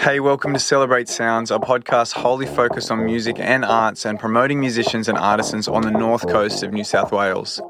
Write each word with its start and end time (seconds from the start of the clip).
Hey, 0.00 0.18
welcome 0.18 0.52
to 0.52 0.58
Celebrate 0.58 1.08
Sounds, 1.08 1.52
a 1.52 1.58
podcast 1.58 2.14
wholly 2.14 2.46
focused 2.46 2.90
on 2.90 3.04
music 3.04 3.38
and 3.38 3.64
arts 3.64 4.04
and 4.04 4.18
promoting 4.18 4.58
musicians 4.58 5.08
and 5.08 5.16
artisans 5.16 5.68
on 5.68 5.82
the 5.82 5.92
north 5.92 6.26
coast 6.28 6.64
of 6.64 6.72
New 6.72 6.82
South 6.82 7.12
Wales. 7.12 7.60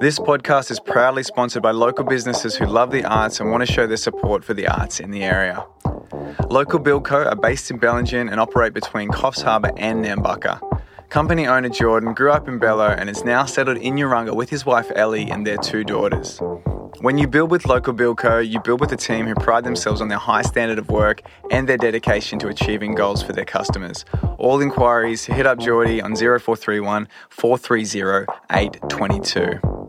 This 0.00 0.18
podcast 0.18 0.72
is 0.72 0.80
proudly 0.80 1.22
sponsored 1.22 1.62
by 1.62 1.70
local 1.70 2.04
businesses 2.04 2.56
who 2.56 2.66
love 2.66 2.90
the 2.90 3.04
arts 3.04 3.38
and 3.38 3.52
want 3.52 3.64
to 3.64 3.72
show 3.72 3.86
their 3.86 3.96
support 3.96 4.42
for 4.42 4.52
the 4.52 4.66
arts 4.66 4.98
in 4.98 5.12
the 5.12 5.22
area. 5.22 5.64
Local 6.50 6.80
Buildco 6.80 7.24
are 7.24 7.36
based 7.36 7.70
in 7.70 7.78
Bellingen 7.78 8.28
and 8.28 8.40
operate 8.40 8.74
between 8.74 9.10
Coffs 9.10 9.42
Harbour 9.42 9.70
and 9.76 10.04
Nambucca. 10.04 10.60
Company 11.08 11.46
owner 11.46 11.68
Jordan 11.68 12.14
grew 12.14 12.32
up 12.32 12.48
in 12.48 12.58
Bello 12.58 12.88
and 12.88 13.08
is 13.08 13.22
now 13.22 13.44
settled 13.44 13.76
in 13.76 13.94
Urunga 13.94 14.34
with 14.34 14.50
his 14.50 14.66
wife 14.66 14.90
Ellie 14.96 15.30
and 15.30 15.46
their 15.46 15.58
two 15.58 15.84
daughters. 15.84 16.40
When 17.02 17.18
you 17.18 17.26
build 17.26 17.50
with 17.50 17.66
Local 17.66 17.92
Build 17.92 18.18
Co, 18.18 18.38
you 18.38 18.60
build 18.60 18.78
with 18.78 18.92
a 18.92 18.96
team 18.96 19.26
who 19.26 19.34
pride 19.34 19.64
themselves 19.64 20.00
on 20.00 20.06
their 20.06 20.18
high 20.18 20.42
standard 20.42 20.78
of 20.78 20.88
work 20.88 21.22
and 21.50 21.68
their 21.68 21.76
dedication 21.76 22.38
to 22.38 22.46
achieving 22.46 22.94
goals 22.94 23.24
for 23.24 23.32
their 23.32 23.44
customers. 23.44 24.04
All 24.38 24.60
inquiries, 24.60 25.24
hit 25.24 25.44
up 25.44 25.58
Geordie 25.58 26.00
on 26.00 26.14
0431 26.14 27.08
430 27.28 28.26
822. 28.52 29.81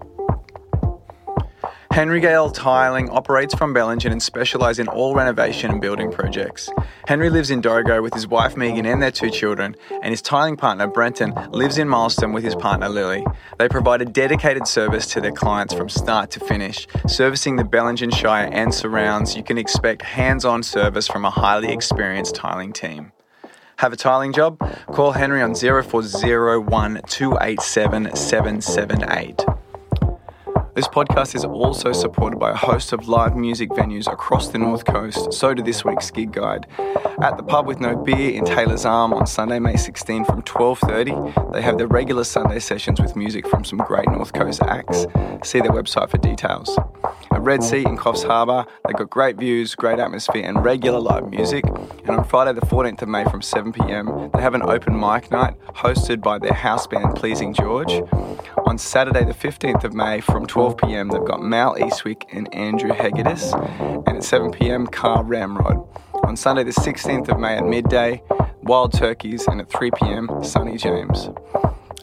Henry 1.93 2.21
Gale 2.21 2.49
Tiling 2.49 3.07
operates 3.11 3.53
from 3.53 3.71
Bellingen 3.71 4.11
and 4.11 4.21
specialises 4.21 4.79
in 4.79 4.87
all 4.87 5.13
renovation 5.13 5.69
and 5.69 5.79
building 5.79 6.11
projects. 6.11 6.67
Henry 7.07 7.29
lives 7.29 7.51
in 7.51 7.61
Dorrigo 7.61 8.01
with 8.01 8.15
his 8.15 8.27
wife 8.27 8.57
Megan 8.57 8.87
and 8.87 8.99
their 8.99 9.11
two 9.11 9.29
children, 9.29 9.75
and 10.01 10.05
his 10.05 10.19
tiling 10.19 10.57
partner 10.57 10.87
Brenton 10.87 11.35
lives 11.51 11.77
in 11.77 11.87
Mylestom 11.87 12.33
with 12.33 12.43
his 12.43 12.55
partner 12.55 12.89
Lily. 12.89 13.23
They 13.59 13.69
provide 13.69 14.01
a 14.01 14.05
dedicated 14.05 14.67
service 14.67 15.05
to 15.09 15.21
their 15.21 15.33
clients 15.33 15.75
from 15.75 15.87
start 15.87 16.31
to 16.31 16.39
finish, 16.39 16.87
servicing 17.07 17.57
the 17.57 17.63
Bellingen 17.63 18.11
Shire 18.11 18.49
and 18.51 18.73
surrounds. 18.73 19.35
You 19.35 19.43
can 19.43 19.59
expect 19.59 20.01
hands-on 20.01 20.63
service 20.63 21.07
from 21.07 21.25
a 21.25 21.29
highly 21.29 21.71
experienced 21.71 22.33
tiling 22.33 22.73
team. 22.73 23.11
Have 23.75 23.93
a 23.93 23.97
tiling 23.97 24.33
job? 24.33 24.57
Call 24.87 25.11
Henry 25.11 25.43
on 25.43 25.53
0401 25.53 27.01
287 27.07 28.15
778. 28.15 29.45
This 30.75 30.87
podcast 30.87 31.35
is 31.35 31.45
also 31.45 31.91
supported 31.91 32.39
by 32.39 32.49
a 32.49 32.55
host 32.55 32.93
of 32.93 33.07
live 33.07 33.35
music 33.35 33.69
venues 33.69 34.11
across 34.11 34.47
the 34.47 34.57
North 34.57 34.85
Coast, 34.85 35.31
so 35.31 35.53
do 35.53 35.61
this 35.61 35.85
week's 35.85 36.09
gig 36.09 36.31
guide. 36.31 36.65
At 37.21 37.37
the 37.37 37.43
pub 37.43 37.67
with 37.67 37.79
no 37.79 37.95
beer 37.95 38.31
in 38.31 38.43
Taylor's 38.43 38.83
Arm 38.83 39.13
on 39.13 39.27
Sunday, 39.27 39.59
May 39.59 39.77
16 39.77 40.25
from 40.25 40.41
12.30, 40.41 41.53
they 41.53 41.61
have 41.61 41.77
their 41.77 41.85
regular 41.85 42.23
Sunday 42.23 42.57
sessions 42.57 42.99
with 42.99 43.15
music 43.15 43.47
from 43.47 43.63
some 43.63 43.77
great 43.77 44.09
North 44.09 44.33
Coast 44.33 44.63
acts. 44.63 45.05
See 45.43 45.59
their 45.59 45.71
website 45.71 46.09
for 46.09 46.17
details. 46.17 46.75
At 47.31 47.41
Red 47.41 47.61
Sea 47.61 47.83
in 47.85 47.95
Coffs 47.95 48.23
Harbour, 48.23 48.65
they've 48.87 48.95
got 48.95 49.11
great 49.11 49.37
views, 49.37 49.75
great 49.75 49.99
atmosphere 49.99 50.43
and 50.43 50.65
regular 50.65 50.99
live 50.99 51.29
music. 51.29 51.65
And 52.05 52.11
on 52.11 52.23
Friday 52.23 52.53
the 52.59 52.65
14th 52.65 53.03
of 53.03 53.09
May 53.09 53.25
from 53.25 53.41
7pm, 53.41 54.33
they 54.33 54.41
have 54.41 54.55
an 54.55 54.63
open 54.63 54.99
mic 54.99 55.29
night 55.29 55.53
hosted 55.75 56.21
by 56.21 56.39
their 56.39 56.53
house 56.53 56.87
band 56.87 57.15
Pleasing 57.15 57.53
George. 57.53 58.01
On 58.65 58.77
Saturday 58.77 59.25
the 59.25 59.33
15th 59.33 59.83
of 59.83 59.93
May 59.93 60.21
from 60.21 60.45
12 60.45 60.62
12 60.63 60.77
pm, 60.77 61.09
they've 61.09 61.25
got 61.25 61.43
Mal 61.43 61.75
Eastwick 61.75 62.23
and 62.31 62.53
Andrew 62.55 62.91
Hegedus, 62.91 63.51
and 64.07 64.15
at 64.15 64.23
7 64.23 64.49
pm, 64.49 64.87
Carl 64.87 65.25
Ramrod. 65.25 65.85
On 66.23 66.37
Sunday, 66.37 66.63
the 66.63 66.71
16th 66.71 67.27
of 67.27 67.37
May 67.37 67.57
at 67.57 67.65
midday, 67.65 68.23
Wild 68.61 68.93
Turkeys, 68.93 69.45
and 69.45 69.59
at 69.59 69.69
3 69.69 69.91
pm, 69.91 70.41
Sunny 70.41 70.77
James. 70.77 71.27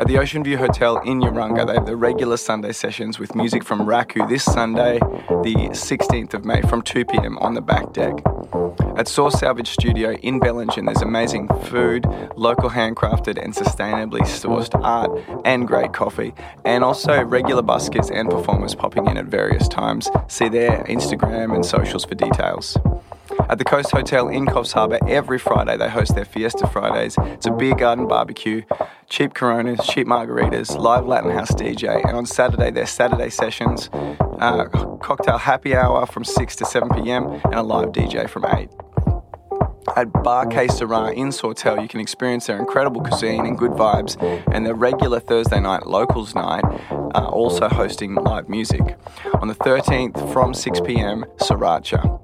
At 0.01 0.07
the 0.07 0.17
Ocean 0.17 0.43
View 0.43 0.57
Hotel 0.57 0.97
in 1.01 1.21
Urunga, 1.21 1.67
they 1.67 1.75
have 1.75 1.85
the 1.85 1.95
regular 1.95 2.39
Sunday 2.39 2.73
sessions 2.73 3.19
with 3.19 3.35
music 3.35 3.63
from 3.63 3.81
Raku 3.81 4.27
this 4.31 4.43
Sunday, 4.43 4.99
the 4.99 5.69
16th 5.73 6.33
of 6.33 6.43
May, 6.43 6.63
from 6.63 6.81
2 6.81 7.05
pm 7.05 7.37
on 7.37 7.53
the 7.53 7.61
back 7.61 7.93
deck. 7.93 8.15
At 8.97 9.09
Source 9.09 9.39
Salvage 9.39 9.69
Studio 9.69 10.13
in 10.13 10.41
Bellingen, 10.41 10.87
there's 10.87 11.03
amazing 11.03 11.49
food, 11.65 12.07
local 12.35 12.71
handcrafted 12.71 13.37
and 13.37 13.55
sustainably 13.55 14.23
sourced 14.23 14.75
art, 14.83 15.11
and 15.45 15.69
great 15.69 15.93
coffee, 15.93 16.33
and 16.65 16.83
also 16.83 17.23
regular 17.23 17.63
buskers 17.63 18.11
and 18.11 18.31
performers 18.31 18.75
popping 18.75 19.07
in 19.07 19.19
at 19.19 19.27
various 19.27 19.69
times. 19.69 20.09
See 20.29 20.49
their 20.49 20.83
Instagram 20.85 21.55
and 21.55 21.65
socials 21.65 22.07
for 22.07 22.15
details. 22.15 22.75
At 23.49 23.59
the 23.59 23.65
Coast 23.65 23.91
Hotel 23.93 24.29
in 24.29 24.47
Coffs 24.47 24.73
Harbour, 24.73 24.99
every 25.07 25.39
Friday 25.39 25.77
they 25.77 25.89
host 25.89 26.15
their 26.15 26.25
Fiesta 26.25 26.67
Fridays. 26.67 27.17
It's 27.19 27.47
a 27.47 27.53
beer 27.53 27.75
garden 27.75 28.09
barbecue, 28.09 28.63
cheap 29.09 29.35
Coronas, 29.35 29.87
cheap 29.87 30.07
margaritas, 30.07 30.77
live 30.79 31.07
Latin 31.07 31.31
House 31.31 31.53
DJ, 31.53 32.05
and 32.05 32.17
on 32.17 32.27
Saturday 32.27 32.71
their 32.71 32.87
Saturday 32.87 33.31
sessions, 33.31 33.89
uh, 33.93 34.65
cocktail 35.01 35.39
happy 35.39 35.75
hour 35.77 36.07
from 36.07 36.25
6 36.25 36.57
to 36.57 36.65
7 36.65 36.89
pm, 36.91 37.27
and 37.45 37.55
a 37.55 37.63
live 37.63 37.91
DJ 37.91 38.29
from 38.29 38.45
8. 38.47 38.69
At 39.97 40.13
Bar 40.23 40.51
Sera 40.69 41.11
in 41.13 41.33
Sawtell, 41.33 41.81
you 41.81 41.89
can 41.89 42.01
experience 42.01 42.47
their 42.47 42.59
incredible 42.59 43.01
cuisine 43.01 43.47
and 43.47 43.59
good 43.59 43.73
vibes, 43.73 44.17
and 44.53 44.65
their 44.65 44.75
regular 44.75 45.21
Thursday 45.21 45.61
night 45.61 45.87
locals 45.87 46.35
night, 46.35 46.65
uh, 46.91 47.27
also 47.29 47.69
hosting 47.69 48.15
live 48.15 48.49
music. 48.49 48.97
On 49.41 49.49
the 49.49 49.55
13th 49.55 50.33
from 50.33 50.55
6 50.55 50.81
pm, 50.81 51.25
Sriracha. 51.39 52.21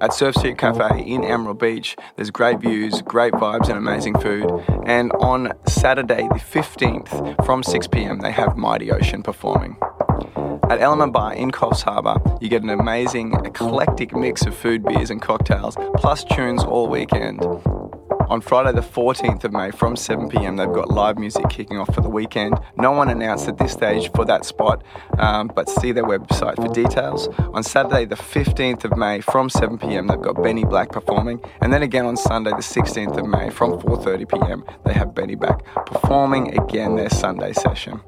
At 0.00 0.12
Surf 0.12 0.36
Street 0.36 0.58
Cafe 0.58 1.02
in 1.02 1.24
Emerald 1.24 1.58
Beach, 1.58 1.96
there's 2.16 2.30
great 2.30 2.60
views, 2.60 3.02
great 3.02 3.32
vibes, 3.34 3.68
and 3.68 3.76
amazing 3.78 4.18
food. 4.18 4.50
And 4.86 5.12
on 5.12 5.52
Saturday, 5.66 6.28
the 6.28 6.40
15th, 6.40 7.44
from 7.44 7.62
6 7.62 7.86
pm, 7.88 8.20
they 8.20 8.32
have 8.32 8.56
Mighty 8.56 8.90
Ocean 8.90 9.22
performing. 9.22 9.76
At 10.70 10.80
Element 10.80 11.12
Bar 11.12 11.34
in 11.34 11.50
Coffs 11.50 11.82
Harbour, 11.82 12.16
you 12.40 12.48
get 12.48 12.62
an 12.62 12.70
amazing, 12.70 13.34
eclectic 13.44 14.14
mix 14.14 14.46
of 14.46 14.56
food, 14.56 14.82
beers, 14.84 15.10
and 15.10 15.20
cocktails, 15.20 15.76
plus 15.96 16.24
tunes 16.24 16.64
all 16.64 16.88
weekend. 16.88 17.40
On 18.28 18.40
Friday, 18.40 18.72
the 18.72 18.80
14th 18.80 19.44
of 19.44 19.52
May, 19.52 19.70
from 19.70 19.96
7 19.96 20.30
pm, 20.30 20.56
they've 20.56 20.72
got 20.72 20.90
live 20.90 21.18
music 21.18 21.48
kicking 21.50 21.78
off 21.78 21.94
for 21.94 22.00
the 22.00 22.08
weekend. 22.08 22.58
No 22.76 22.90
one 22.90 23.10
announced 23.10 23.48
at 23.48 23.58
this 23.58 23.72
stage 23.72 24.10
for 24.12 24.24
that 24.24 24.46
spot, 24.46 24.82
um, 25.18 25.50
but 25.54 25.68
see 25.68 25.92
their 25.92 26.04
website 26.04 26.56
for 26.56 26.72
details. 26.72 27.28
On 27.52 27.62
Saturday, 27.62 28.06
the 28.06 28.16
15th 28.16 28.84
of 28.84 28.96
May, 28.96 29.20
from 29.20 29.50
7 29.50 29.76
pm, 29.76 30.06
they've 30.06 30.20
got 30.20 30.42
Benny 30.42 30.64
Black 30.64 30.90
performing, 30.90 31.38
and 31.60 31.72
then 31.72 31.82
again 31.82 32.06
on 32.06 32.16
Sunday, 32.16 32.50
the 32.50 32.56
16th 32.56 33.18
of 33.18 33.26
May, 33.26 33.50
from 33.50 33.78
4:30 33.78 34.24
pm, 34.24 34.64
they 34.86 34.94
have 34.94 35.14
Benny 35.14 35.34
Black 35.34 35.62
performing 35.86 36.58
again 36.58 36.96
their 36.96 37.10
Sunday 37.10 37.52
session 37.52 38.00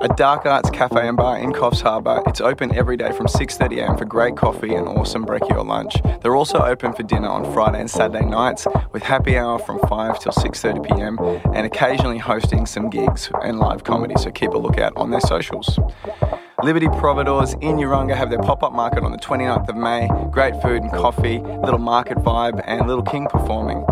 a 0.00 0.08
dark 0.08 0.46
arts 0.46 0.70
cafe 0.70 1.06
and 1.06 1.16
bar 1.16 1.38
in 1.38 1.52
Coffs 1.52 1.82
Harbour. 1.82 2.22
It's 2.26 2.40
open 2.40 2.74
every 2.74 2.96
day 2.96 3.12
from 3.12 3.26
6.30am 3.26 3.98
for 3.98 4.06
great 4.06 4.34
coffee 4.34 4.74
and 4.74 4.88
awesome 4.88 5.26
brekkie 5.26 5.54
or 5.54 5.62
lunch. 5.62 5.94
They're 6.22 6.36
also 6.36 6.58
open 6.58 6.94
for 6.94 7.02
dinner 7.02 7.28
on 7.28 7.52
Friday 7.52 7.80
and 7.80 7.90
Saturday 7.90 8.24
nights 8.24 8.66
with 8.92 9.02
happy 9.02 9.36
hour 9.36 9.58
from 9.58 9.78
5 9.88 10.18
till 10.18 10.32
6.30pm 10.32 11.54
and 11.54 11.66
occasionally 11.66 12.18
hosting 12.18 12.64
some 12.64 12.88
gigs 12.88 13.30
and 13.42 13.58
live 13.58 13.84
comedy, 13.84 14.14
so 14.16 14.30
keep 14.30 14.50
a 14.50 14.58
lookout 14.58 14.94
on 14.96 15.10
their 15.10 15.20
socials. 15.20 15.78
Liberty 16.62 16.86
Providores 16.86 17.54
in 17.62 17.76
Urunga 17.76 18.16
have 18.16 18.30
their 18.30 18.38
pop-up 18.38 18.72
market 18.72 19.02
on 19.02 19.12
the 19.12 19.18
29th 19.18 19.68
of 19.68 19.76
May. 19.76 20.08
Great 20.30 20.60
food 20.62 20.82
and 20.82 20.90
coffee, 20.92 21.38
little 21.38 21.78
market 21.78 22.18
vibe 22.18 22.62
and 22.66 22.86
Little 22.86 23.04
King 23.04 23.26
performing. 23.30 23.84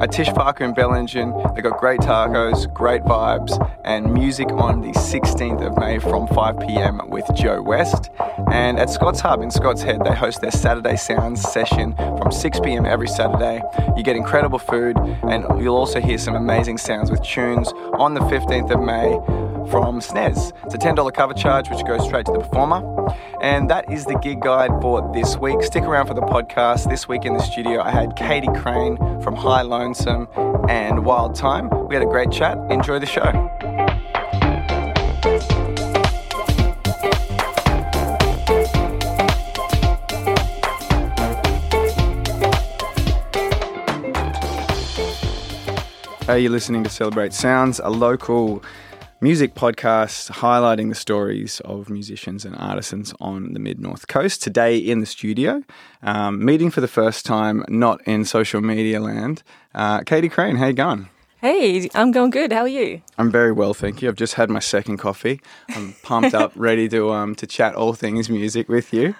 At 0.00 0.12
Tish 0.12 0.28
Parker 0.28 0.64
in 0.64 0.74
Bellingen, 0.74 1.54
they've 1.54 1.62
got 1.64 1.78
great 1.78 2.00
tacos, 2.00 2.72
great 2.72 3.02
vibes, 3.02 3.56
and 3.84 4.12
music 4.12 4.50
on 4.52 4.80
the 4.80 4.92
16th 4.92 5.66
of 5.66 5.78
May 5.78 5.98
from 5.98 6.26
5 6.28 6.58
pm 6.60 7.00
with 7.08 7.24
Joe 7.34 7.62
West. 7.62 8.10
And 8.50 8.78
at 8.78 8.90
Scott's 8.90 9.20
Hub 9.20 9.42
in 9.42 9.50
Scott's 9.50 9.82
Head, 9.82 10.02
they 10.04 10.14
host 10.14 10.40
their 10.40 10.50
Saturday 10.50 10.96
Sounds 10.96 11.42
session 11.42 11.94
from 11.96 12.32
6 12.32 12.60
pm 12.60 12.86
every 12.86 13.08
Saturday. 13.08 13.62
You 13.96 14.02
get 14.02 14.16
incredible 14.16 14.58
food, 14.58 14.96
and 14.98 15.44
you'll 15.62 15.76
also 15.76 16.00
hear 16.00 16.18
some 16.18 16.34
amazing 16.34 16.78
sounds 16.78 17.10
with 17.10 17.22
tunes 17.22 17.72
on 17.98 18.14
the 18.14 18.20
15th 18.20 18.70
of 18.70 18.80
May 18.80 19.49
from 19.70 20.00
SNES. 20.00 20.52
It's 20.64 20.74
a 20.74 20.78
$10 20.78 21.14
cover 21.14 21.32
charge, 21.32 21.70
which 21.70 21.84
goes 21.86 22.04
straight 22.04 22.26
to 22.26 22.32
the 22.32 22.40
performer. 22.40 22.82
And 23.40 23.70
that 23.70 23.90
is 23.90 24.04
the 24.04 24.18
gig 24.18 24.40
guide 24.40 24.70
for 24.82 25.08
this 25.14 25.36
week. 25.36 25.62
Stick 25.62 25.84
around 25.84 26.08
for 26.08 26.14
the 26.14 26.22
podcast. 26.22 26.90
This 26.90 27.06
week 27.06 27.24
in 27.24 27.34
the 27.34 27.42
studio, 27.42 27.80
I 27.80 27.90
had 27.90 28.16
Katie 28.16 28.48
Crane 28.56 28.96
from 29.22 29.36
High 29.36 29.62
Lonesome 29.62 30.26
and 30.68 31.04
Wild 31.04 31.36
Time. 31.36 31.70
We 31.86 31.94
had 31.94 32.02
a 32.02 32.06
great 32.06 32.32
chat. 32.32 32.58
Enjoy 32.68 32.98
the 32.98 33.06
show. 33.06 33.30
Are 46.28 46.38
you 46.38 46.48
listening 46.48 46.84
to 46.84 46.90
Celebrate 46.90 47.32
Sounds, 47.32 47.80
a 47.80 47.90
local 47.90 48.62
music 49.22 49.54
podcast 49.54 50.30
highlighting 50.30 50.88
the 50.88 50.94
stories 50.94 51.60
of 51.60 51.90
musicians 51.90 52.46
and 52.46 52.56
artisans 52.56 53.12
on 53.20 53.52
the 53.52 53.58
mid 53.58 53.78
north 53.78 54.08
coast. 54.08 54.42
Today 54.42 54.78
in 54.78 55.00
the 55.00 55.06
studio, 55.06 55.62
um, 56.02 56.42
meeting 56.42 56.70
for 56.70 56.80
the 56.80 56.88
first 56.88 57.26
time, 57.26 57.64
not 57.68 58.00
in 58.06 58.24
social 58.24 58.60
media 58.62 58.98
land. 58.98 59.42
Uh, 59.74 60.00
Katie 60.00 60.30
Crane, 60.30 60.56
how 60.56 60.68
you 60.68 60.72
going? 60.72 61.08
Hey, 61.42 61.88
I'm 61.94 62.12
going 62.12 62.30
good. 62.30 62.52
How 62.52 62.62
are 62.62 62.68
you? 62.68 63.02
I'm 63.18 63.30
very 63.30 63.52
well, 63.52 63.74
thank 63.74 64.02
you. 64.02 64.08
I've 64.08 64.16
just 64.16 64.34
had 64.34 64.50
my 64.50 64.58
second 64.58 64.98
coffee. 64.98 65.40
I'm 65.70 65.94
pumped 66.02 66.34
up, 66.34 66.52
ready 66.56 66.88
to 66.88 67.12
um, 67.12 67.34
to 67.36 67.46
chat 67.46 67.74
all 67.74 67.92
things 67.92 68.30
music 68.30 68.68
with 68.68 68.92
you. 68.92 69.14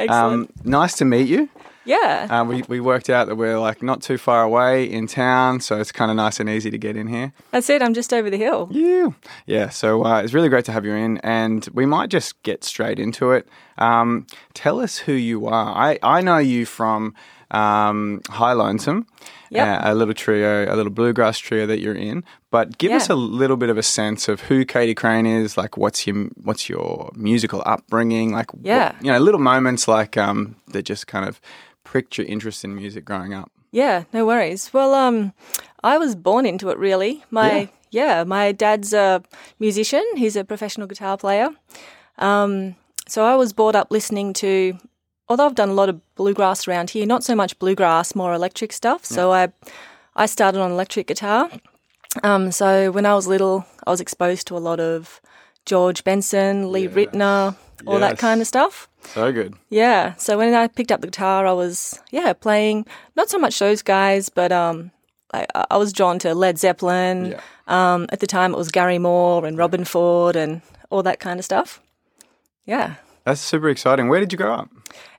Excellent. 0.00 0.50
Um, 0.50 0.62
nice 0.64 0.94
to 0.96 1.04
meet 1.04 1.28
you. 1.28 1.48
Yeah. 1.84 2.26
Uh, 2.30 2.44
we, 2.44 2.62
we 2.68 2.80
worked 2.80 3.10
out 3.10 3.26
that 3.28 3.36
we're 3.36 3.58
like 3.58 3.82
not 3.82 4.02
too 4.02 4.18
far 4.18 4.42
away 4.42 4.84
in 4.84 5.06
town, 5.06 5.60
so 5.60 5.80
it's 5.80 5.92
kind 5.92 6.10
of 6.10 6.16
nice 6.16 6.38
and 6.40 6.48
easy 6.48 6.70
to 6.70 6.78
get 6.78 6.96
in 6.96 7.06
here. 7.08 7.32
That's 7.50 7.68
it. 7.70 7.82
I'm 7.82 7.94
just 7.94 8.12
over 8.12 8.30
the 8.30 8.36
hill. 8.36 8.68
You. 8.70 9.14
Yeah, 9.46 9.68
so 9.70 10.04
uh, 10.04 10.22
it's 10.22 10.32
really 10.32 10.48
great 10.48 10.64
to 10.66 10.72
have 10.72 10.84
you 10.84 10.92
in, 10.94 11.18
and 11.18 11.68
we 11.74 11.86
might 11.86 12.08
just 12.10 12.40
get 12.42 12.62
straight 12.64 12.98
into 12.98 13.32
it. 13.32 13.48
Um, 13.78 14.26
tell 14.54 14.80
us 14.80 14.98
who 14.98 15.12
you 15.12 15.46
are. 15.46 15.74
I, 15.76 15.98
I 16.02 16.20
know 16.20 16.38
you 16.38 16.66
from 16.66 17.14
um, 17.50 18.22
High 18.30 18.52
Lonesome, 18.52 19.06
Yep. 19.50 19.68
uh, 19.84 19.92
a 19.92 19.94
little 19.94 20.14
trio, 20.14 20.72
a 20.72 20.76
little 20.76 20.90
bluegrass 20.92 21.38
trio 21.38 21.66
that 21.66 21.78
you're 21.80 21.94
in. 21.94 22.24
But 22.50 22.78
give 22.78 22.92
us 22.92 23.10
a 23.10 23.14
little 23.14 23.56
bit 23.58 23.68
of 23.70 23.76
a 23.76 23.82
sense 23.82 24.28
of 24.28 24.40
who 24.42 24.64
Katie 24.64 24.94
Crane 24.94 25.26
is. 25.26 25.56
Like, 25.58 25.76
what's 25.76 26.06
your 26.06 26.28
what's 26.42 26.68
your 26.70 27.10
musical 27.14 27.62
upbringing? 27.66 28.32
Like, 28.32 28.52
what- 28.54 28.64
Yeah. 28.64 28.94
you 29.02 29.10
know, 29.12 29.18
little 29.18 29.40
moments 29.40 29.86
like 29.88 30.16
um, 30.16 30.56
that 30.68 30.84
just 30.84 31.06
kind 31.06 31.26
of 31.28 31.38
pricked 31.92 32.16
your 32.16 32.26
interest 32.26 32.64
in 32.64 32.74
music 32.74 33.04
growing 33.04 33.34
up. 33.34 33.52
Yeah, 33.70 34.04
no 34.14 34.24
worries. 34.24 34.72
Well, 34.72 34.94
um, 34.94 35.34
I 35.84 35.98
was 35.98 36.14
born 36.14 36.46
into 36.46 36.70
it 36.70 36.78
really. 36.78 37.22
My 37.30 37.68
yeah, 37.90 38.24
my 38.24 38.50
dad's 38.52 38.94
a 38.94 39.22
musician. 39.58 40.02
He's 40.16 40.34
a 40.34 40.42
professional 40.42 40.86
guitar 40.86 41.18
player. 41.18 41.50
Um, 42.16 42.76
so 43.06 43.26
I 43.26 43.36
was 43.36 43.52
brought 43.52 43.76
up 43.76 43.90
listening 43.90 44.32
to. 44.34 44.78
Although 45.28 45.46
I've 45.46 45.54
done 45.54 45.68
a 45.68 45.74
lot 45.74 45.90
of 45.90 46.00
bluegrass 46.14 46.66
around 46.66 46.90
here, 46.90 47.04
not 47.04 47.24
so 47.24 47.34
much 47.34 47.58
bluegrass, 47.58 48.14
more 48.14 48.32
electric 48.32 48.72
stuff. 48.72 49.04
So 49.04 49.32
I, 49.32 49.48
I 50.16 50.26
started 50.26 50.60
on 50.60 50.70
electric 50.70 51.06
guitar. 51.06 51.50
Um, 52.22 52.52
so 52.52 52.90
when 52.90 53.06
I 53.06 53.14
was 53.14 53.26
little, 53.26 53.64
I 53.86 53.90
was 53.90 54.00
exposed 54.00 54.46
to 54.48 54.56
a 54.56 54.64
lot 54.68 54.80
of 54.80 55.20
George 55.66 56.04
Benson, 56.04 56.72
Lee 56.72 56.82
Yes. 56.84 56.92
Ritenour, 56.94 57.56
all 57.86 57.98
that 57.98 58.18
kind 58.18 58.40
of 58.40 58.46
stuff. 58.46 58.88
So 59.04 59.32
good. 59.32 59.54
Yeah. 59.70 60.14
So 60.14 60.38
when 60.38 60.54
I 60.54 60.68
picked 60.68 60.92
up 60.92 61.00
the 61.00 61.06
guitar, 61.08 61.46
I 61.46 61.52
was 61.52 62.00
yeah 62.10 62.32
playing 62.32 62.86
not 63.16 63.28
so 63.30 63.38
much 63.38 63.58
those 63.58 63.82
guys, 63.82 64.28
but 64.28 64.52
um, 64.52 64.90
I, 65.34 65.46
I 65.70 65.76
was 65.76 65.92
drawn 65.92 66.18
to 66.20 66.34
Led 66.34 66.58
Zeppelin. 66.58 67.32
Yeah. 67.32 67.40
Um, 67.66 68.06
at 68.10 68.20
the 68.20 68.26
time, 68.26 68.52
it 68.54 68.56
was 68.58 68.70
Gary 68.70 68.98
Moore 68.98 69.44
and 69.46 69.56
Robben 69.58 69.86
Ford 69.86 70.36
and 70.36 70.62
all 70.90 71.02
that 71.02 71.20
kind 71.20 71.38
of 71.38 71.44
stuff. 71.44 71.80
Yeah. 72.66 72.94
That's 73.24 73.40
super 73.40 73.68
exciting. 73.68 74.08
Where 74.08 74.20
did 74.20 74.32
you 74.32 74.38
grow 74.38 74.52
up? 74.52 74.68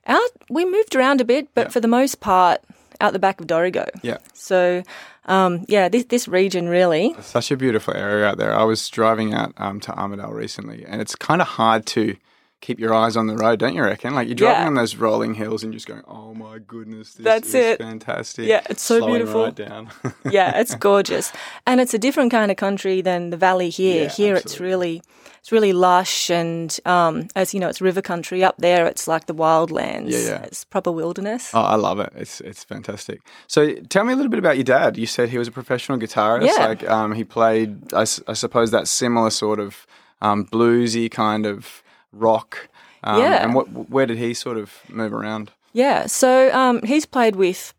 Out 0.06 0.30
we 0.50 0.64
moved 0.64 0.94
around 0.94 1.20
a 1.20 1.24
bit, 1.24 1.48
but 1.54 1.66
Yeah. 1.66 1.70
for 1.70 1.80
the 1.80 1.88
most 1.88 2.20
part, 2.20 2.60
out 3.00 3.12
the 3.12 3.18
back 3.18 3.40
of 3.40 3.46
Dorrigo. 3.46 3.88
Yeah. 4.02 4.18
So 4.34 4.82
um, 5.26 5.64
yeah, 5.68 5.88
this 5.88 6.04
this 6.04 6.28
region 6.28 6.68
really. 6.68 7.14
Such 7.20 7.50
a 7.50 7.56
beautiful 7.56 7.94
area 7.94 8.26
out 8.26 8.38
there. 8.38 8.54
I 8.54 8.64
was 8.64 8.88
driving 8.88 9.34
out 9.34 9.52
um, 9.56 9.80
to 9.80 9.92
Armidale 9.92 10.32
recently, 10.32 10.84
and 10.86 11.00
it's 11.00 11.14
kind 11.16 11.40
of 11.40 11.48
hard 11.48 11.86
to 11.86 12.16
keep 12.64 12.80
your 12.80 12.94
eyes 12.94 13.14
on 13.16 13.26
the 13.26 13.36
road, 13.36 13.58
don't 13.58 13.74
you 13.74 13.82
reckon? 13.82 14.14
Like 14.14 14.26
you're 14.26 14.34
driving 14.34 14.62
Yeah. 14.62 14.66
on 14.68 14.74
those 14.74 14.96
rolling 14.96 15.34
hills 15.34 15.62
and 15.62 15.72
just 15.72 15.86
going, 15.86 16.02
"Oh 16.08 16.32
my 16.34 16.58
goodness, 16.58 17.12
this 17.14 17.24
That's 17.24 17.48
is 17.48 17.54
it. 17.54 17.78
fantastic." 17.78 18.46
Yeah, 18.46 18.62
it's 18.70 18.82
so 18.82 18.98
Slowing 18.98 19.12
beautiful. 19.14 19.44
Right 19.44 19.54
down. 19.54 19.90
yeah, 20.30 20.58
it's 20.58 20.74
gorgeous, 20.74 21.30
and 21.66 21.80
it's 21.80 21.92
a 21.92 21.98
different 21.98 22.30
kind 22.30 22.50
of 22.50 22.56
country 22.56 23.02
than 23.02 23.30
the 23.30 23.36
valley 23.36 23.68
here. 23.70 24.04
Yeah, 24.04 24.08
here, 24.08 24.34
it's 24.34 24.58
really, 24.60 25.02
it's 25.40 25.52
really 25.52 25.74
lush, 25.74 26.30
and 26.30 26.70
um, 26.86 27.28
as 27.36 27.52
you 27.52 27.60
know, 27.60 27.68
it's 27.68 27.82
river 27.82 28.00
country. 28.02 28.42
Up 28.42 28.56
there, 28.58 28.86
it's 28.86 29.06
like 29.06 29.26
the 29.26 29.34
wildlands. 29.34 30.10
Yeah, 30.12 30.18
yeah. 30.30 30.42
It's 30.44 30.64
proper 30.64 30.90
wilderness. 30.90 31.50
oh, 31.52 31.60
I 31.60 31.76
love 31.76 32.00
it. 32.00 32.12
It's 32.16 32.40
it's 32.40 32.64
fantastic. 32.64 33.20
So, 33.46 33.74
tell 33.90 34.04
me 34.04 34.12
a 34.14 34.16
little 34.16 34.30
bit 34.30 34.38
about 34.38 34.56
your 34.56 34.64
dad. 34.64 34.96
You 34.96 35.06
said 35.06 35.28
he 35.28 35.38
was 35.38 35.48
a 35.48 35.52
professional 35.52 35.98
guitarist. 35.98 36.46
Yeah. 36.46 36.66
Like, 36.66 36.88
um, 36.88 37.12
he 37.12 37.24
played. 37.24 37.92
I 37.92 38.04
suppose 38.04 38.70
that 38.70 38.88
similar 38.88 39.28
sort 39.30 39.60
of 39.60 39.86
um, 40.22 40.46
bluesy 40.46 41.10
kind 41.10 41.44
of 41.44 41.82
rock. 42.14 42.68
Um, 43.02 43.20
Yeah. 43.20 43.42
And 43.44 43.54
what? 43.54 43.66
Where 43.90 44.06
did 44.06 44.18
he 44.18 44.34
sort 44.34 44.56
of 44.56 44.72
move 44.88 45.12
around? 45.12 45.50
Yeah, 45.72 46.06
so 46.06 46.54
um, 46.54 46.82
he's 46.82 47.04
played 47.04 47.34
with 47.36 47.74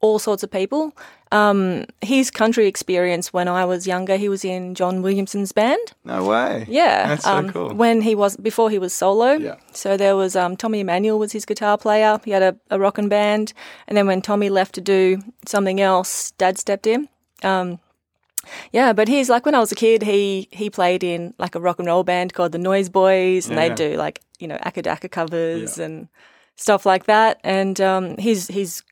all 0.00 0.18
sorts 0.18 0.42
of 0.42 0.50
people. 0.50 0.92
Um, 1.30 1.84
his 2.00 2.30
country 2.30 2.66
experience 2.66 3.32
when 3.32 3.48
I 3.48 3.64
was 3.64 3.86
younger, 3.86 4.16
he 4.16 4.28
was 4.28 4.44
in 4.44 4.74
John 4.74 5.02
Williamson's 5.02 5.52
band. 5.52 5.92
No 6.04 6.24
way. 6.24 6.66
Yeah, 6.68 7.08
That's 7.08 7.24
so 7.24 7.36
um, 7.36 7.50
cool. 7.50 7.74
When 7.74 8.00
he 8.00 8.14
was 8.14 8.36
before 8.36 8.70
he 8.70 8.78
was 8.78 8.92
solo. 8.92 9.32
Yeah. 9.32 9.56
So 9.72 9.96
there 9.96 10.16
was 10.16 10.34
um, 10.34 10.56
Tommy 10.56 10.80
Emmanuel 10.80 11.18
was 11.18 11.32
his 11.32 11.44
guitar 11.44 11.76
player. 11.78 12.18
He 12.24 12.30
had 12.32 12.42
a, 12.42 12.56
a 12.70 12.78
rockin' 12.78 13.08
band, 13.08 13.52
and 13.86 13.96
then 13.96 14.06
when 14.06 14.22
Tommy 14.22 14.48
left 14.50 14.74
to 14.76 14.80
do 14.80 15.20
something 15.46 15.80
else, 15.80 16.32
Dad 16.38 16.58
stepped 16.58 16.86
in. 16.86 17.08
Um, 17.42 17.78
yeah, 18.72 18.92
but 18.92 19.08
he's 19.08 19.28
like 19.28 19.44
when 19.46 19.54
I 19.54 19.60
was 19.60 19.72
a 19.72 19.74
kid, 19.76 20.02
he 20.02 20.48
he 20.50 20.70
played 20.70 21.02
in 21.04 21.34
like 21.38 21.54
a 21.54 21.60
rock 21.60 21.78
and 21.78 21.86
roll 21.88 22.04
band 22.04 22.34
called 22.34 22.52
the 22.52 22.58
Noise 22.58 22.88
Boys, 22.88 23.46
and 23.48 23.56
Yeah, 23.56 23.68
they'd 23.68 23.74
do 23.74 23.96
like 23.96 24.20
you 24.38 24.46
know 24.48 24.56
Acca 24.58 24.82
Dacca 24.82 25.10
covers 25.10 25.78
Yeah. 25.78 25.84
and 25.86 26.08
stuff 26.56 26.84
like 26.86 27.04
that. 27.06 27.40
And 27.44 27.80
um, 27.80 28.16
his 28.16 28.48
his 28.48 28.82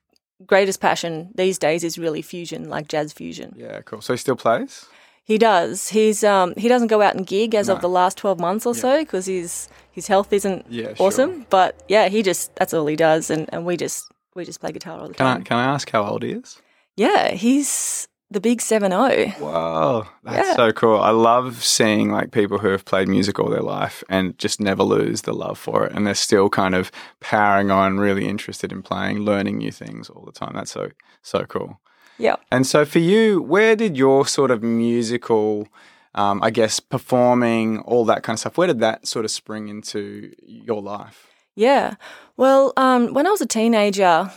greatest 0.47 0.81
passion 0.81 1.31
these 1.35 1.58
days 1.58 1.82
is 1.85 1.99
really 1.99 2.23
fusion, 2.23 2.69
like 2.69 2.88
jazz 2.88 3.12
fusion. 3.12 3.55
Yeah, 3.56 3.81
cool. 3.82 4.00
So 4.03 4.12
he 4.12 4.19
still 4.19 4.37
plays? 4.37 4.87
He 5.25 5.38
does. 5.38 5.88
He's 5.88 6.23
um 6.23 6.55
he 6.56 6.69
doesn't 6.69 6.88
go 6.88 7.03
out 7.03 7.14
and 7.17 7.26
gig 7.26 7.55
as 7.55 7.67
No. 7.69 7.75
of 7.75 7.81
the 7.81 7.88
last 7.88 8.17
twelve 8.19 8.38
months 8.38 8.64
or 8.67 8.75
so 8.75 8.99
because 9.00 9.26
his 9.26 9.69
his 9.91 10.06
health 10.06 10.32
isn't 10.32 10.67
Yeah, 10.69 10.94
sure. 10.94 11.06
awesome. 11.06 11.47
But 11.50 11.82
yeah, 11.88 12.08
he 12.08 12.23
just 12.23 12.55
that's 12.56 12.73
all 12.75 12.87
he 12.87 12.97
does, 12.97 13.31
and, 13.31 13.49
and 13.53 13.67
we 13.67 13.76
just 13.76 14.08
we 14.37 14.44
just 14.44 14.61
play 14.61 14.70
guitar 14.73 15.00
all 15.00 15.08
the 15.08 15.14
Can 15.14 15.26
I 15.26 15.35
time. 15.35 15.44
can 15.44 15.56
I 15.56 15.64
ask 15.64 15.91
how 15.91 16.05
old 16.05 16.23
he 16.23 16.31
is? 16.32 16.61
Yeah, 16.97 17.32
he's 17.32 18.06
the 18.31 18.40
big 18.40 18.61
seven 18.61 18.93
oh. 18.93 19.08
zero. 19.08 19.32
Wow, 19.40 20.08
that's 20.25 20.49
Yeah. 20.49 20.56
so 20.56 20.73
cool. 20.73 20.99
I 20.99 21.11
love 21.11 21.64
seeing 21.64 22.11
like 22.11 22.32
people 22.32 22.58
who 22.58 22.69
have 22.69 22.84
played 22.84 23.08
music 23.08 23.38
all 23.38 23.49
their 23.49 23.62
life 23.62 24.02
and 24.08 24.37
just 24.38 24.61
never 24.61 24.82
lose 24.82 25.23
the 25.23 25.32
love 25.32 25.58
for 25.58 25.87
it, 25.87 25.93
and 25.93 26.06
they're 26.06 26.14
still 26.14 26.49
kind 26.49 26.75
of 26.75 26.90
powering 27.20 27.70
on, 27.70 27.99
really 27.99 28.28
interested 28.28 28.73
in 28.73 28.82
playing, 28.82 29.20
learning 29.20 29.58
new 29.58 29.73
things 29.73 30.11
all 30.11 30.25
the 30.25 30.32
time. 30.32 30.52
That's 30.55 30.73
so 30.73 30.90
so 31.23 31.44
cool. 31.44 31.81
Yeah. 32.19 32.37
And 32.50 32.67
so 32.67 32.84
for 32.84 32.99
you, 32.99 33.43
where 33.43 33.76
did 33.76 33.96
your 33.96 34.26
sort 34.26 34.50
of 34.50 34.62
musical, 34.62 35.69
um, 36.14 36.43
I 36.43 36.50
guess, 36.50 36.81
performing, 36.81 37.81
all 37.81 38.05
that 38.06 38.22
kind 38.22 38.37
of 38.37 38.40
stuff, 38.40 38.56
where 38.56 38.67
did 38.67 38.81
that 38.81 39.06
sort 39.06 39.25
of 39.25 39.31
spring 39.31 39.69
into 39.69 40.32
your 40.43 40.81
life? 40.81 41.26
Yeah. 41.55 41.94
Well, 42.37 42.72
um, 42.76 43.12
when 43.12 43.26
I 43.26 43.31
was 43.31 43.40
a 43.40 43.46
teenager 43.46 44.31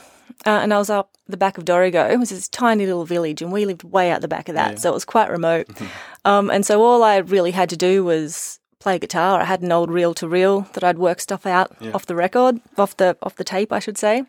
uh, 0.45 0.49
and 0.61 0.73
I 0.73 0.77
was 0.77 0.89
up 0.89 1.11
the 1.27 1.37
back 1.37 1.57
of 1.57 1.65
Dorrigo, 1.65 2.09
it 2.11 2.17
was 2.17 2.29
this 2.29 2.47
tiny 2.49 2.85
little 2.85 3.05
village 3.05 3.41
and 3.41 3.51
we 3.51 3.65
lived 3.65 3.83
way 3.83 4.11
out 4.11 4.21
the 4.21 4.27
back 4.27 4.49
of 4.49 4.55
that. 4.55 4.71
Yeah. 4.71 4.77
So 4.77 4.89
it 4.89 4.93
was 4.93 5.05
quite 5.05 5.29
remote. 5.29 5.67
um, 6.25 6.49
and 6.49 6.65
so 6.65 6.81
all 6.81 7.03
I 7.03 7.17
really 7.17 7.51
had 7.51 7.69
to 7.69 7.77
do 7.77 8.03
was 8.03 8.59
play 8.79 8.97
guitar. 8.97 9.41
I 9.41 9.43
had 9.45 9.61
an 9.61 9.71
old 9.71 9.91
reel 9.91 10.13
to 10.15 10.27
reel 10.27 10.61
that 10.73 10.83
I'd 10.83 10.97
work 10.97 11.19
stuff 11.19 11.45
out 11.45 11.75
Yeah. 11.79 11.91
off 11.91 12.05
the 12.05 12.15
record, 12.15 12.61
off 12.77 12.95
the 12.97 13.17
off 13.21 13.35
the 13.35 13.43
tape, 13.43 13.71
I 13.73 13.79
should 13.79 13.97
say. 13.97 14.23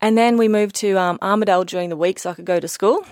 And 0.00 0.16
then 0.16 0.36
we 0.36 0.46
moved 0.46 0.76
to 0.76 0.96
um, 0.98 1.18
Armidale 1.18 1.66
during 1.66 1.88
the 1.88 1.96
week 1.96 2.18
so 2.18 2.30
I 2.30 2.34
could 2.34 2.44
go 2.44 2.60
to 2.60 2.68
school. 2.68 3.04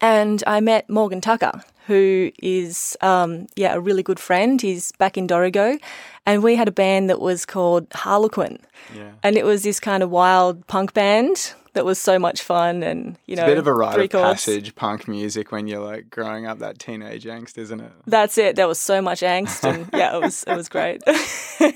And 0.00 0.42
I 0.46 0.60
met 0.60 0.90
Morgan 0.90 1.20
Tucker, 1.20 1.62
who 1.86 2.30
is, 2.42 2.96
um, 3.00 3.46
yeah, 3.56 3.74
a 3.74 3.80
really 3.80 4.02
good 4.02 4.18
friend. 4.18 4.60
He's 4.60 4.92
back 4.92 5.16
in 5.18 5.26
Dorrigo. 5.26 5.78
And 6.26 6.42
we 6.42 6.56
had 6.56 6.68
a 6.68 6.72
band 6.72 7.10
that 7.10 7.20
was 7.20 7.44
called 7.44 7.86
Harlequin. 7.92 8.58
Yeah. 8.94 9.12
And 9.22 9.36
it 9.36 9.44
was 9.44 9.62
this 9.62 9.78
kind 9.78 10.02
of 10.02 10.10
wild 10.10 10.66
punk 10.66 10.94
band 10.94 11.52
that 11.74 11.84
was 11.84 11.98
so 11.98 12.18
much 12.18 12.40
fun. 12.40 12.82
And, 12.82 13.18
you 13.26 13.34
It's 13.34 13.40
know, 13.40 13.44
a 13.44 13.48
bit 13.48 13.58
of 13.58 13.66
a 13.66 13.74
rite 13.74 14.00
of 14.00 14.10
passage, 14.10 14.74
punk 14.74 15.06
music, 15.06 15.52
when 15.52 15.66
you're 15.66 15.84
like 15.84 16.08
growing 16.08 16.46
up 16.46 16.60
that 16.60 16.78
teenage 16.78 17.24
angst, 17.24 17.58
isn't 17.58 17.80
it? 17.80 17.92
That's 18.06 18.38
it. 18.38 18.56
There 18.56 18.68
was 18.68 18.78
so 18.78 19.02
much 19.02 19.20
angst. 19.20 19.64
And 19.68 19.90
yeah, 19.92 20.16
it 20.16 20.22
was, 20.22 20.44
it 20.44 20.56
was 20.56 20.70
great. 20.70 21.02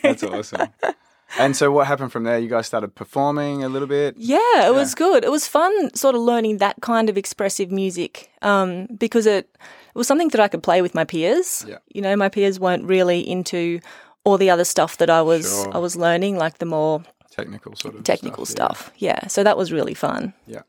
That's 0.02 0.22
awesome. 0.22 0.68
And 1.38 1.54
so, 1.54 1.70
what 1.70 1.86
happened 1.86 2.10
from 2.10 2.24
there? 2.24 2.38
You 2.38 2.48
guys 2.48 2.66
started 2.66 2.94
performing 2.94 3.62
a 3.62 3.68
little 3.68 3.86
bit. 3.86 4.16
Yeah, 4.16 4.66
it 4.66 4.74
was 4.74 4.94
good. 4.94 5.24
It 5.24 5.30
was 5.30 5.46
fun 5.46 5.94
sort 5.94 6.14
of 6.14 6.22
learning 6.22 6.56
that 6.58 6.80
kind 6.80 7.10
of 7.10 7.18
expressive 7.18 7.70
music 7.70 8.30
um, 8.40 8.86
because 8.98 9.26
it, 9.26 9.54
it 9.88 9.94
was 9.98 10.06
something 10.06 10.28
that 10.28 10.40
I 10.40 10.48
could 10.48 10.62
play 10.62 10.82
with 10.82 10.94
my 10.94 11.04
peers. 11.04 11.64
Yeah. 11.68 11.78
You 11.94 12.02
know, 12.02 12.16
my 12.16 12.28
peers 12.28 12.58
weren't 12.60 12.84
really 12.84 13.20
into 13.20 13.80
all 14.24 14.38
the 14.38 14.50
other 14.50 14.64
stuff 14.64 14.96
that 14.98 15.10
I 15.10 15.22
was 15.22 15.48
Sure. 15.48 15.74
I 15.74 15.78
was 15.78 15.96
learning, 15.96 16.36
like 16.36 16.58
the 16.58 16.66
more 16.66 17.02
Technical 17.30 17.76
sort 17.76 17.94
of 17.94 18.02
technical 18.04 18.44
stuff. 18.46 18.80
stuff. 18.80 18.92
Yeah. 18.98 19.26
So 19.28 19.44
that 19.44 19.56
was 19.56 19.70
really 19.72 19.94
fun. 19.94 20.34
Yeah. 20.46 20.56
yeah. 20.56 20.62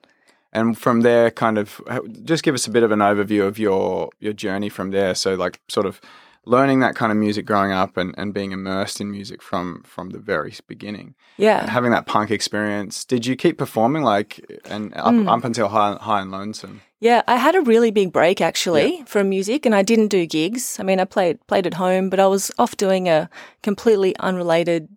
And 0.54 0.78
from 0.78 1.02
there, 1.02 1.30
kind 1.32 1.58
of, 1.58 1.80
just 2.24 2.44
give 2.44 2.56
us 2.56 2.68
a 2.68 2.72
bit 2.72 2.84
of 2.84 2.92
an 2.92 3.00
overview 3.00 3.46
of 3.48 3.60
your 3.60 4.10
your 4.20 4.34
journey 4.34 4.70
from 4.70 4.92
there. 4.92 5.14
So, 5.16 5.36
like, 5.36 5.60
sort 5.68 5.86
of 5.86 6.02
learning 6.46 6.80
that 6.80 6.96
kind 6.96 7.12
of 7.12 7.18
music 7.18 7.46
growing 7.46 7.72
up 7.72 7.98
and, 7.98 8.16
and 8.18 8.34
being 8.34 8.52
immersed 8.52 9.00
in 9.02 9.12
music 9.12 9.42
from 9.42 9.84
from 9.86 10.10
the 10.12 10.20
very 10.20 10.54
beginning. 10.68 11.16
Yeah. 11.38 11.70
Having 11.70 11.92
that 11.92 12.06
punk 12.06 12.32
experience, 12.32 13.06
did 13.06 13.26
you 13.26 13.36
keep 13.36 13.58
performing 13.58 14.04
like 14.04 14.40
and 14.66 14.94
up, 14.96 15.14
Mm. 15.14 15.30
up 15.30 15.44
until 15.44 15.68
high, 15.70 15.98
high 16.02 16.22
and 16.22 16.32
lonesome? 16.32 16.82
Yeah, 17.02 17.22
I 17.28 17.38
had 17.38 17.56
a 17.56 17.62
really 17.62 17.92
big 17.92 18.12
break 18.12 18.42
actually 18.42 19.04
from 19.06 19.30
music 19.30 19.66
and 19.66 19.74
I 19.74 19.84
didn't 19.84 20.08
do 20.10 20.26
gigs. 20.26 20.78
I 20.80 20.84
mean, 20.84 21.00
I 21.00 21.06
played 21.06 21.38
played 21.48 21.66
at 21.68 21.76
home, 21.76 22.10
but 22.10 22.20
I 22.20 22.28
was 22.28 22.52
off 22.58 22.76
doing 22.78 23.08
a 23.08 23.30
completely 23.64 24.16
unrelated 24.20 24.88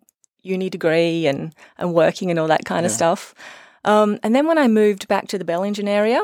uni 0.41 0.69
degree 0.69 1.27
and 1.27 1.53
and 1.77 1.93
working 1.93 2.29
and 2.29 2.39
all 2.39 2.47
that 2.47 2.65
kind 2.65 2.85
of 2.85 2.91
stuff. 2.91 3.33
Um, 3.85 4.17
and 4.23 4.33
then 4.35 4.47
when 4.47 4.57
I 4.57 4.67
moved 4.67 5.07
back 5.07 5.27
to 5.27 5.37
the 5.37 5.45
Bellingen 5.45 5.87
area, 5.87 6.21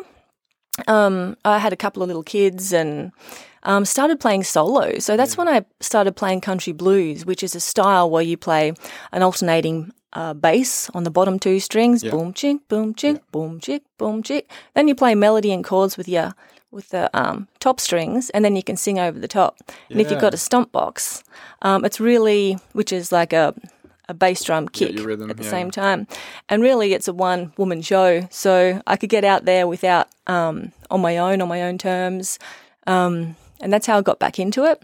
um, 0.87 1.35
I 1.43 1.59
had 1.59 1.73
a 1.73 1.77
couple 1.77 2.01
of 2.03 2.07
little 2.07 2.23
kids 2.23 2.73
and 2.73 3.11
um, 3.63 3.85
started 3.85 4.19
playing 4.19 4.43
solo. 4.43 4.99
So 4.99 5.17
that's 5.17 5.37
when 5.37 5.47
I 5.47 5.65
started 5.79 6.15
playing 6.15 6.41
country 6.41 6.73
blues, 6.73 7.25
which 7.25 7.43
is 7.43 7.55
a 7.55 7.59
style 7.59 8.09
where 8.09 8.23
you 8.23 8.37
play 8.37 8.73
an 9.11 9.21
alternating 9.21 9.91
uh, 10.13 10.33
bass 10.33 10.89
on 10.93 11.03
the 11.03 11.11
bottom 11.11 11.37
two 11.37 11.59
strings, 11.59 12.03
boom 12.03 12.33
chick, 12.33 12.67
boom 12.67 12.93
chick, 12.93 13.21
boom 13.31 13.59
chick, 13.59 13.83
boom 13.97 14.23
chick. 14.23 14.49
Then 14.73 14.87
you 14.87 14.95
play 14.95 15.15
melody 15.15 15.51
and 15.51 15.63
chords 15.63 15.97
with 15.97 16.07
your 16.07 16.33
with 16.71 16.89
the 16.89 17.09
um, 17.19 17.47
top 17.59 17.79
strings, 17.79 18.29
and 18.29 18.45
then 18.45 18.55
you 18.55 18.61
can 18.61 18.77
sing 18.77 18.99
over 18.99 19.17
the 19.17 19.27
top. 19.27 19.57
And 19.89 19.99
if 19.99 20.11
you've 20.11 20.21
got 20.21 20.35
a 20.35 20.37
stomp 20.37 20.71
box, 20.71 21.23
um, 21.63 21.83
it's 21.83 21.99
really 21.99 22.57
which 22.73 22.91
is 22.91 23.11
like 23.11 23.33
a 23.33 23.53
a 24.07 24.13
bass 24.13 24.43
drum 24.43 24.67
kick 24.67 24.95
your 24.95 25.05
rhythm, 25.05 25.29
at 25.29 25.37
the 25.37 25.43
yeah. 25.43 25.49
same 25.49 25.71
time. 25.71 26.07
And 26.49 26.63
really, 26.63 26.93
it's 26.93 27.07
a 27.07 27.13
one 27.13 27.53
woman 27.57 27.81
show, 27.81 28.27
so 28.31 28.81
I 28.87 28.97
could 28.97 29.09
get 29.09 29.23
out 29.23 29.45
there 29.45 29.67
without 29.67 30.09
um, 30.27 30.71
on 30.89 31.01
my 31.01 31.17
own, 31.17 31.41
on 31.41 31.47
my 31.47 31.61
own 31.61 31.77
terms, 31.77 32.39
um, 32.87 33.35
and 33.61 33.71
that's 33.71 33.85
how 33.87 33.97
I 33.97 34.01
got 34.01 34.19
back 34.19 34.39
into 34.39 34.65
it. 34.65 34.81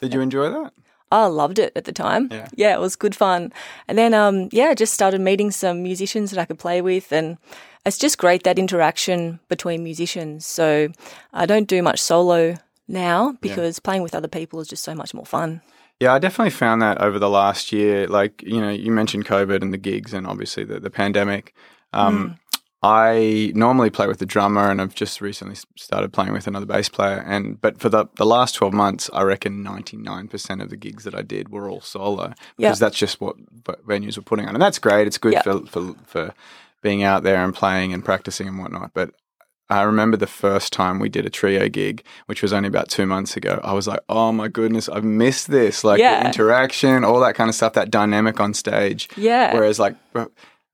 Did 0.00 0.14
you 0.14 0.20
enjoy 0.20 0.50
that? 0.50 0.72
I 1.12 1.26
loved 1.26 1.58
it 1.58 1.72
at 1.74 1.84
the 1.84 1.92
time. 1.92 2.30
Yeah. 2.56 2.74
it 2.74 2.80
was 2.80 2.94
good 2.94 3.16
fun. 3.16 3.52
And 3.88 3.98
then, 3.98 4.14
um, 4.14 4.48
yeah, 4.52 4.66
I 4.66 4.74
just 4.74 4.94
started 4.94 5.20
meeting 5.20 5.50
some 5.50 5.82
musicians 5.82 6.30
that 6.30 6.40
I 6.40 6.44
could 6.44 6.58
play 6.58 6.80
with, 6.80 7.12
and 7.12 7.36
it's 7.84 7.98
just 7.98 8.18
great 8.18 8.44
that 8.44 8.58
interaction 8.58 9.40
between 9.48 9.82
musicians. 9.82 10.46
So 10.46 10.88
I 11.32 11.46
don't 11.46 11.66
do 11.66 11.82
much 11.82 12.00
solo 12.00 12.56
now 12.86 13.36
because 13.40 13.78
playing 13.78 14.02
with 14.02 14.14
other 14.14 14.28
people 14.28 14.60
is 14.60 14.68
just 14.68 14.84
so 14.84 14.94
much 14.94 15.14
more 15.14 15.26
fun. 15.26 15.62
Yeah, 15.98 16.14
I 16.14 16.18
definitely 16.18 16.50
found 16.50 16.80
that 16.80 17.00
over 17.02 17.18
the 17.18 17.28
last 17.28 17.72
year. 17.72 18.06
Like, 18.06 18.42
you 18.42 18.60
know, 18.60 18.70
you 18.70 18.90
mentioned 18.90 19.26
COVID 19.26 19.62
and 19.62 19.72
the 19.72 19.78
gigs 19.78 20.14
and 20.14 20.26
obviously 20.26 20.64
the, 20.64 20.80
the 20.80 20.90
pandemic. 20.90 21.54
Um, 21.92 22.38
I 22.82 23.52
normally 23.54 23.90
play 23.90 24.06
with 24.06 24.18
the 24.20 24.26
drummer 24.26 24.70
and 24.70 24.80
I've 24.80 24.94
just 24.94 25.20
recently 25.20 25.56
started 25.76 26.12
playing 26.14 26.32
with 26.32 26.46
another 26.46 26.64
bass 26.64 26.88
player. 26.88 27.22
And 27.26 27.60
but 27.60 27.78
for 27.78 27.90
the, 27.90 28.06
the 28.16 28.24
last 28.24 28.54
12 28.54 28.72
months, 28.72 29.10
I 29.12 29.22
reckon 29.22 29.62
99% 29.62 30.62
of 30.62 30.70
the 30.70 30.76
gigs 30.76 31.04
that 31.04 31.14
I 31.14 31.20
did 31.22 31.50
were 31.50 31.68
all 31.68 31.82
solo 31.82 32.32
because 32.56 32.78
that's 32.78 32.96
just 32.96 33.20
what 33.20 33.36
venues 33.86 34.16
were 34.16 34.22
putting 34.22 34.46
on. 34.46 34.54
And 34.54 34.62
that's 34.62 34.78
great. 34.78 35.06
It's 35.06 35.18
good 35.18 35.34
Yeah. 35.34 35.42
for, 35.42 35.60
for, 35.66 35.94
for 36.06 36.34
being 36.80 37.02
out 37.02 37.22
there 37.22 37.44
and 37.44 37.54
playing 37.54 37.92
and 37.92 38.02
practicing 38.02 38.48
and 38.48 38.58
whatnot. 38.58 38.92
But 38.94 39.10
I 39.68 39.82
remember 39.82 40.16
the 40.16 40.26
first 40.26 40.72
time 40.72 40.98
we 40.98 41.08
did 41.10 41.26
a 41.26 41.30
trio 41.30 41.68
gig, 41.68 42.02
which 42.26 42.40
was 42.42 42.52
only 42.52 42.66
about 42.66 42.88
two 42.88 43.06
months 43.06 43.36
ago. 43.36 43.60
I 43.62 43.72
was 43.74 43.86
like, 43.86 44.00
oh 44.08 44.32
my 44.32 44.48
goodness, 44.48 44.88
I've 44.88 45.04
missed 45.04 45.48
this. 45.48 45.84
Like 45.84 46.00
Yeah. 46.00 46.20
the 46.22 46.26
interaction, 46.28 47.04
all 47.04 47.20
that 47.20 47.34
kind 47.34 47.48
of 47.50 47.54
stuff, 47.54 47.74
that 47.74 47.90
dynamic 47.90 48.40
on 48.40 48.54
stage. 48.54 49.08
Yeah. 49.16 49.52
Whereas, 49.54 49.78
like, 49.78 49.94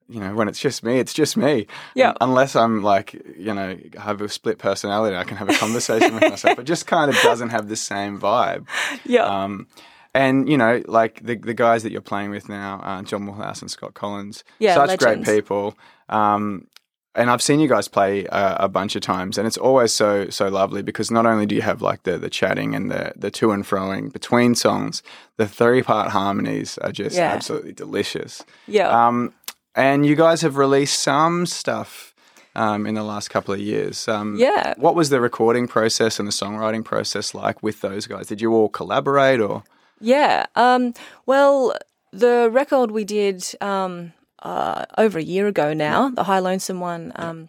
you 0.08 0.20
know, 0.20 0.34
when 0.34 0.48
it's 0.48 0.60
just 0.60 0.82
me, 0.84 0.98
it's 0.98 1.12
just 1.12 1.36
me. 1.36 1.66
Yeah. 1.94 2.10
Un- 2.10 2.16
Unless 2.20 2.54
I'm 2.56 2.82
like, 2.82 3.14
you 3.36 3.52
know, 3.52 3.76
have 3.98 4.20
a 4.20 4.28
split 4.28 4.58
personality, 4.58 5.16
I 5.16 5.25
can 5.25 5.36
have 5.36 5.48
a 5.48 5.54
conversation 5.54 6.14
with 6.14 6.22
myself. 6.22 6.58
It 6.58 6.64
just 6.64 6.86
kind 6.86 7.10
of 7.10 7.16
doesn't 7.22 7.50
have 7.50 7.68
the 7.68 7.76
same 7.76 8.18
vibe. 8.20 8.66
yeah. 9.04 9.25
Um, 9.25 9.66
and 10.14 10.48
you 10.48 10.56
know, 10.56 10.82
like 10.86 11.20
the 11.25 11.36
the 11.36 11.52
guys 11.54 11.82
that 11.82 11.92
you're 11.92 12.00
playing 12.00 12.30
with 12.30 12.48
now, 12.48 12.80
uh, 12.82 13.02
John 13.02 13.26
Mulhouse 13.26 13.60
and 13.60 13.70
Scott 13.70 13.94
Collins, 13.94 14.44
Yeah, 14.58 14.75
such 14.75 14.98
great 14.98 15.25
people. 15.25 15.76
Um, 16.08 16.68
and 17.14 17.30
I've 17.30 17.40
seen 17.40 17.60
you 17.60 17.68
guys 17.68 17.88
play 17.88 18.26
uh, 18.26 18.56
a 18.64 18.68
bunch 18.68 18.94
of 18.94 19.00
times, 19.02 19.38
and 19.38 19.46
it's 19.46 19.56
always 19.58 19.92
so 19.92 20.28
so 20.30 20.48
lovely 20.48 20.82
because 20.82 21.10
not 21.10 21.25
only 21.26 21.46
do 21.46 21.54
you 21.54 21.62
have 21.62 21.80
like 21.82 22.02
the 22.04 22.18
the 22.18 22.30
chatting 22.30 22.75
and 22.75 22.90
the 22.90 23.12
the 23.16 23.30
to 23.32 23.52
and 23.52 23.64
froing 23.64 24.12
between 24.12 24.54
songs, 24.54 25.02
the 25.36 25.46
three 25.48 25.82
part 25.82 26.10
harmonies 26.10 26.78
are 26.78 26.92
just 26.92 27.16
Yeah. 27.16 27.32
absolutely 27.32 27.72
delicious. 27.72 28.44
yeah. 28.66 28.88
Um, 28.88 29.32
and 29.76 30.04
you 30.06 30.16
guys 30.16 30.40
have 30.42 30.56
released 30.56 30.99
some 31.00 31.47
stuff 31.47 32.14
um, 32.54 32.87
in 32.87 32.95
the 32.95 33.02
last 33.04 33.28
couple 33.28 33.52
of 33.54 33.61
years. 33.61 34.09
Um, 34.09 34.37
Yeah. 34.38 34.75
What 34.78 34.95
was 34.95 35.11
the 35.11 35.21
recording 35.21 35.68
process 35.68 36.18
and 36.18 36.26
the 36.26 36.33
songwriting 36.33 36.85
process 36.85 37.35
like 37.35 37.62
with 37.62 37.80
those 37.83 38.06
guys? 38.06 38.26
Did 38.26 38.40
you 38.40 38.52
all 38.54 38.68
collaborate 38.71 39.40
or? 39.40 39.62
Yeah. 40.00 40.47
Um, 40.54 40.95
well, 41.26 41.75
the 42.12 42.49
record 42.50 42.90
we 42.90 43.04
did 43.04 43.45
um, 43.61 44.12
uh, 44.42 44.85
over 44.97 45.18
a 45.18 45.23
year 45.23 45.47
ago 45.47 45.75
now, 45.75 46.09
the 46.11 46.25
High 46.25 46.38
Lonesome 46.40 46.80
one, 46.80 47.12
um, 47.16 47.49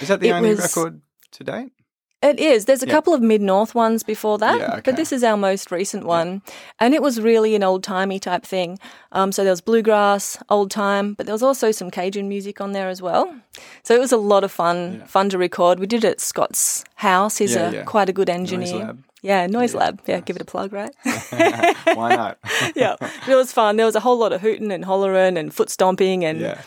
Is 0.00 0.08
that 0.08 0.20
the 0.20 0.32
only 0.32 0.50
was- 0.50 0.60
record 0.76 1.00
to 1.32 1.44
date? 1.44 1.72
It 2.22 2.40
is. 2.40 2.64
There's 2.64 2.82
a 2.82 2.86
Yeah. 2.86 2.92
couple 2.92 3.14
of 3.14 3.20
mid 3.22 3.40
north 3.42 3.74
ones 3.74 4.02
before 4.02 4.38
that, 4.38 4.58
Yeah, 4.58 4.72
okay. 4.72 4.80
but 4.84 4.96
this 4.96 5.12
is 5.12 5.22
our 5.22 5.36
most 5.36 5.70
recent 5.70 6.04
one. 6.04 6.42
And 6.80 6.94
it 6.94 7.02
was 7.02 7.20
really 7.20 7.54
an 7.54 7.62
old 7.62 7.82
timey 7.84 8.18
type 8.18 8.44
thing. 8.44 8.78
Um, 9.12 9.32
so 9.32 9.42
there 9.44 9.52
was 9.52 9.60
bluegrass, 9.60 10.38
old 10.48 10.70
time, 10.70 11.14
but 11.14 11.26
there 11.26 11.34
was 11.34 11.42
also 11.42 11.70
some 11.72 11.90
Cajun 11.90 12.28
music 12.28 12.60
on 12.60 12.72
there 12.72 12.88
as 12.88 13.00
well. 13.02 13.34
So 13.82 13.94
it 13.94 14.00
was 14.00 14.12
a 14.12 14.16
lot 14.16 14.44
of 14.44 14.50
fun, 14.52 15.02
fun 15.06 15.28
to 15.30 15.38
record. 15.38 15.78
We 15.78 15.86
did 15.86 16.04
it 16.04 16.08
at 16.08 16.20
Scott's 16.20 16.84
house. 16.96 17.38
He's 17.38 17.54
Yeah, 17.54 17.68
a 17.68 17.72
yeah. 17.72 17.82
quite 17.84 18.08
a 18.08 18.12
good 18.12 18.28
engineer. 18.30 18.78
Lab. 18.86 19.04
Yeah, 19.22 19.46
Noise 19.46 19.74
Lab. 19.74 20.00
Yeah, 20.06 20.20
give 20.20 20.36
it 20.36 20.42
a 20.42 20.44
plug, 20.44 20.72
right? 20.72 20.94
Why 21.94 22.14
not? 22.14 22.38
yeah, 22.76 22.96
it 23.28 23.34
was 23.34 23.52
fun. 23.52 23.76
There 23.76 23.86
was 23.86 23.96
a 23.96 24.00
whole 24.00 24.18
lot 24.18 24.32
of 24.32 24.40
hooting 24.40 24.70
and 24.70 24.84
hollering 24.84 25.36
and 25.36 25.52
foot 25.52 25.68
stomping, 25.70 26.24
and 26.24 26.40
yeah. 26.40 26.60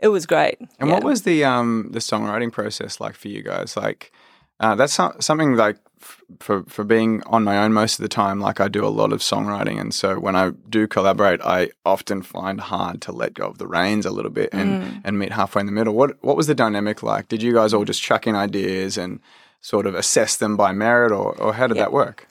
it 0.00 0.08
was 0.08 0.24
great. 0.24 0.56
And 0.80 0.88
yeah. 0.88 0.94
what 0.94 1.04
was 1.04 1.22
the 1.22 1.44
um 1.44 1.88
the 1.92 1.98
songwriting 1.98 2.50
process 2.52 3.00
like 3.00 3.16
for 3.16 3.28
you 3.28 3.42
guys? 3.42 3.76
Like, 3.76 4.12
uh, 4.60 4.74
that's 4.74 4.94
so- 4.94 5.14
something 5.20 5.54
like 5.56 5.76
f- 6.00 6.22
for 6.40 6.62
for 6.68 6.84
being 6.84 7.22
on 7.26 7.44
my 7.44 7.58
own 7.58 7.72
most 7.72 7.98
of 7.98 8.02
the 8.02 8.08
time. 8.08 8.40
Like 8.40 8.60
I 8.60 8.68
do 8.68 8.84
a 8.84 8.88
lot 9.00 9.12
of 9.12 9.20
songwriting, 9.20 9.80
and 9.80 9.92
so 9.94 10.18
when 10.18 10.36
I 10.36 10.50
do 10.68 10.86
collaborate, 10.86 11.40
I 11.42 11.70
often 11.84 12.22
find 12.22 12.60
hard 12.60 13.00
to 13.02 13.12
let 13.12 13.34
go 13.34 13.46
of 13.46 13.58
the 13.58 13.66
reins 13.66 14.06
a 14.06 14.10
little 14.10 14.30
bit 14.30 14.50
and 14.52 14.82
Mm. 14.82 15.00
and 15.04 15.18
meet 15.18 15.32
halfway 15.32 15.60
in 15.60 15.66
the 15.66 15.72
middle. 15.72 15.94
What 15.94 16.16
what 16.22 16.36
was 16.36 16.46
the 16.46 16.54
dynamic 16.54 17.02
like? 17.02 17.28
Did 17.28 17.42
you 17.42 17.52
guys 17.52 17.72
all 17.74 17.84
just 17.84 18.02
chuck 18.02 18.26
in 18.26 18.34
ideas 18.34 18.96
and 18.98 19.20
sort 19.60 19.86
of 19.86 19.94
assess 19.94 20.36
them 20.36 20.56
by 20.56 20.72
merit, 20.72 21.12
or 21.12 21.34
or 21.40 21.52
how 21.54 21.66
did 21.66 21.76
that 21.78 21.92
work? 21.92 22.26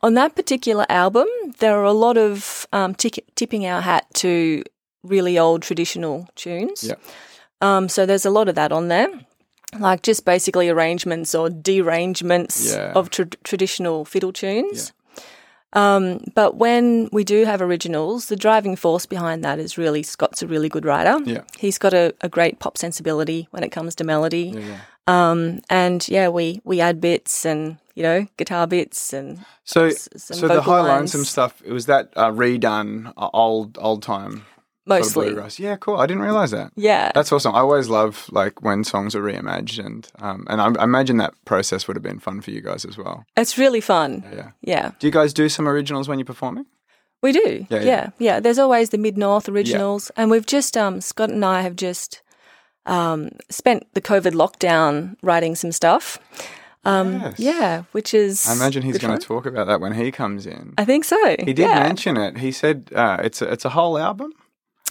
On 0.00 0.14
that 0.14 0.34
particular 0.36 0.86
album, 0.88 1.26
there 1.58 1.76
are 1.76 1.84
a 1.84 1.92
lot 2.06 2.16
of 2.16 2.66
um, 2.72 2.94
tick- 2.94 3.24
tipping 3.34 3.66
our 3.66 3.80
hat 3.80 4.06
to 4.14 4.62
really 5.02 5.38
old 5.38 5.62
traditional 5.62 6.28
tunes. 6.36 6.84
Yeah. 6.84 6.94
Um, 7.60 7.88
so 7.88 8.06
there's 8.06 8.24
a 8.26 8.30
lot 8.30 8.48
of 8.48 8.54
that 8.54 8.70
on 8.72 8.86
there, 8.88 9.08
like 9.78 10.02
just 10.02 10.24
basically 10.24 10.68
arrangements 10.68 11.34
or 11.34 11.50
derangements 11.50 12.72
Yeah. 12.74 12.92
of 12.94 13.10
tra- 13.10 13.26
traditional 13.44 14.04
fiddle 14.04 14.32
tunes. 14.32 14.92
Um, 15.74 16.20
but 16.34 16.56
when 16.56 17.10
we 17.12 17.24
do 17.24 17.44
have 17.44 17.60
originals, 17.60 18.26
the 18.26 18.36
driving 18.36 18.74
force 18.74 19.04
behind 19.04 19.44
that 19.44 19.58
is 19.58 19.76
really 19.76 20.02
Scott's 20.02 20.42
a 20.42 20.46
really 20.46 20.70
good 20.70 20.86
writer. 20.86 21.18
Yeah. 21.24 21.42
He's 21.58 21.76
got 21.76 21.92
a, 21.92 22.14
a 22.22 22.28
great 22.28 22.58
pop 22.58 22.78
sensibility 22.78 23.48
when 23.50 23.62
it 23.62 23.68
comes 23.68 23.94
to 23.96 24.04
melody. 24.04 24.54
Yeah. 24.56 24.78
Um, 25.06 25.60
and 25.68 26.06
yeah, 26.08 26.28
we, 26.28 26.60
we 26.64 26.80
add 26.80 27.00
bits 27.02 27.44
and, 27.44 27.76
you 27.94 28.02
know, 28.02 28.26
guitar 28.38 28.66
bits 28.66 29.12
and 29.12 29.44
So, 29.64 29.86
s- 29.86 30.08
so 30.16 30.48
the 30.48 30.62
high 30.62 30.80
lines. 30.80 30.88
lonesome 31.14 31.24
stuff 31.24 31.62
it 31.64 31.72
was 31.72 31.84
that 31.86 32.12
uh, 32.16 32.30
redone 32.30 33.12
uh, 33.18 33.28
old 33.34 33.76
old 33.80 34.02
time 34.02 34.44
mostly. 34.88 35.36
Yeah, 35.58 35.76
cool. 35.76 35.96
I 35.96 36.06
didn't 36.06 36.22
realize 36.22 36.50
that. 36.50 36.72
Yeah. 36.76 37.12
That's 37.14 37.30
awesome. 37.32 37.54
I 37.54 37.60
always 37.60 37.88
love 37.88 38.26
like 38.30 38.62
when 38.62 38.84
songs 38.84 39.14
are 39.14 39.22
reimagined, 39.22 40.08
um, 40.22 40.46
and 40.48 40.60
I, 40.60 40.80
I 40.80 40.84
imagine 40.84 41.18
that 41.18 41.34
process 41.44 41.86
would 41.86 41.96
have 41.96 42.02
been 42.02 42.18
fun 42.18 42.40
for 42.40 42.50
you 42.50 42.60
guys 42.60 42.84
as 42.84 42.96
well. 42.98 43.24
It's 43.36 43.58
really 43.58 43.80
fun. 43.80 44.24
Yeah. 44.34 44.50
Yeah. 44.62 44.90
Do 44.98 45.06
you 45.06 45.12
guys 45.12 45.32
do 45.32 45.48
some 45.48 45.68
originals 45.68 46.08
when 46.08 46.18
you're 46.18 46.26
performing? 46.26 46.66
We 47.22 47.32
do. 47.32 47.66
Yeah, 47.70 47.78
Yeah, 47.80 47.82
yeah. 47.82 48.10
yeah. 48.18 48.40
There's 48.40 48.58
always 48.60 48.90
the 48.90 48.98
Mid 48.98 49.18
North 49.18 49.48
originals. 49.48 50.10
And 50.16 50.30
we've 50.30 50.46
just, 50.46 50.76
um, 50.76 51.00
Scott 51.00 51.30
and 51.30 51.44
I 51.44 51.62
have 51.62 51.74
just 51.74 52.22
um, 52.86 53.30
spent 53.50 53.92
the 53.94 54.00
COVID 54.00 54.32
lockdown 54.34 55.16
writing 55.22 55.54
some 55.56 55.72
stuff. 55.72 56.18
Um, 56.84 57.14
Yes. 57.20 57.34
Yeah, 57.40 57.82
which 57.90 58.14
is. 58.14 58.46
I 58.48 58.52
imagine 58.52 58.82
he's 58.84 58.98
going 58.98 59.18
to 59.18 59.26
talk 59.26 59.46
about 59.46 59.66
that 59.66 59.80
when 59.80 59.94
he 59.94 60.12
comes 60.12 60.46
in. 60.46 60.74
I 60.78 60.84
think 60.84 61.04
so. 61.04 61.18
He 61.44 61.52
did 61.52 61.68
mention 61.68 62.16
it. 62.16 62.38
He 62.38 62.52
said 62.52 62.90
uh, 62.94 63.18
it's 63.22 63.42
a, 63.42 63.50
it's 63.52 63.64
a 63.64 63.70
whole 63.70 63.98
album. 63.98 64.32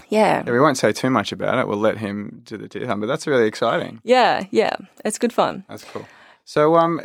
Yeah. 0.09 0.43
Yeah, 0.45 0.51
we 0.51 0.59
won't 0.59 0.77
say 0.77 0.91
too 0.91 1.09
much 1.09 1.31
about 1.31 1.59
it. 1.59 1.67
We'll 1.67 1.77
let 1.77 1.97
him 1.97 2.41
do 2.43 2.57
the 2.57 2.67
detail, 2.67 2.97
but 2.97 3.07
that's 3.07 3.27
really 3.27 3.47
exciting. 3.47 4.01
Yeah, 4.03 4.45
yeah. 4.51 4.75
It's 5.03 5.17
good 5.17 5.33
fun. 5.33 5.65
That's 5.67 5.83
cool. 5.83 6.07
So, 6.45 6.75
um, 6.75 7.01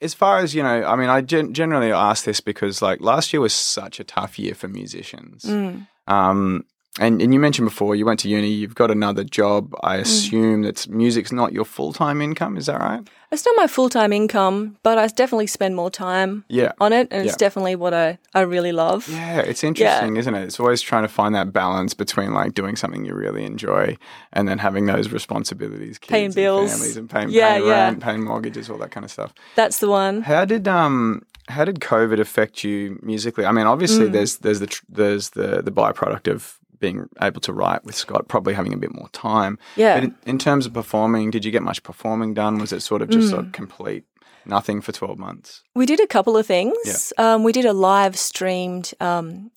as 0.00 0.14
far 0.14 0.38
as 0.38 0.54
you 0.54 0.62
know, 0.62 0.84
I 0.84 0.96
mean, 0.96 1.08
I 1.08 1.22
gen- 1.22 1.54
generally 1.54 1.92
ask 1.92 2.24
this 2.24 2.40
because 2.40 2.82
like 2.82 3.00
last 3.00 3.32
year 3.32 3.40
was 3.40 3.54
such 3.54 3.98
a 4.00 4.04
tough 4.04 4.38
year 4.38 4.54
for 4.54 4.68
musicians. 4.68 5.44
Mm. 5.44 5.86
Um, 6.06 6.64
and, 6.98 7.20
and 7.22 7.32
you 7.34 7.40
mentioned 7.40 7.66
before 7.68 7.94
you 7.94 8.04
went 8.06 8.20
to 8.20 8.28
uni, 8.28 8.48
you've 8.48 8.74
got 8.74 8.90
another 8.90 9.24
job. 9.24 9.70
Mm. 9.70 9.78
I 9.82 9.96
assume 9.96 10.62
that 10.62 10.88
music's 10.88 11.32
not 11.32 11.52
your 11.52 11.64
full 11.64 11.92
time 11.92 12.20
income. 12.22 12.56
Is 12.56 12.66
that 12.66 12.80
right? 12.80 13.06
It's 13.32 13.44
not 13.44 13.54
my 13.56 13.66
full 13.66 13.88
time 13.88 14.12
income, 14.12 14.76
but 14.82 14.98
I 14.98 15.06
definitely 15.08 15.48
spend 15.48 15.74
more 15.76 15.90
time 15.90 16.44
Yeah. 16.48 16.72
on 16.80 16.92
it. 16.92 17.08
And 17.10 17.24
Yeah. 17.24 17.28
it's 17.28 17.36
definitely 17.36 17.74
what 17.76 17.92
I, 17.92 18.18
I 18.34 18.42
really 18.42 18.72
love. 18.72 19.08
Yeah, 19.08 19.40
it's 19.40 19.64
interesting, 19.64 20.16
isn't 20.16 20.34
it? 20.34 20.44
It's 20.44 20.60
always 20.60 20.80
trying 20.80 21.02
to 21.02 21.08
find 21.08 21.34
that 21.34 21.52
balance 21.52 21.92
between 21.92 22.32
like 22.34 22.54
doing 22.54 22.76
something 22.76 23.04
you 23.04 23.14
really 23.14 23.44
enjoy 23.44 23.96
and 24.32 24.48
then 24.48 24.58
having 24.58 24.86
those 24.86 25.10
responsibilities, 25.10 25.98
kids 25.98 26.10
Paying 26.10 26.26
and 26.26 26.34
bills. 26.34 26.70
families, 26.72 26.96
and 26.96 27.10
paying, 27.10 27.28
Yeah, 27.30 27.54
paying 27.54 27.66
yeah. 27.66 27.72
rent, 27.84 28.00
paying 28.00 28.24
mortgages, 28.24 28.70
all 28.70 28.78
that 28.78 28.90
kind 28.92 29.04
of 29.04 29.10
stuff. 29.10 29.34
That's 29.56 29.78
the 29.80 29.88
one. 29.88 30.22
How 30.22 30.44
did 30.44 30.66
um 30.68 31.22
how 31.48 31.64
did 31.64 31.78
COVID 31.80 32.18
affect 32.20 32.64
you 32.64 32.98
musically? 33.02 33.44
I 33.44 33.52
mean, 33.52 33.66
Mm. 33.66 33.70
obviously 33.70 34.08
there's 34.08 34.38
there's 34.38 34.60
the 34.60 34.66
tr- 34.68 34.84
there's 34.88 35.30
the 35.30 35.62
the 35.62 35.70
byproduct 35.72 36.28
of 36.30 36.58
being 36.78 37.08
able 37.20 37.40
to 37.42 37.52
write 37.52 37.84
with 37.84 37.94
Scott, 37.94 38.28
probably 38.28 38.54
having 38.54 38.72
a 38.72 38.76
bit 38.76 38.94
more 38.94 39.08
time. 39.10 39.58
Yeah. 39.76 39.94
But 39.96 40.04
in, 40.04 40.14
in 40.26 40.38
terms 40.38 40.66
of 40.66 40.72
performing, 40.74 41.30
did 41.30 41.44
you 41.44 41.50
get 41.50 41.62
much 41.62 41.82
performing 41.82 42.34
done? 42.34 42.58
Was 42.58 42.72
it 42.72 42.80
sort 42.80 43.02
of 43.02 43.08
just 43.10 43.28
Mm. 43.28 43.30
sort 43.30 43.46
of 43.46 43.52
complete 43.52 44.04
nothing 44.48 44.80
for 44.80 44.92
12 44.92 45.18
months. 45.18 45.62
We 45.74 45.86
did 45.86 45.98
a 45.98 46.06
couple 46.06 46.36
of 46.36 46.46
things. 46.46 47.12
Um, 47.18 47.42
we 47.42 47.50
did 47.52 47.64
a 47.64 47.72
live 47.72 48.16
streamed 48.16 48.92
um, 49.00 49.50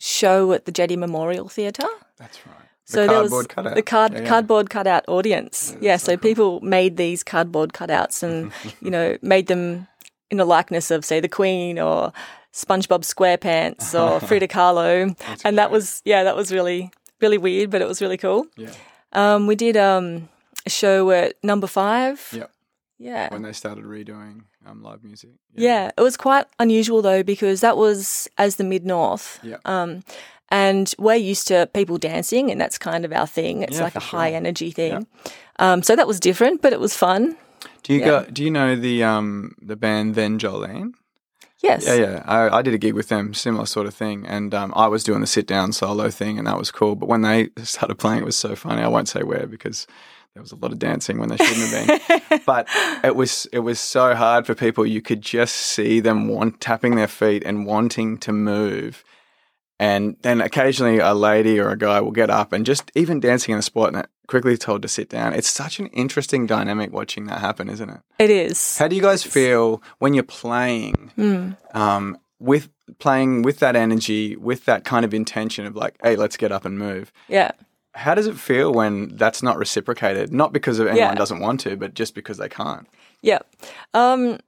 show 0.00 0.52
at 0.52 0.64
the 0.64 0.72
Jetty 0.72 0.96
Memorial 0.96 1.48
Theatre. 1.48 1.86
That's 2.18 2.44
right. 2.46 2.56
The 2.88 2.92
So 2.92 3.06
there 3.06 3.22
was 3.22 3.46
cutout. 3.46 3.74
the 3.76 3.82
card 3.82 4.12
Yeah, 4.12 4.20
yeah. 4.22 4.28
cardboard 4.28 4.68
cutout 4.68 5.04
audience. 5.06 5.76
Yeah, 5.80 5.96
so, 5.96 6.16
people 6.16 6.60
made 6.60 6.96
these 6.96 7.22
cardboard 7.22 7.72
cutouts 7.72 8.22
and 8.24 8.50
you 8.82 8.90
know 8.90 9.16
made 9.22 9.46
them 9.46 9.86
in 10.30 10.38
the 10.38 10.44
likeness 10.44 10.90
of 10.90 11.04
say 11.04 11.20
the 11.20 11.28
Queen 11.28 11.78
or 11.78 12.12
SpongeBob 12.52 13.02
SquarePants 13.02 13.94
or 13.98 14.20
Frida 14.26 14.48
Kahlo, 14.48 15.14
and 15.44 15.58
that 15.58 15.70
was 15.70 16.02
yeah 16.04 16.24
that 16.24 16.36
was 16.36 16.52
really 16.52 16.90
really 17.20 17.38
weird, 17.38 17.70
but 17.70 17.80
it 17.82 17.88
was 17.88 18.00
really 18.00 18.16
cool. 18.18 18.46
Yeah. 18.56 18.72
Um, 19.12 19.46
we 19.46 19.54
did 19.56 19.76
um, 19.76 20.28
a 20.66 20.70
show 20.70 21.10
at 21.10 21.34
Number 21.42 21.66
Five. 21.66 22.28
Yep. 22.32 22.50
Yeah. 22.98 23.32
When 23.32 23.42
they 23.42 23.52
started 23.52 23.84
redoing 23.84 24.42
um, 24.64 24.82
live 24.82 25.02
music. 25.02 25.30
Yeah, 25.54 25.90
it 25.96 26.00
was 26.00 26.16
quite 26.16 26.46
unusual 26.60 27.02
though 27.02 27.22
because 27.22 27.60
that 27.60 27.76
was 27.76 28.28
as 28.38 28.56
the 28.56 28.64
mid 28.64 28.84
north. 28.86 29.38
Yeah. 29.42 29.56
Um, 29.64 30.02
and 30.50 30.94
we're 30.98 31.14
used 31.16 31.48
to 31.48 31.66
people 31.72 31.96
dancing, 31.98 32.50
and 32.50 32.60
that's 32.60 32.76
kind 32.78 33.04
of 33.06 33.12
our 33.12 33.26
thing. 33.26 33.62
It's 33.62 33.78
Yeah, 33.78 33.84
like 33.84 33.96
a 33.96 34.00
high 34.00 34.32
energy 34.32 34.70
thing. 34.70 35.06
Um, 35.58 35.82
so 35.82 35.96
that 35.96 36.06
was 36.06 36.20
different, 36.20 36.60
but 36.62 36.72
it 36.72 36.80
was 36.80 36.94
fun. 36.96 37.36
Do 37.82 37.94
you 37.94 38.00
Yeah. 38.00 38.06
go, 38.06 38.24
do 38.30 38.44
you 38.44 38.50
know 38.50 38.76
the 38.76 39.02
um 39.02 39.54
the 39.60 39.76
band 39.76 40.14
Then 40.14 40.38
Jolene? 40.38 40.92
Yes. 41.62 41.86
Yeah, 41.86 41.94
yeah. 41.94 42.22
I, 42.26 42.58
I 42.58 42.62
did 42.62 42.74
a 42.74 42.78
gig 42.78 42.94
with 42.94 43.08
them, 43.08 43.34
similar 43.34 43.66
sort 43.66 43.86
of 43.86 43.94
thing, 43.94 44.26
and 44.26 44.52
um, 44.52 44.72
I 44.74 44.88
was 44.88 45.04
doing 45.04 45.20
the 45.20 45.26
sit 45.26 45.46
down 45.46 45.72
solo 45.72 46.10
thing, 46.10 46.38
and 46.38 46.46
that 46.46 46.58
was 46.58 46.70
cool. 46.70 46.96
But 46.96 47.08
when 47.08 47.22
they 47.22 47.50
started 47.62 47.96
playing, 47.96 48.22
it 48.22 48.24
was 48.24 48.36
so 48.36 48.56
funny. 48.56 48.82
I 48.82 48.88
won't 48.88 49.08
say 49.08 49.22
where 49.22 49.46
because 49.46 49.86
there 50.34 50.42
was 50.42 50.52
a 50.52 50.56
lot 50.56 50.72
of 50.72 50.78
dancing 50.78 51.18
when 51.18 51.28
there 51.28 51.38
shouldn't 51.38 51.68
have 51.68 52.08
been. 52.28 52.40
but 52.46 52.66
it 53.04 53.14
was 53.14 53.46
it 53.52 53.60
was 53.60 53.78
so 53.78 54.14
hard 54.14 54.46
for 54.46 54.54
people. 54.54 54.84
You 54.84 55.02
could 55.02 55.20
just 55.20 55.54
see 55.54 56.00
them 56.00 56.28
want 56.28 56.60
tapping 56.60 56.96
their 56.96 57.08
feet 57.08 57.42
and 57.44 57.66
wanting 57.66 58.18
to 58.18 58.32
move. 58.32 59.04
And 59.82 60.16
then 60.22 60.40
occasionally 60.40 60.98
a 61.00 61.12
lady 61.12 61.58
or 61.58 61.70
a 61.70 61.76
guy 61.76 61.98
will 62.00 62.12
get 62.12 62.30
up 62.30 62.52
and 62.52 62.64
just 62.64 62.92
even 62.94 63.18
dancing 63.18 63.52
in 63.52 63.58
a 63.58 63.62
spot 63.62 63.92
and 63.92 64.06
quickly 64.28 64.56
told 64.56 64.82
to 64.82 64.88
sit 64.88 65.08
down. 65.08 65.32
It's 65.32 65.48
such 65.50 65.80
an 65.80 65.88
interesting 65.88 66.46
dynamic 66.46 66.92
watching 66.92 67.24
that 67.26 67.40
happen, 67.40 67.68
isn't 67.68 67.90
it? 67.90 68.00
It 68.20 68.30
is. 68.30 68.78
How 68.78 68.86
do 68.86 68.94
you 68.94 69.02
guys 69.02 69.24
feel 69.24 69.82
when 69.98 70.14
you're 70.14 70.22
playing 70.22 71.10
Mm. 71.18 71.56
um, 71.74 72.16
with 72.38 72.68
playing 73.00 73.42
with 73.42 73.58
that 73.58 73.74
energy, 73.74 74.36
with 74.36 74.64
that 74.66 74.84
kind 74.84 75.04
of 75.04 75.12
intention 75.12 75.66
of 75.66 75.74
like, 75.74 75.94
hey, 76.02 76.14
let's 76.14 76.36
get 76.36 76.52
up 76.52 76.64
and 76.64 76.78
move? 76.78 77.12
Yeah. 77.28 77.50
How 77.94 78.14
does 78.14 78.28
it 78.28 78.36
feel 78.38 78.72
when 78.72 79.16
that's 79.16 79.42
not 79.42 79.58
reciprocated? 79.58 80.32
Not 80.32 80.52
because 80.52 80.78
of 80.78 80.86
anyone 80.86 81.08
Yeah. 81.10 81.14
doesn't 81.16 81.40
want 81.40 81.58
to, 81.60 81.76
but 81.76 81.94
just 81.94 82.14
because 82.14 82.38
they 82.38 82.48
can't. 82.48 82.86
Yeah. 83.20 83.40
Um, 83.94 84.38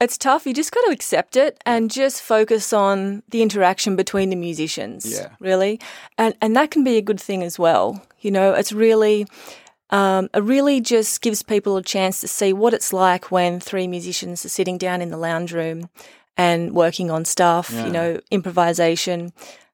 it's 0.00 0.18
tough. 0.18 0.46
You 0.46 0.52
just 0.54 0.72
got 0.72 0.84
to 0.86 0.92
accept 0.92 1.36
it 1.36 1.60
and 1.64 1.90
just 1.90 2.22
focus 2.22 2.72
on 2.72 3.22
the 3.30 3.42
interaction 3.42 3.96
between 3.96 4.30
the 4.30 4.36
musicians. 4.36 5.10
Yeah. 5.10 5.28
Really. 5.40 5.80
And 6.18 6.34
and 6.42 6.54
that 6.56 6.70
can 6.70 6.84
be 6.84 6.96
a 6.96 7.02
good 7.02 7.20
thing 7.20 7.42
as 7.42 7.58
well. 7.58 8.02
You 8.20 8.30
know, 8.30 8.52
it's 8.52 8.72
really 8.72 9.26
um, 9.90 10.28
it 10.34 10.42
really 10.42 10.80
just 10.80 11.22
gives 11.22 11.42
people 11.42 11.76
a 11.76 11.82
chance 11.82 12.20
to 12.20 12.28
see 12.28 12.52
what 12.52 12.74
it's 12.74 12.92
like 12.92 13.30
when 13.30 13.60
three 13.60 13.86
musicians 13.86 14.44
are 14.44 14.48
sitting 14.50 14.78
down 14.78 15.00
in 15.00 15.10
the 15.10 15.16
lounge 15.16 15.52
room 15.52 15.88
and 16.36 16.72
working 16.74 17.10
on 17.10 17.24
stuff, 17.24 17.70
Yeah. 17.72 17.86
you 17.86 17.92
know, 17.92 18.20
improvisation. 18.30 19.32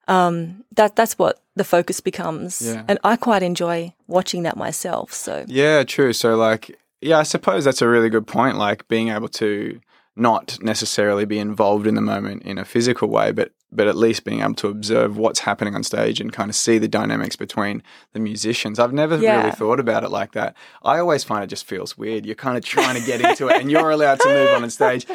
Um, 0.08 0.64
that 0.76 0.96
that's 0.96 1.18
what 1.18 1.40
the 1.56 1.64
focus 1.64 2.00
becomes. 2.00 2.60
Yeah. 2.62 2.84
And 2.88 2.98
I 3.04 3.16
quite 3.16 3.42
enjoy 3.42 3.94
watching 4.06 4.42
that 4.42 4.56
myself. 4.56 5.12
So 5.12 5.44
Yeah, 5.48 5.82
true. 5.84 6.12
So, 6.12 6.36
like, 6.36 6.78
yeah, 7.00 7.18
I 7.18 7.22
suppose 7.24 7.64
that's 7.64 7.82
a 7.82 7.88
really 7.88 8.10
good 8.10 8.26
point. 8.26 8.56
Like, 8.58 8.86
being 8.88 9.08
able 9.08 9.28
to 9.28 9.80
not 10.14 10.59
necessarily 10.61 11.25
be 11.25 11.38
involved 11.38 11.87
in 11.87 11.95
the 11.95 12.00
moment 12.02 12.42
in 12.42 12.59
a 12.59 12.64
physical 12.64 13.09
way, 13.09 13.33
but 13.33 13.52
but 13.75 13.87
at 13.88 13.97
least 13.97 14.25
being 14.25 14.40
able 14.40 14.52
to 14.54 14.69
observe 14.69 15.16
what's 15.16 15.40
happening 15.40 15.75
on 15.75 15.83
stage 15.83 16.21
and 16.21 16.31
kind 16.31 16.50
of 16.50 16.54
see 16.54 16.76
the 16.76 16.87
dynamics 16.88 17.37
between 17.37 17.83
the 18.12 18.21
musicians. 18.21 18.78
I've 18.78 18.92
never 18.92 19.16
Yeah. 19.16 19.38
really 19.38 19.52
thought 19.52 19.81
about 19.81 20.04
it 20.04 20.11
like 20.11 20.33
that. 20.33 20.54
I 20.83 20.99
always 20.99 21.25
find 21.25 21.42
it 21.42 21.47
just 21.47 21.64
feels 21.66 21.97
weird. 21.97 22.26
You're 22.26 22.35
kind 22.35 22.59
of 22.59 22.64
trying 22.64 23.00
to 23.00 23.07
get 23.07 23.23
into 23.23 23.49
it, 23.49 23.62
and 23.62 23.71
you're 23.71 23.90
allowed 23.90 24.21
to 24.21 24.28
move 24.28 24.50
on 24.62 24.69
stage, 24.69 25.07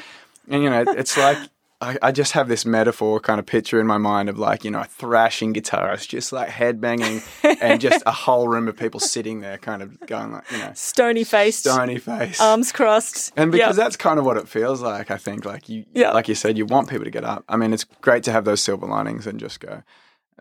and 0.50 0.64
you 0.64 0.70
know, 0.72 0.84
it's 0.88 1.16
like. 1.18 1.38
I, 1.80 1.98
I 2.02 2.12
just 2.12 2.32
have 2.32 2.48
this 2.48 2.66
metaphor 2.66 3.20
kind 3.20 3.40
of 3.40 3.46
picture 3.46 3.80
in 3.80 3.86
my 3.86 4.00
mind 4.00 4.30
of 4.30 4.40
like, 4.40 4.66
you 4.66 4.72
know, 4.72 4.80
a 4.82 4.86
thrashing 4.86 5.54
guitarist, 5.54 6.08
just 6.08 6.32
like 6.32 6.50
headbanging 6.50 7.22
and 7.62 7.80
just 7.80 8.02
a 8.08 8.12
whole 8.12 8.48
room 8.48 8.68
of 8.68 8.76
people 8.76 9.00
sitting 9.00 9.42
there 9.42 9.60
kind 9.60 9.84
of 9.84 10.00
going 10.08 10.32
like, 10.32 10.52
you 10.52 10.58
know, 10.58 10.72
stony 10.74 11.24
faced, 11.24 11.60
stony 11.66 12.00
faced, 12.00 12.42
arms 12.42 12.72
crossed. 12.72 13.32
and 13.38 13.52
because 13.52 13.78
Yeah. 13.78 13.84
that's 13.84 13.96
kind 13.96 14.18
of 14.18 14.26
what 14.26 14.38
it 14.38 14.48
feels 14.48 14.82
like, 14.82 15.12
I 15.12 15.18
think, 15.18 15.46
like 15.46 15.70
you, 15.70 15.86
Yeah. 15.94 16.12
like 16.14 16.28
you 16.28 16.34
said, 16.36 16.58
you 16.58 16.66
want 16.66 16.90
people 16.90 17.06
to 17.06 17.12
get 17.12 17.24
up. 17.24 17.44
I 17.48 17.58
mean, 17.58 17.74
it's 17.74 17.84
great 18.02 18.24
to 18.24 18.32
have 18.32 18.46
those 18.46 18.62
silver 18.64 18.88
linings 18.88 19.28
and 19.28 19.40
just 19.40 19.60
go, 19.60 19.84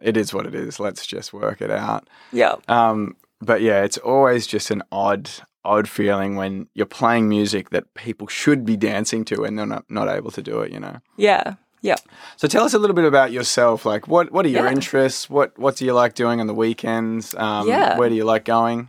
it 0.00 0.16
is 0.16 0.32
what 0.32 0.46
it 0.46 0.54
is. 0.54 0.80
Let's 0.80 1.06
just 1.06 1.34
work 1.34 1.60
it 1.60 1.70
out. 1.70 2.08
yeah. 2.32 2.54
Um, 2.68 3.14
but 3.42 3.60
yeah, 3.60 3.82
it's 3.84 3.98
always 3.98 4.46
just 4.46 4.70
an 4.70 4.82
odd, 4.90 5.28
odd 5.66 5.88
feeling 5.88 6.36
when 6.36 6.68
you're 6.74 6.86
playing 6.86 7.28
music 7.28 7.70
that 7.70 7.92
people 7.94 8.26
should 8.26 8.64
be 8.64 8.76
dancing 8.76 9.24
to 9.26 9.44
and 9.44 9.58
they're 9.58 9.66
not, 9.66 9.84
not 9.88 10.08
able 10.08 10.30
to 10.30 10.42
do 10.42 10.60
it, 10.60 10.72
you 10.72 10.80
know? 10.80 10.96
Yeah. 11.16 11.54
Yeah. 11.82 11.96
So 12.36 12.48
tell 12.48 12.64
us 12.64 12.74
a 12.74 12.78
little 12.78 12.96
bit 12.96 13.04
about 13.04 13.32
yourself. 13.32 13.84
Like, 13.86 14.08
what 14.08 14.32
what 14.32 14.44
are 14.46 14.48
your 14.48 14.64
Yeah. 14.66 14.72
interests? 14.72 15.28
What 15.30 15.56
what 15.58 15.76
do 15.76 15.84
you 15.84 15.92
like 15.92 16.14
doing 16.14 16.40
on 16.40 16.46
the 16.46 16.54
weekends? 16.54 17.34
Um, 17.34 17.68
Yeah. 17.68 17.96
Where 17.98 18.08
do 18.08 18.14
you 18.14 18.24
like 18.24 18.44
going? 18.44 18.88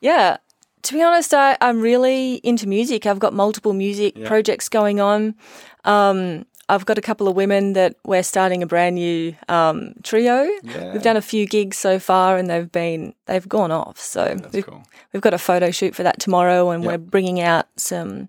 Yeah. 0.00 0.38
To 0.82 0.92
be 0.94 1.02
honest, 1.02 1.32
I, 1.32 1.56
I'm 1.62 1.80
really 1.80 2.34
into 2.42 2.68
music. 2.68 3.06
I've 3.06 3.18
got 3.20 3.32
multiple 3.32 3.72
music 3.72 4.14
Yeah. 4.18 4.28
projects 4.28 4.68
going 4.68 5.00
on. 5.00 5.34
Um, 5.84 6.44
I've 6.68 6.86
got 6.86 6.96
a 6.96 7.02
couple 7.02 7.28
of 7.28 7.36
women 7.36 7.74
that 7.74 7.96
we're 8.06 8.22
starting 8.22 8.62
a 8.62 8.66
brand 8.66 8.94
new 8.94 9.34
um, 9.48 9.94
trio. 10.02 10.48
Yeah. 10.62 10.92
We've 10.92 11.02
done 11.02 11.16
a 11.16 11.22
few 11.22 11.46
gigs 11.46 11.76
so 11.76 11.98
far, 11.98 12.36
and 12.38 12.48
they've 12.48 12.70
been 12.72 13.14
they've 13.26 13.48
gone 13.48 13.70
off. 13.70 13.98
So 13.98 14.24
That's 14.34 14.52
we've, 14.54 14.66
cool. 14.66 14.82
we've 15.12 15.22
got 15.22 15.34
a 15.34 15.38
photo 15.38 15.70
shoot 15.70 15.94
for 15.94 16.02
that 16.02 16.20
tomorrow, 16.20 16.70
and 16.70 16.82
Yep. 16.82 16.90
we're 16.92 16.98
bringing 16.98 17.40
out 17.40 17.66
some, 17.76 18.28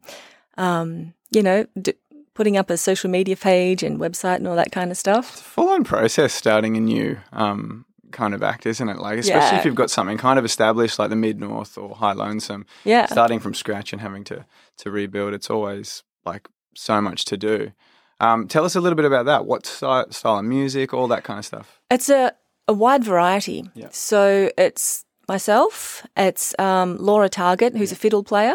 um, 0.57 1.13
you 1.31 1.41
know, 1.43 1.65
d- 1.81 1.93
putting 2.33 2.57
up 2.57 2.69
a 2.69 2.77
social 2.77 3.09
media 3.09 3.37
page 3.37 3.81
and 3.83 3.99
website 3.99 4.35
and 4.37 4.47
all 4.47 4.55
that 4.57 4.71
kind 4.71 4.91
of 4.91 4.97
stuff. 4.97 5.25
Full 5.39 5.69
on 5.69 5.83
process 5.85 6.33
starting 6.33 6.75
a 6.75 6.81
new 6.81 7.17
um, 7.31 7.85
kind 8.11 8.33
of 8.33 8.43
act, 8.43 8.65
isn't 8.65 8.89
it? 8.89 8.97
Like, 8.97 9.19
especially 9.19 9.51
Yeah. 9.55 9.59
if 9.59 9.65
you've 9.65 9.75
got 9.75 9.89
something 9.89 10.17
kind 10.17 10.37
of 10.37 10.43
established 10.45 10.99
like 10.99 11.09
the 11.09 11.15
Mid 11.15 11.39
North 11.39 11.77
or 11.77 11.95
High 11.95 12.11
Lonesome, 12.13 12.65
Yeah. 12.83 13.05
starting 13.05 13.39
from 13.39 13.53
scratch 13.53 13.93
and 13.93 14.01
having 14.01 14.23
to 14.25 14.45
to 14.79 14.91
rebuild. 14.91 15.33
It's 15.33 15.49
always 15.49 16.03
like 16.25 16.49
so 16.73 16.99
much 16.99 17.23
to 17.25 17.37
do. 17.37 17.71
Um, 18.19 18.47
tell 18.47 18.63
us 18.63 18.75
a 18.75 18.81
little 18.81 18.95
bit 18.95 19.05
about 19.05 19.25
that. 19.25 19.45
What 19.45 19.65
style, 19.65 20.09
style 20.11 20.39
of 20.39 20.45
music, 20.45 20.93
all 20.93 21.07
that 21.09 21.23
kind 21.23 21.39
of 21.39 21.45
stuff. 21.45 21.79
It's 21.91 22.09
a, 22.09 22.31
a 22.67 22.73
wide 22.73 23.03
variety. 23.03 23.69
Yeah. 23.73 23.89
So 23.91 24.49
it's 24.57 25.05
myself, 25.27 26.05
it's 26.15 26.57
um, 26.59 26.97
Laura 26.97 27.29
Target, 27.29 27.75
who's 27.75 27.91
a 27.91 27.95
fiddle 27.95 28.23
player. 28.23 28.53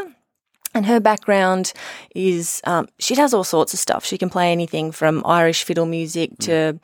And 0.73 0.87
her 0.87 1.01
background 1.01 1.73
is 2.14 2.61
um, 2.64 2.87
she 3.01 3.16
does 3.16 3.35
all 3.35 3.42
sorts 3.42 3.75
of 3.75 3.81
stuff. 3.81 4.05
She 4.05 4.16
can 4.16 4.31
play 4.31 4.53
anything 4.53 4.92
from 4.92 5.23
Irish 5.27 5.64
fiddle 5.64 5.87
music 5.87 6.31
to 6.40 6.79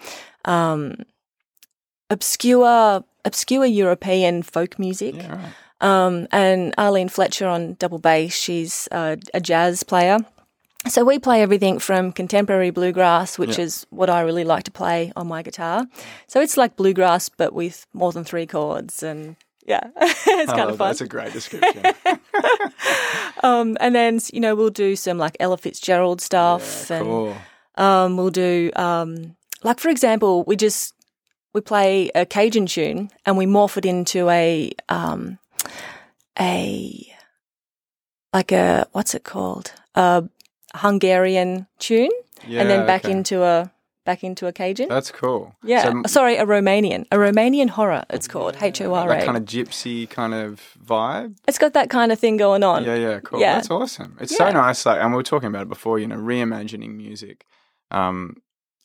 um, 0.45 0.97
obscure 2.11 3.05
obscure 3.25 3.65
European 3.65 4.43
folk 4.43 4.79
music. 4.81 5.15
Yeah, 5.15 5.37
right. 5.37 5.53
Um, 5.81 6.27
and 6.33 6.75
Arlene 6.79 7.09
Fletcher 7.09 7.47
on 7.47 7.75
double 7.75 7.99
bass, 7.99 8.35
she's 8.35 8.89
uh, 8.91 9.17
a 9.33 9.41
jazz 9.41 9.85
player. 9.85 10.19
So 10.89 11.05
we 11.05 11.19
play 11.19 11.43
everything 11.43 11.79
from 11.79 12.13
contemporary 12.13 12.71
bluegrass, 12.71 13.39
which 13.39 13.59
Yeah. 13.59 13.65
is 13.65 13.87
what 13.91 14.09
I 14.09 14.21
really 14.21 14.45
like 14.45 14.65
to 14.65 14.71
play 14.71 15.13
on 15.17 15.27
my 15.27 15.43
guitar. 15.43 15.87
So 16.29 16.41
it's 16.41 16.57
like 16.57 16.77
bluegrass, 16.77 17.29
but 17.29 17.53
with 17.53 17.87
more 17.93 18.13
than 18.13 18.25
three 18.25 18.47
chords, 18.47 19.03
and 19.03 19.37
yeah, 19.67 19.81
it's 20.01 20.53
kind 20.53 20.63
Oh, 20.63 20.69
of 20.69 20.79
fun. 20.79 20.89
That's 20.89 21.01
a 21.01 21.07
great 21.09 21.33
description. 21.33 21.85
Um, 23.43 23.77
and 23.81 23.95
then 23.95 24.19
you 24.33 24.41
know 24.41 24.55
we'll 24.55 24.71
do 24.71 24.97
some 24.97 25.19
like 25.19 25.37
Ella 25.39 25.59
Fitzgerald 25.59 26.21
stuff, 26.23 26.89
Yeah, 26.91 26.97
and 27.03 27.37
um, 27.77 28.17
we'll 28.17 28.31
do 28.31 28.71
um, 28.77 29.37
like 29.63 29.79
for 29.79 29.91
example, 29.91 30.43
we 30.45 30.57
just 30.57 30.95
we 31.53 31.61
play 31.61 32.11
a 32.15 32.25
Cajun 32.25 32.67
tune 32.67 33.11
and 33.27 33.37
we 33.37 33.45
morph 33.47 33.77
it 33.77 33.85
into 33.85 34.29
a 34.31 34.73
um, 34.89 35.39
a 36.41 37.07
like 38.33 38.53
a 38.53 38.87
what's 38.93 39.15
it 39.15 39.25
called 39.25 39.73
a 39.95 40.25
Hungarian 40.77 41.67
tune, 41.79 42.11
Yeah, 42.47 42.61
and 42.61 42.71
then 42.71 42.87
back 42.87 43.05
okay. 43.05 43.13
into 43.13 43.43
a 43.43 43.71
back 44.05 44.23
into 44.23 44.47
a 44.47 44.53
Cajun. 44.53 44.89
That's 44.89 45.11
cool. 45.11 45.57
yeah, 45.65 45.83
So, 45.83 46.03
sorry, 46.07 46.37
a 46.37 46.47
Romanian, 46.47 47.07
a 47.11 47.17
Romanian 47.17 47.69
hora. 47.69 48.07
It's 48.09 48.29
called 48.29 48.57
H 48.61 48.81
O 48.81 48.95
R 48.95 49.09
that 49.09 49.25
kind 49.25 49.37
of 49.37 49.45
gypsy 49.45 50.09
kind 50.09 50.33
of 50.33 50.63
vibe. 50.85 51.35
It's 51.49 51.59
got 51.59 51.73
that 51.73 51.91
kind 51.91 52.13
of 52.13 52.19
thing 52.21 52.37
going 52.37 52.63
on. 52.63 52.85
Yeah, 52.85 52.95
yeah, 52.95 53.21
cool. 53.21 53.41
Yeah. 53.41 53.57
That's 53.57 53.71
awesome. 53.71 54.17
It's 54.21 54.37
so 54.37 54.49
nice. 54.51 54.87
Like, 54.87 55.01
and 55.01 55.11
we 55.11 55.17
were 55.17 55.23
talking 55.25 55.49
about 55.49 55.63
it 55.63 55.69
before. 55.69 55.99
You 55.99 56.07
know, 56.07 56.17
reimagining 56.17 56.95
music. 56.95 57.47
Um, 57.91 58.37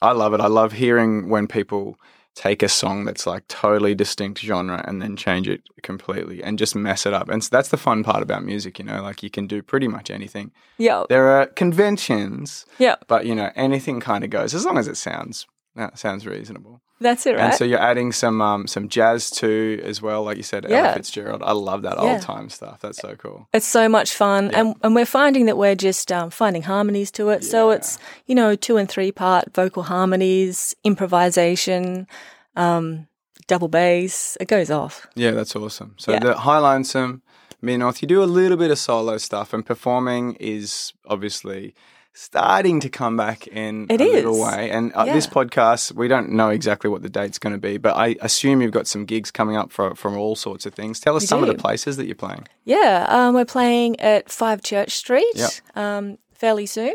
I 0.01 0.13
love 0.13 0.34
it. 0.34 0.41
I 0.41 0.47
love 0.47 0.71
hearing 0.73 1.30
when 1.30 1.45
people 1.47 1.97
take 2.36 2.63
a 2.63 2.70
song 2.70 3.04
that's 3.06 3.28
like 3.28 3.46
totally 3.50 3.94
distinct 3.94 4.39
genre 4.39 4.84
and 4.88 5.02
then 5.02 5.17
change 5.17 5.50
it 5.50 5.62
completely 5.84 6.41
and 6.44 6.58
just 6.58 6.76
mess 6.76 7.06
it 7.06 7.13
up. 7.13 7.28
And 7.30 7.44
so 7.44 7.50
that's 7.52 7.70
the 7.70 7.78
fun 7.78 8.04
part 8.04 8.24
about 8.24 8.44
music, 8.46 8.80
you 8.80 8.86
know, 8.86 9.02
like 9.02 9.22
you 9.22 9.30
can 9.30 9.48
do 9.48 9.62
pretty 9.62 9.88
much 9.88 10.10
anything. 10.10 10.52
Yeah. 10.78 11.04
There 11.10 11.28
are 11.28 11.48
conventions, 11.48 12.65
Yeah. 12.80 12.96
but 13.08 13.26
you 13.26 13.36
know, 13.36 13.52
anything 13.56 14.00
kind 14.00 14.24
of 14.24 14.30
goes 14.30 14.54
as 14.54 14.65
long 14.65 14.78
as 14.78 14.88
it 14.88 14.98
sounds 14.98 15.46
that 15.75 15.97
sounds 15.99 16.25
reasonable. 16.27 16.81
That's 16.99 17.25
it, 17.25 17.31
right? 17.36 17.45
And 17.45 17.53
so 17.55 17.65
you're 17.65 17.79
adding 17.79 18.12
some 18.12 18.41
um, 18.43 18.67
some 18.67 18.88
jazz 18.88 19.31
too 19.31 19.81
as 19.84 20.03
well, 20.03 20.21
like 20.23 20.38
you 20.38 20.43
said, 20.43 20.65
Ella 20.71 20.93
Fitzgerald. 20.93 21.41
I 21.43 21.51
love 21.53 21.81
that 21.81 21.95
Yeah. 21.97 22.03
old 22.13 22.21
time 22.21 22.49
stuff. 22.49 22.79
That's 22.81 22.99
so 22.99 23.15
cool. 23.15 23.47
It's 23.53 23.65
so 23.65 23.89
much 23.89 24.13
fun, 24.13 24.51
and 24.51 24.75
and 24.84 24.93
we're 24.93 25.07
finding 25.07 25.47
that 25.47 25.57
we're 25.57 25.73
just 25.75 26.12
um, 26.12 26.29
finding 26.29 26.62
harmonies 26.62 27.10
to 27.12 27.29
it. 27.29 27.43
So 27.43 27.71
it's 27.71 27.97
you 28.27 28.36
know 28.36 28.55
two 28.55 28.77
and 28.77 28.88
three 28.88 29.12
part 29.12 29.51
vocal 29.55 29.81
harmonies, 29.84 30.75
improvisation, 30.84 32.07
um, 32.55 33.07
double 33.47 33.67
bass. 33.67 34.38
It 34.39 34.47
goes 34.47 34.69
off. 34.71 35.07
Yeah, 35.15 35.31
that's 35.31 35.55
awesome. 35.55 35.95
So 35.97 36.12
Yeah. 36.13 36.19
the 36.19 36.38
High 36.38 36.60
Lonesome, 36.60 37.21
Mid 37.62 37.79
North, 37.79 38.01
you 38.01 38.07
do 38.07 38.23
a 38.23 38.25
little 38.25 38.57
bit 38.57 38.71
of 38.71 38.77
solo 38.79 39.17
stuff, 39.17 39.53
and 39.53 39.65
performing 39.65 40.36
is 40.39 40.93
obviously 41.07 41.73
starting 42.13 42.80
to 42.82 42.89
come 42.89 43.15
back 43.17 43.47
in 43.47 43.88
It 43.89 44.02
a 44.02 44.04
little 44.04 44.39
way. 44.41 44.69
And 44.69 44.91
uh, 44.93 45.06
this 45.06 45.28
podcast, 45.28 45.93
we 45.93 46.08
don't 46.08 46.32
know 46.32 46.50
exactly 46.50 46.89
what 46.89 47.02
the 47.04 47.10
date's 47.10 47.39
going 47.39 47.54
to 47.54 47.60
be, 47.60 47.78
but 47.78 47.95
I 47.95 48.15
assume 48.21 48.62
you've 48.62 48.71
got 48.71 48.88
some 48.88 49.06
gigs 49.06 49.32
coming 49.32 49.56
up 49.56 49.71
for 49.71 49.95
from 49.95 50.17
all 50.17 50.36
sorts 50.36 50.65
of 50.65 50.74
things. 50.74 51.00
Tell 51.00 51.15
us 51.15 51.24
We 51.24 51.28
some 51.28 51.41
of 51.41 51.47
the 51.47 51.56
places 51.56 51.97
that 51.97 52.06
you're 52.06 52.15
playing. 52.15 52.47
Yeah, 52.65 53.06
um, 53.10 53.34
we're 53.36 53.45
playing 53.45 54.00
at 54.00 54.30
Five 54.32 54.62
Church 54.62 54.91
Street 54.91 55.26
Yep. 55.36 55.50
um, 55.76 56.17
fairly 56.34 56.65
soon. 56.65 56.93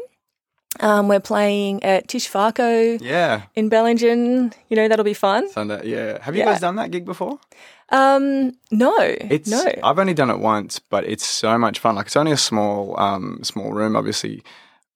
Um, 0.80 1.08
we're 1.08 1.20
playing 1.20 1.82
at 1.84 2.06
Tish 2.08 2.30
Farco 2.30 3.00
Yeah, 3.00 3.44
in 3.54 3.70
Bellingen. 3.70 4.52
You 4.68 4.76
know 4.76 4.88
that'll 4.88 5.04
be 5.06 5.14
fun. 5.14 5.48
Sunday. 5.50 5.86
Yeah, 5.88 6.22
have 6.22 6.34
you 6.36 6.40
Yeah. 6.40 6.52
guys 6.52 6.60
done 6.60 6.76
that 6.76 6.90
gig 6.90 7.06
before? 7.06 7.38
Um, 7.88 8.52
no, 8.70 8.94
It's 8.98 9.48
no. 9.48 9.64
I've 9.82 9.98
only 9.98 10.12
done 10.12 10.28
it 10.28 10.38
once, 10.40 10.78
but 10.78 11.04
it's 11.06 11.24
so 11.24 11.56
much 11.56 11.78
fun. 11.78 11.94
Like 11.94 12.06
it's 12.06 12.16
only 12.16 12.32
a 12.32 12.36
small 12.36 12.98
um 13.00 13.40
small 13.42 13.72
room, 13.72 13.96
obviously, 13.96 14.42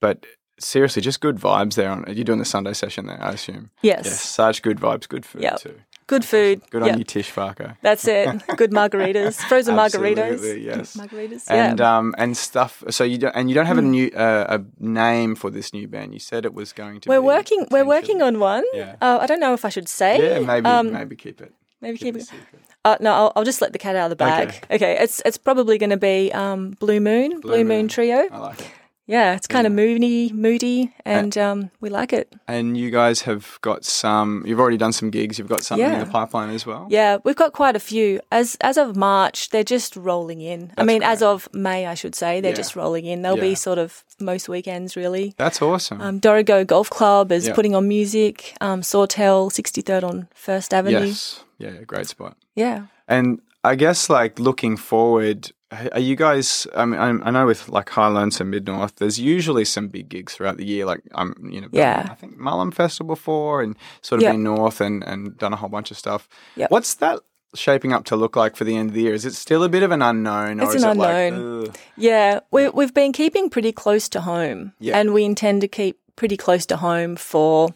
but 0.01 0.27
seriously, 0.59 1.03
just 1.03 1.21
good 1.21 1.37
vibes 1.37 1.75
there. 1.75 1.91
On 1.91 2.05
you're 2.09 2.25
doing 2.25 2.39
the 2.39 2.45
Sunday 2.45 2.73
session 2.73 3.07
there, 3.07 3.23
I 3.23 3.33
assume. 3.33 3.71
Yes, 3.83 4.05
Yes, 4.07 4.21
such 4.21 4.63
good 4.63 4.79
vibes, 4.79 5.09
good 5.09 5.25
food 5.27 5.43
Yep. 5.43 5.61
too. 5.61 5.75
good 6.07 6.25
food. 6.25 6.61
Good 6.71 6.83
Yep. 6.83 6.93
on 6.93 6.99
you, 6.99 7.05
Tish 7.05 7.31
Farco. 7.33 7.77
That's 7.83 8.07
it. 8.09 8.27
Good 8.57 8.73
margaritas, 8.73 9.37
frozen 9.49 9.77
margaritas. 9.77 10.33
Absolutely, 10.33 10.67
yes. 10.67 10.97
margaritas. 10.97 11.45
And 11.49 11.79
yeah. 11.79 11.97
um 11.99 12.15
and 12.19 12.37
stuff. 12.37 12.83
So 12.91 13.05
you 13.05 13.17
don't 13.19 13.35
and 13.37 13.49
you 13.49 13.55
don't 13.55 13.67
have 13.67 13.79
a 13.79 13.83
new 13.97 14.09
uh, 14.09 14.59
a 14.59 14.83
name 14.83 15.37
for 15.37 15.51
this 15.51 15.73
new 15.73 15.87
band. 15.87 16.13
You 16.13 16.19
said 16.19 16.45
it 16.45 16.53
was 16.53 16.73
going 16.73 17.01
to. 17.03 17.09
we're 17.09 17.21
be 17.21 17.27
working. 17.27 17.61
We're 17.71 17.87
working 17.87 18.23
on 18.23 18.41
one. 18.41 18.65
Yeah. 18.75 18.97
Uh, 19.01 19.19
I 19.23 19.27
don't 19.27 19.39
know 19.41 19.55
if 19.55 19.65
I 19.65 19.69
should 19.69 19.89
say. 19.89 20.13
Yeah, 20.19 20.41
maybe 20.41 20.67
Um, 20.67 20.93
maybe 20.93 21.15
keep 21.15 21.41
it. 21.41 21.53
maybe 21.81 21.97
Keep 21.97 22.15
keep 22.17 22.23
it 22.23 22.33
it. 22.33 22.61
Uh, 22.85 22.97
no, 22.99 23.13
I'll, 23.13 23.33
I'll 23.37 23.45
just 23.45 23.61
let 23.61 23.73
the 23.73 23.79
cat 23.79 23.95
out 23.95 24.07
of 24.11 24.11
the 24.11 24.17
bag. 24.17 24.49
Okay, 24.49 24.75
okay 24.77 24.93
it's 25.05 25.23
it's 25.25 25.39
probably 25.39 25.79
going 25.79 25.91
to 25.91 25.97
be 26.13 26.33
um, 26.33 26.71
Blue 26.81 26.99
Moon, 26.99 27.39
Blue, 27.41 27.59
Moon. 27.59 27.69
Moon. 27.69 27.89
Trio. 27.89 28.27
I 28.33 28.39
like 28.39 28.61
it. 28.61 28.67
Yeah, 29.11 29.35
it's 29.35 29.49
kind 29.49 29.67
of 29.67 29.73
moody, 29.73 30.33
moody, 30.33 30.95
and 31.05 31.37
um, 31.37 31.71
we 31.81 31.91
like 31.91 32.13
it. 32.13 32.33
And 32.47 32.77
you 32.77 32.91
guys 32.93 33.23
have 33.23 33.59
got 33.61 33.85
some. 33.85 34.45
You've 34.47 34.61
already 34.61 34.77
done 34.77 34.93
some 34.93 35.11
gigs. 35.11 35.37
You've 35.37 35.49
got 35.49 35.63
something 35.63 35.93
in 35.93 35.99
the 35.99 36.07
pipeline 36.07 36.51
as 36.51 36.65
well. 36.65 36.87
Yeah, 36.91 37.19
we've 37.25 37.35
got 37.35 37.53
quite 37.53 37.75
a 37.75 37.81
few. 37.81 38.21
As 38.31 38.57
as 38.61 38.77
of 38.79 38.95
March, 38.95 39.49
they're 39.51 39.65
just 39.65 39.97
rolling 39.97 40.41
in. 40.41 40.71
I 40.71 40.75
That's 40.77 40.87
mean, 40.87 41.03
as 41.03 41.23
of 41.23 41.49
May, 41.53 41.87
I 41.89 41.95
should 41.95 42.15
say, 42.15 42.41
they're 42.41 42.53
Yeah. 42.53 42.57
just 42.57 42.77
rolling 42.77 43.05
in. 43.05 43.23
They'll 43.23 43.35
Yeah. 43.37 43.51
be 43.51 43.55
sort 43.57 43.79
of 43.79 44.05
most 44.21 44.49
weekends, 44.49 44.95
really. 44.97 45.35
That's 45.37 45.61
awesome. 45.61 46.01
Um, 46.01 46.21
Dorrigo 46.21 46.65
Golf 46.65 46.89
Club 46.89 47.33
is 47.33 47.49
Yeah. 47.49 47.55
putting 47.55 47.75
on 47.75 47.89
music. 47.89 48.55
Um, 48.61 48.83
Sawtell, 48.85 49.51
63rd 49.51 50.05
on 50.05 50.29
First 50.35 50.73
Avenue. 50.73 51.07
yes. 51.07 51.43
Yeah, 51.59 51.71
yeah, 51.73 51.83
great 51.85 52.07
spot. 52.07 52.37
Yeah. 52.55 52.83
And 53.09 53.41
I 53.65 53.75
guess 53.75 54.09
like 54.09 54.39
looking 54.39 54.77
forward, 54.77 55.51
are 55.93 56.01
you 56.01 56.17
guys? 56.17 56.67
I 56.75 56.85
mean, 56.85 56.99
I, 57.01 57.29
I 57.29 57.31
know 57.31 57.47
with 57.47 57.69
like 57.69 57.89
Highlands 57.91 58.41
and 58.41 58.51
Mid 58.51 58.67
North, 58.67 58.97
there's 58.97 59.21
usually 59.21 59.65
some 59.65 59.89
big 59.89 60.09
gigs 60.09 60.35
throughout 60.35 60.57
the 60.57 60.65
year. 60.67 60.85
Like 60.85 61.01
I'm, 61.15 61.35
you 61.51 61.61
know, 61.61 61.69
Yeah. 61.71 62.09
I 62.11 62.15
think 62.15 62.39
Mullum 62.39 62.73
Festival 62.75 63.15
before, 63.15 63.63
and 63.63 63.77
sort 64.03 64.19
of 64.21 64.25
Yeah. 64.25 64.33
been 64.33 64.43
north 64.43 64.81
and 64.81 65.03
and 65.05 65.37
done 65.39 65.53
a 65.53 65.57
whole 65.57 65.69
bunch 65.69 65.91
of 65.91 65.97
stuff. 65.97 66.29
Yep. 66.57 66.71
What's 66.71 66.95
that 66.97 67.21
shaping 67.55 67.93
up 67.93 68.05
to 68.07 68.17
look 68.17 68.37
like 68.37 68.57
for 68.57 68.65
the 68.65 68.77
end 68.77 68.91
of 68.91 68.95
the 68.95 69.03
year? 69.03 69.15
Is 69.15 69.25
it 69.25 69.35
still 69.35 69.63
a 69.65 69.69
bit 69.69 69.83
of 69.83 69.91
an 69.91 70.03
unknown, 70.03 70.61
or 70.61 70.73
It's 70.73 70.83
an 70.83 70.91
it 70.91 70.97
like, 70.97 71.33
unknown. 71.33 71.69
ugh, 71.69 71.77
Yeah, 71.97 72.41
we, 72.51 72.69
we've 72.69 72.95
been 72.95 73.13
keeping 73.13 73.51
pretty 73.51 73.73
close 73.73 74.09
to 74.11 74.21
home, 74.21 74.73
Yeah. 74.81 74.99
and 74.99 75.13
we 75.13 75.25
intend 75.25 75.61
to 75.63 75.69
keep 75.69 75.99
pretty 76.17 76.37
close 76.37 76.67
to 76.67 76.77
home 76.77 77.17
for, 77.17 77.71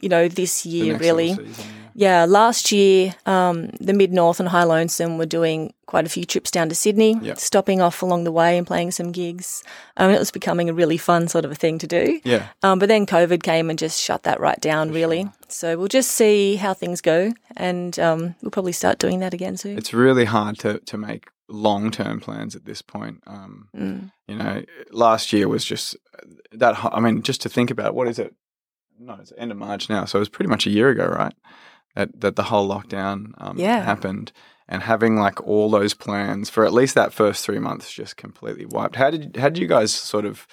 you 0.00 0.08
know, 0.08 0.28
this 0.28 0.64
year 0.64 0.96
really. 0.96 1.30
season, 1.34 1.46
yeah. 1.58 1.64
Yeah, 1.98 2.26
last 2.26 2.70
year, 2.70 3.16
um, 3.26 3.70
the 3.80 3.92
Mid 3.92 4.12
North 4.12 4.38
and 4.38 4.48
High 4.48 4.62
Lonesome 4.62 5.18
were 5.18 5.26
doing 5.26 5.74
quite 5.86 6.06
a 6.06 6.08
few 6.08 6.24
trips 6.24 6.48
down 6.52 6.68
to 6.68 6.74
Sydney, 6.76 7.14
stopping 7.40 7.80
off 7.80 8.02
along 8.02 8.22
the 8.22 8.30
way 8.30 8.56
and 8.56 8.64
playing 8.64 8.92
some 8.92 9.10
gigs. 9.10 9.64
Um, 9.96 10.12
it 10.12 10.18
was 10.20 10.30
becoming 10.30 10.68
a 10.70 10.72
really 10.72 10.96
fun 10.96 11.26
sort 11.26 11.44
of 11.44 11.50
a 11.50 11.56
thing 11.56 11.76
to 11.78 11.88
do. 11.88 12.20
Yeah. 12.22 12.46
Um, 12.62 12.78
but 12.78 12.88
then 12.88 13.04
COVID 13.04 13.42
came 13.42 13.68
and 13.68 13.76
just 13.76 14.00
shut 14.00 14.22
that 14.22 14.38
right 14.38 14.60
down, 14.60 14.92
really. 14.92 15.28
So 15.48 15.76
we'll 15.76 15.88
just 15.88 16.12
see 16.12 16.54
how 16.54 16.72
things 16.72 17.00
go, 17.00 17.32
and 17.56 17.98
um, 17.98 18.36
we'll 18.42 18.52
probably 18.52 18.70
start 18.72 19.00
doing 19.00 19.18
that 19.18 19.34
again 19.34 19.56
soon. 19.56 19.76
It's 19.76 19.92
really 19.92 20.26
hard 20.26 20.56
to 20.60 20.78
to 20.78 20.96
make 20.96 21.26
long 21.48 21.90
term 21.90 22.20
plans 22.20 22.54
at 22.54 22.64
this 22.64 22.80
point. 22.80 23.24
Um, 23.26 23.70
Mm. 23.76 24.12
You 24.28 24.36
know, 24.36 24.62
last 24.92 25.32
year 25.32 25.48
was 25.48 25.64
just 25.64 25.96
that. 26.52 26.76
I 26.84 27.00
mean, 27.00 27.22
just 27.22 27.40
to 27.42 27.48
think 27.48 27.72
about 27.72 27.96
what 27.96 28.06
is 28.06 28.20
it? 28.20 28.36
No, 29.00 29.14
it's 29.20 29.32
end 29.36 29.50
of 29.50 29.56
March 29.56 29.88
now, 29.88 30.04
so 30.04 30.18
it 30.18 30.20
was 30.20 30.28
pretty 30.28 30.50
much 30.50 30.64
a 30.64 30.70
year 30.70 30.90
ago, 30.90 31.06
right? 31.06 31.34
That 31.98 32.20
that 32.20 32.36
the 32.36 32.44
whole 32.44 32.68
lockdown 32.68 33.32
um, 33.38 33.58
Yeah. 33.58 33.82
happened, 33.82 34.30
and 34.68 34.82
having 34.82 35.16
like 35.16 35.38
all 35.46 35.68
those 35.68 35.94
plans 35.94 36.48
for 36.48 36.64
at 36.64 36.72
least 36.72 36.94
that 36.94 37.12
first 37.12 37.44
three 37.44 37.58
months 37.58 37.90
just 37.92 38.16
completely 38.16 38.66
wiped. 38.66 38.94
How 38.96 39.10
did 39.10 39.36
how 39.36 39.48
did 39.48 39.58
you 39.58 39.66
guys 39.66 39.92
sort 39.92 40.24
of 40.24 40.46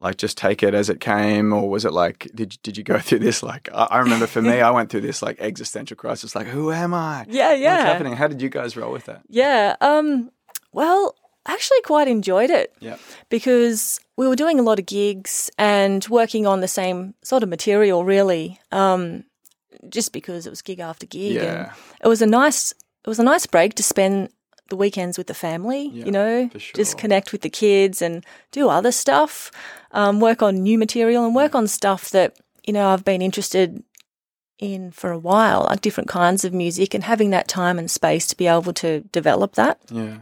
like 0.00 0.16
just 0.18 0.36
take 0.38 0.62
it 0.62 0.72
as 0.74 0.88
it 0.88 1.00
came, 1.00 1.52
or 1.52 1.68
was 1.68 1.84
it 1.84 1.92
like 1.92 2.30
did 2.34 2.58
did 2.62 2.76
you 2.76 2.84
go 2.84 2.98
through 3.06 3.18
this? 3.20 3.42
Like 3.42 3.68
I, 3.74 3.84
I 3.90 3.98
remember 3.98 4.28
for 4.28 4.40
me, 4.42 4.60
I 4.60 4.70
went 4.70 4.88
through 4.90 5.00
this 5.00 5.20
like 5.20 5.36
existential 5.40 5.96
crisis, 5.96 6.36
like 6.36 6.46
who 6.46 6.70
am 6.70 6.94
I? 6.94 7.26
Yeah, 7.28 7.54
yeah. 7.54 7.72
What's 7.78 7.84
happening? 7.92 8.12
How 8.16 8.28
did 8.28 8.40
you 8.40 8.48
guys 8.48 8.76
roll 8.76 8.92
with 8.92 9.06
that? 9.06 9.22
Yeah. 9.28 9.74
Um, 9.80 10.30
well, 10.72 11.16
I 11.44 11.54
actually 11.54 11.82
quite 11.82 12.06
enjoyed 12.08 12.50
it 12.50 12.72
Yeah. 12.78 12.98
because 13.30 13.98
we 14.16 14.28
were 14.28 14.36
doing 14.36 14.60
a 14.60 14.62
lot 14.62 14.78
of 14.78 14.86
gigs 14.86 15.50
and 15.58 16.06
working 16.08 16.46
on 16.46 16.60
the 16.60 16.68
same 16.68 17.14
sort 17.24 17.42
of 17.42 17.48
material, 17.48 18.04
really. 18.04 18.60
Um, 18.70 19.24
just 19.88 20.12
because 20.12 20.46
it 20.46 20.50
was 20.50 20.62
gig 20.62 20.80
after 20.80 21.06
gig, 21.06 21.36
and 21.36 21.44
Yeah. 21.44 21.72
it 22.02 22.08
was 22.08 22.22
a 22.22 22.26
nice, 22.26 22.72
it 22.72 23.08
was 23.08 23.18
a 23.18 23.24
nice 23.24 23.46
break 23.46 23.74
to 23.74 23.82
spend 23.82 24.30
the 24.68 24.76
weekends 24.76 25.18
with 25.18 25.26
the 25.26 25.34
family. 25.34 25.90
Yeah, 25.92 26.04
you 26.06 26.10
know, 26.12 26.50
sure. 26.56 26.74
just 26.74 26.96
connect 26.98 27.32
with 27.32 27.42
the 27.42 27.50
kids 27.50 28.00
and 28.02 28.24
do 28.52 28.68
other 28.68 28.92
stuff, 28.92 29.50
um, 29.90 30.20
work 30.20 30.42
on 30.42 30.62
new 30.62 30.78
material 30.78 31.24
and 31.24 31.34
work 31.34 31.54
on 31.54 31.66
stuff 31.66 32.10
that 32.10 32.36
you 32.66 32.72
know 32.72 32.88
I've 32.88 33.04
been 33.04 33.22
interested 33.22 33.82
in 34.58 34.92
for 34.92 35.10
a 35.10 35.18
while, 35.18 35.66
like 35.68 35.80
different 35.80 36.08
kinds 36.08 36.44
of 36.44 36.52
music, 36.54 36.94
and 36.94 37.04
having 37.04 37.30
that 37.30 37.48
time 37.48 37.78
and 37.78 37.90
space 37.90 38.26
to 38.28 38.36
be 38.36 38.46
able 38.46 38.72
to 38.74 39.00
develop 39.12 39.54
that. 39.54 39.80
Yeah. 39.90 40.18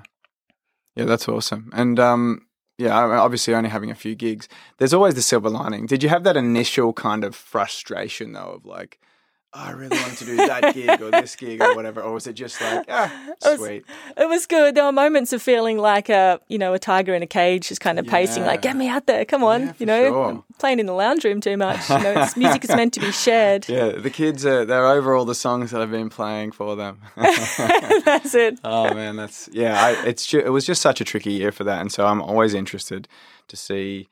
Yeah, 0.97 1.05
that's 1.05 1.29
awesome. 1.29 1.71
And 1.73 1.99
um 2.01 2.47
yeah, 2.79 2.97
obviously 2.99 3.55
only 3.55 3.69
having 3.69 3.91
a 3.91 3.95
few 3.95 4.15
gigs. 4.15 4.49
There's 4.79 4.95
always 4.95 5.15
the 5.15 5.21
silver 5.23 5.51
lining. 5.51 5.85
Did 5.85 6.03
you 6.03 6.09
have 6.09 6.25
that 6.25 6.37
initial 6.39 6.95
kind 6.95 7.25
of 7.25 7.37
frustration 7.37 8.33
though 8.33 8.55
of 8.57 8.65
like 8.65 8.99
"Oh, 9.53 9.61
I 9.61 9.71
really 9.73 9.99
wanted 9.99 10.19
to 10.19 10.25
do 10.25 10.37
that 10.37 10.75
gig 10.75 11.03
or 11.03 11.11
this 11.11 11.35
gig 11.37 11.61
or 11.61 11.75
whatever, 11.75 12.01
or 12.03 12.13
was 12.13 12.27
it 12.27 12.35
just 12.35 12.61
like, 12.61 12.87
ah, 12.89 13.13
sweet? 13.57 13.85
It 14.17 14.29
was 14.29 14.47
good. 14.47 14.75
There 14.75 14.85
were 14.85 14.93
moments 14.93 15.33
of 15.33 15.43
feeling 15.43 15.79
like 15.79 16.09
a, 16.09 16.41
you 16.49 16.57
know, 16.59 16.73
a 16.73 16.79
tiger 16.79 17.15
in 17.15 17.23
a 17.23 17.27
cage, 17.27 17.69
just 17.69 17.81
kind 17.81 17.99
of 17.99 18.07
pacing, 18.07 18.45
like, 18.45 18.63
"Get 18.63 18.77
me 18.77 18.89
out 18.89 19.07
there, 19.07 19.25
come 19.25 19.43
on!" 19.43 19.61
Yeah, 19.63 19.73
you 19.79 19.87
know, 19.87 20.05
sure. 20.09 20.45
Playing 20.59 20.79
in 20.79 20.87
the 20.87 20.93
lounge 20.93 21.25
room 21.25 21.41
too 21.41 21.57
much. 21.57 21.89
You 21.91 21.99
know, 21.99 22.13
it's, 22.23 22.37
music 22.37 22.65
is 22.65 22.71
meant 22.71 22.93
to 22.95 23.01
be 23.01 23.11
shared. 23.27 23.69
Yeah, 23.69 23.89
the 23.91 24.11
kids 24.11 24.47
are 24.47 24.65
they're 24.65 24.87
over 24.87 25.15
all 25.15 25.25
the 25.25 25.35
songs 25.35 25.71
that 25.73 25.81
I've 25.81 25.91
been 25.91 26.11
playing 26.11 26.53
for 26.53 26.77
them. 26.77 27.01
That's 27.17 28.35
it. 28.35 28.61
oh 28.65 28.93
man, 28.95 29.17
that's 29.17 29.49
yeah. 29.53 29.83
I, 29.85 30.07
it's 30.07 30.27
ju- 30.27 30.41
it 30.45 30.51
was 30.51 30.65
just 30.65 30.81
such 30.83 31.01
a 31.01 31.05
tricky 31.05 31.33
year 31.33 31.53
for 31.53 31.65
that, 31.65 31.81
and 31.81 31.91
so 31.91 32.07
I'm 32.07 32.21
always 32.23 32.55
interested 32.55 33.09
to 33.49 33.57
see, 33.57 34.09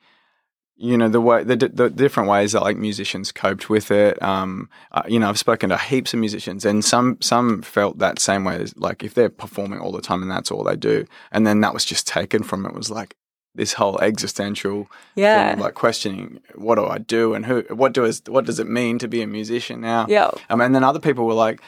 you 0.81 0.97
know, 0.97 1.09
the 1.09 1.19
way 1.19 1.43
the, 1.43 1.57
the 1.57 1.89
different 1.89 2.29
ways 2.29 2.53
that 2.53 2.61
like 2.61 2.77
musicians 2.77 3.31
coped 3.33 3.69
with 3.69 3.91
it. 3.91 4.21
Um, 4.23 4.69
uh, 4.93 5.03
you 5.07 5.19
know, 5.19 5.27
I've 5.27 5.37
spoken 5.37 5.69
to 5.69 5.77
heaps 5.77 6.13
of 6.13 6.19
musicians, 6.21 6.63
and 6.63 6.83
some 6.83 7.17
some 7.21 7.61
felt 7.61 7.97
that 7.99 8.17
same 8.19 8.45
way. 8.45 8.55
As, 8.55 8.75
like 8.77 9.03
if 9.03 9.13
they're 9.13 9.29
performing 9.29 9.79
all 9.79 9.91
the 9.91 10.01
time 10.01 10.21
and 10.21 10.31
that's 10.31 10.51
all 10.51 10.63
they 10.63 10.77
do, 10.77 11.05
and 11.31 11.45
then 11.45 11.59
that 11.61 11.73
was 11.73 11.83
just 11.83 12.07
taken 12.07 12.43
from 12.43 12.65
it 12.65 12.73
was 12.73 12.89
like 12.89 13.15
this 13.55 13.73
whole 13.73 13.99
existential 13.99 14.87
Yeah. 15.15 15.53
of 15.53 15.59
like 15.59 15.73
questioning 15.73 16.39
what 16.55 16.75
do 16.75 16.85
I 16.85 16.97
do 16.99 17.33
and 17.33 17.45
who 17.45 17.65
what 17.69 17.91
do 17.93 18.05
is 18.05 18.21
what 18.27 18.45
does 18.45 18.59
it 18.59 18.67
mean 18.67 18.99
to 18.99 19.07
be 19.09 19.21
a 19.21 19.27
musician 19.27 19.81
now? 19.81 20.05
Yeah. 20.07 20.31
Um, 20.49 20.61
and 20.61 20.73
then 20.73 20.83
other 20.85 20.99
people 20.99 21.25
were 21.25 21.33
like, 21.33 21.59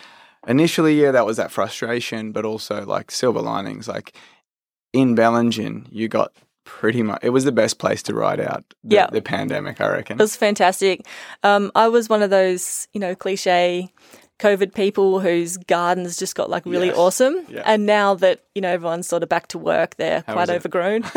initially, 0.48 1.02
yeah, 1.02 1.12
that 1.12 1.26
was 1.26 1.36
that 1.38 1.52
frustration, 1.52 2.32
but 2.32 2.46
also 2.46 2.86
like 2.86 3.12
silver 3.12 3.42
linings. 3.42 3.88
Like 3.90 4.14
in 4.94 5.16
Bellingen, 5.16 5.88
you 5.92 6.08
got 6.08 6.32
pretty 6.80 7.04
much, 7.04 7.20
it 7.22 7.30
was 7.30 7.44
the 7.44 7.52
best 7.52 7.78
place 7.80 8.02
to 8.04 8.14
ride 8.14 8.40
out 8.40 8.64
the, 8.84 8.96
Yeah. 8.96 9.08
the 9.12 9.22
pandemic, 9.22 9.82
I 9.82 9.88
reckon. 9.90 10.18
It 10.20 10.24
was 10.24 10.36
fantastic. 10.36 11.06
Um, 11.44 11.72
I 11.76 11.88
was 11.90 12.10
one 12.10 12.22
of 12.24 12.30
those, 12.30 12.88
you 12.94 13.00
know, 13.00 13.14
cliche 13.14 13.92
COVID 14.42 14.74
people 14.74 15.20
whose 15.20 15.56
gardens 15.58 16.18
just 16.18 16.36
got 16.36 16.50
like 16.50 16.66
really 16.66 16.88
Yes. 16.88 16.98
awesome. 16.98 17.46
Yeah. 17.48 17.62
And 17.66 17.86
now 17.86 18.16
that, 18.16 18.42
you 18.56 18.62
know, 18.62 18.70
everyone's 18.70 19.08
sort 19.08 19.22
of 19.24 19.30
back 19.30 19.48
to 19.50 19.58
work, 19.60 19.96
they're 19.98 20.24
How 20.28 20.34
quite 20.34 20.50
overgrown. 20.50 21.04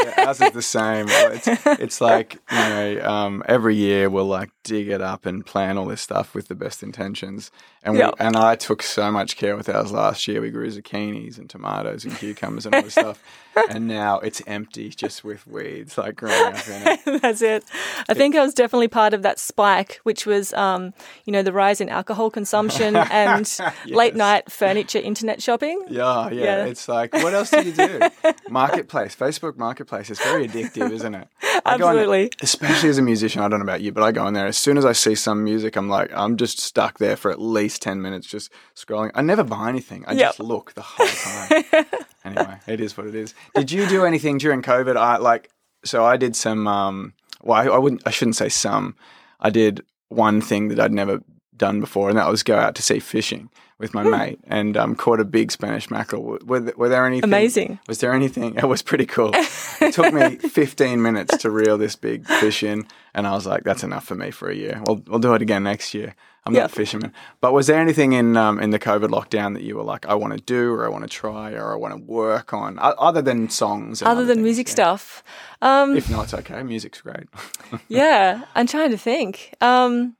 Yeah, 0.00 0.26
ours 0.28 0.40
is 0.40 0.52
the 0.52 0.62
same. 0.62 1.06
It's, 1.10 1.46
it's 1.66 2.00
like 2.00 2.38
you 2.50 2.56
know, 2.58 3.02
um, 3.04 3.42
every 3.46 3.76
year 3.76 4.08
we'll 4.08 4.24
like 4.26 4.50
dig 4.64 4.88
it 4.88 5.02
up 5.02 5.26
and 5.26 5.44
plan 5.44 5.76
all 5.76 5.84
this 5.86 6.00
stuff 6.00 6.34
with 6.34 6.48
the 6.48 6.54
best 6.54 6.82
intentions. 6.82 7.50
And 7.82 7.94
we, 7.94 8.00
Yeah. 8.00 8.12
and 8.18 8.34
I 8.36 8.56
took 8.56 8.82
so 8.82 9.10
much 9.10 9.36
care 9.36 9.56
with 9.56 9.68
ours 9.68 9.92
last 9.92 10.26
year. 10.28 10.40
We 10.40 10.50
grew 10.50 10.70
zucchinis 10.70 11.36
and 11.38 11.50
tomatoes 11.50 12.04
and 12.04 12.16
cucumbers 12.16 12.64
and 12.66 12.74
all 12.74 12.82
this 12.82 12.92
stuff. 12.94 13.22
And 13.68 13.88
now 13.88 14.20
it's 14.20 14.40
empty, 14.46 14.90
just 14.90 15.24
with 15.24 15.44
weeds 15.44 15.98
like 15.98 16.14
growing 16.14 16.54
up 16.54 16.68
in 16.68 16.82
it. 16.86 17.00
That's 17.22 17.42
it. 17.42 17.64
I 18.08 18.14
think 18.14 18.36
I 18.36 18.42
was 18.42 18.54
definitely 18.54 18.86
part 18.86 19.12
of 19.12 19.22
that 19.22 19.40
spike, 19.40 19.98
which 20.04 20.24
was, 20.24 20.52
um, 20.54 20.94
you 21.24 21.32
know, 21.32 21.42
the 21.42 21.52
rise 21.52 21.80
in 21.80 21.88
alcohol 21.88 22.30
consumption 22.30 22.49
and 23.10 23.58
late 23.86 24.14
night 24.16 24.50
furniture 24.50 24.98
internet 24.98 25.42
shopping. 25.42 25.82
Yeah, 25.88 26.30
yeah, 26.30 26.42
Yeah. 26.44 26.64
It's 26.66 26.88
like, 26.88 27.12
what 27.14 27.32
else 27.34 27.50
do 27.50 27.62
you 27.62 27.72
do? 27.72 28.00
Marketplace, 28.50 29.14
Facebook 29.16 29.56
Marketplace. 29.56 30.10
It's 30.10 30.22
very 30.22 30.46
addictive, 30.48 30.90
isn't 30.90 31.14
it? 31.14 31.28
I 31.64 31.74
on 31.74 31.80
there- 31.80 31.88
Absolutely. 31.90 32.30
especially 32.42 32.88
as 32.90 32.98
a 32.98 33.02
musician. 33.02 33.42
I 33.42 33.48
don't 33.48 33.60
know 33.60 33.64
about 33.64 33.80
you, 33.80 33.92
but 33.92 34.02
I 34.02 34.12
go 34.12 34.26
in 34.26 34.34
there. 34.34 34.46
As 34.46 34.58
soon 34.58 34.76
as 34.78 34.84
I 34.84 34.92
see 34.92 35.14
some 35.14 35.44
music, 35.44 35.76
I'm 35.76 35.88
like, 35.88 36.10
I'm 36.14 36.36
just 36.36 36.58
stuck 36.60 36.98
there 36.98 37.16
for 37.16 37.30
at 37.30 37.40
least 37.40 37.82
10 37.82 38.00
minutes 38.02 38.26
just 38.26 38.50
scrolling. 38.76 39.10
I 39.14 39.22
never 39.22 39.44
buy 39.44 39.68
anything. 39.68 40.04
I 40.06 40.12
Yep. 40.12 40.28
just 40.28 40.40
look 40.40 40.74
the 40.74 40.82
whole 40.82 41.06
time. 41.06 41.84
anyway, 42.24 42.58
it 42.66 42.80
is 42.80 42.96
what 42.96 43.06
it 43.06 43.14
is. 43.14 43.34
Did 43.54 43.70
you 43.70 43.86
do 43.86 44.04
anything 44.04 44.38
during 44.38 44.62
COVID? 44.62 44.96
I 44.96 45.16
like, 45.18 45.50
so 45.84 46.04
I 46.04 46.16
did 46.16 46.36
some, 46.36 46.66
um, 46.66 47.14
well, 47.42 47.58
I, 47.58 47.74
I 47.74 47.78
wouldn't, 47.78 48.02
I 48.06 48.10
shouldn't 48.10 48.36
say 48.36 48.48
some. 48.48 48.96
I 49.40 49.50
did 49.50 49.82
one 50.08 50.40
thing 50.40 50.68
that 50.68 50.80
I'd 50.80 50.92
never 50.92 51.22
done 51.60 51.78
before, 51.80 52.08
and 52.08 52.18
that 52.18 52.28
was 52.28 52.42
go 52.42 52.56
out 52.58 52.74
to 52.74 52.82
sea 52.82 52.98
fishing 52.98 53.50
with 53.78 53.94
my 53.94 54.02
mate 54.02 54.40
and 54.46 54.76
um, 54.76 54.94
caught 54.94 55.20
a 55.20 55.24
big 55.24 55.52
Spanish 55.52 55.90
mackerel. 55.90 56.22
Were, 56.44 56.60
were, 56.76 56.88
there- 56.88 57.06
anything? 57.06 57.24
Amazing. 57.24 57.78
Was 57.88 57.98
there 57.98 58.12
anything? 58.12 58.56
It 58.56 58.66
was 58.66 58.82
pretty 58.82 59.06
cool. 59.06 59.30
It 59.34 59.94
took 59.94 60.12
me 60.12 60.36
15 60.48 61.00
minutes 61.00 61.36
to 61.38 61.50
reel 61.50 61.78
this 61.78 61.96
big 61.96 62.26
fish 62.26 62.62
in, 62.62 62.86
and 63.14 63.26
I 63.26 63.32
was 63.32 63.46
like, 63.46 63.62
"That's 63.64 63.84
enough 63.84 64.04
for 64.04 64.14
me 64.16 64.30
for 64.32 64.50
a 64.50 64.54
year. 64.54 64.82
We'll 64.86 65.02
we'll 65.06 65.18
do 65.20 65.34
it 65.34 65.42
again 65.42 65.62
next 65.62 65.94
year." 65.94 66.14
I'm 66.46 66.54
not 66.54 66.70
a 66.72 66.74
fisherman, 66.74 67.12
but 67.42 67.52
was 67.52 67.66
there 67.66 67.78
anything 67.78 68.14
in 68.14 68.36
um, 68.36 68.58
in 68.58 68.70
the 68.70 68.78
COVID 68.78 69.08
lockdown 69.08 69.52
that 69.54 69.62
you 69.62 69.76
were 69.76 69.82
like, 69.82 70.06
"I 70.06 70.14
want 70.14 70.32
to 70.32 70.40
do, 70.40 70.72
or 70.72 70.86
I 70.86 70.88
want 70.88 71.04
to 71.04 71.10
try, 71.10 71.52
or 71.52 71.72
I 71.74 71.76
want 71.76 71.92
to 71.94 72.00
work 72.00 72.54
on," 72.54 72.78
other 72.80 73.20
than 73.22 73.50
songs? 73.50 74.00
And 74.00 74.08
Other 74.08 74.24
than 74.24 74.36
things, 74.36 74.44
music 74.44 74.66
yeah. 74.68 74.72
stuff. 74.72 75.22
Um, 75.60 75.96
If 75.96 76.08
not, 76.10 76.24
it's 76.24 76.34
okay. 76.34 76.62
Music's 76.62 77.02
great. 77.02 77.28
yeah, 77.88 78.44
I'm 78.54 78.66
trying 78.66 78.90
to 78.90 78.98
think. 78.98 79.54
Um, 79.60 80.16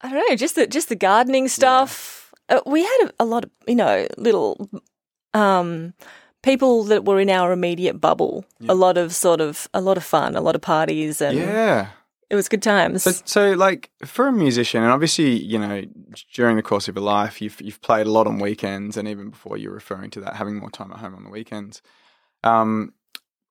I 0.00 0.10
don't 0.10 0.28
know, 0.28 0.36
just 0.36 0.54
the 0.54 0.66
just 0.66 0.88
the 0.88 0.96
gardening 0.96 1.48
stuff. 1.48 2.32
Uh, 2.48 2.60
we 2.66 2.82
had 2.82 2.98
a, 3.04 3.12
a 3.20 3.24
lot 3.24 3.44
of 3.44 3.50
you 3.66 3.74
know 3.74 4.06
little 4.18 4.68
um, 5.32 5.94
people 6.42 6.84
that 6.84 7.04
were 7.04 7.18
in 7.18 7.30
our 7.30 7.52
immediate 7.52 8.00
bubble. 8.00 8.44
A 8.68 8.74
lot 8.74 8.98
of 8.98 9.14
sort 9.14 9.40
of 9.40 9.68
a 9.74 9.80
lot 9.80 9.96
of 9.96 10.04
fun, 10.04 10.36
a 10.36 10.40
lot 10.40 10.54
of 10.54 10.60
parties, 10.60 11.20
and 11.20 11.36
yeah. 11.36 11.88
it 12.30 12.34
was 12.34 12.48
good 12.48 12.62
times. 12.62 13.02
So, 13.02 13.12
so, 13.24 13.52
like 13.52 13.90
for 14.04 14.28
a 14.28 14.32
musician, 14.32 14.82
and 14.82 14.92
obviously, 14.92 15.42
you 15.42 15.58
know, 15.58 15.84
during 16.32 16.56
the 16.56 16.62
course 16.62 16.86
of 16.86 16.96
your 16.96 17.04
life, 17.04 17.40
you've 17.40 17.60
you've 17.60 17.80
played 17.80 18.06
a 18.06 18.10
lot 18.10 18.26
on 18.26 18.38
weekends, 18.38 18.96
and 18.96 19.08
even 19.08 19.30
before 19.30 19.56
you're 19.56 19.72
referring 19.72 20.10
to 20.10 20.20
that, 20.20 20.36
having 20.36 20.56
more 20.56 20.70
time 20.70 20.92
at 20.92 20.98
home 20.98 21.14
on 21.14 21.24
the 21.24 21.30
weekends. 21.30 21.82
Um, 22.42 22.92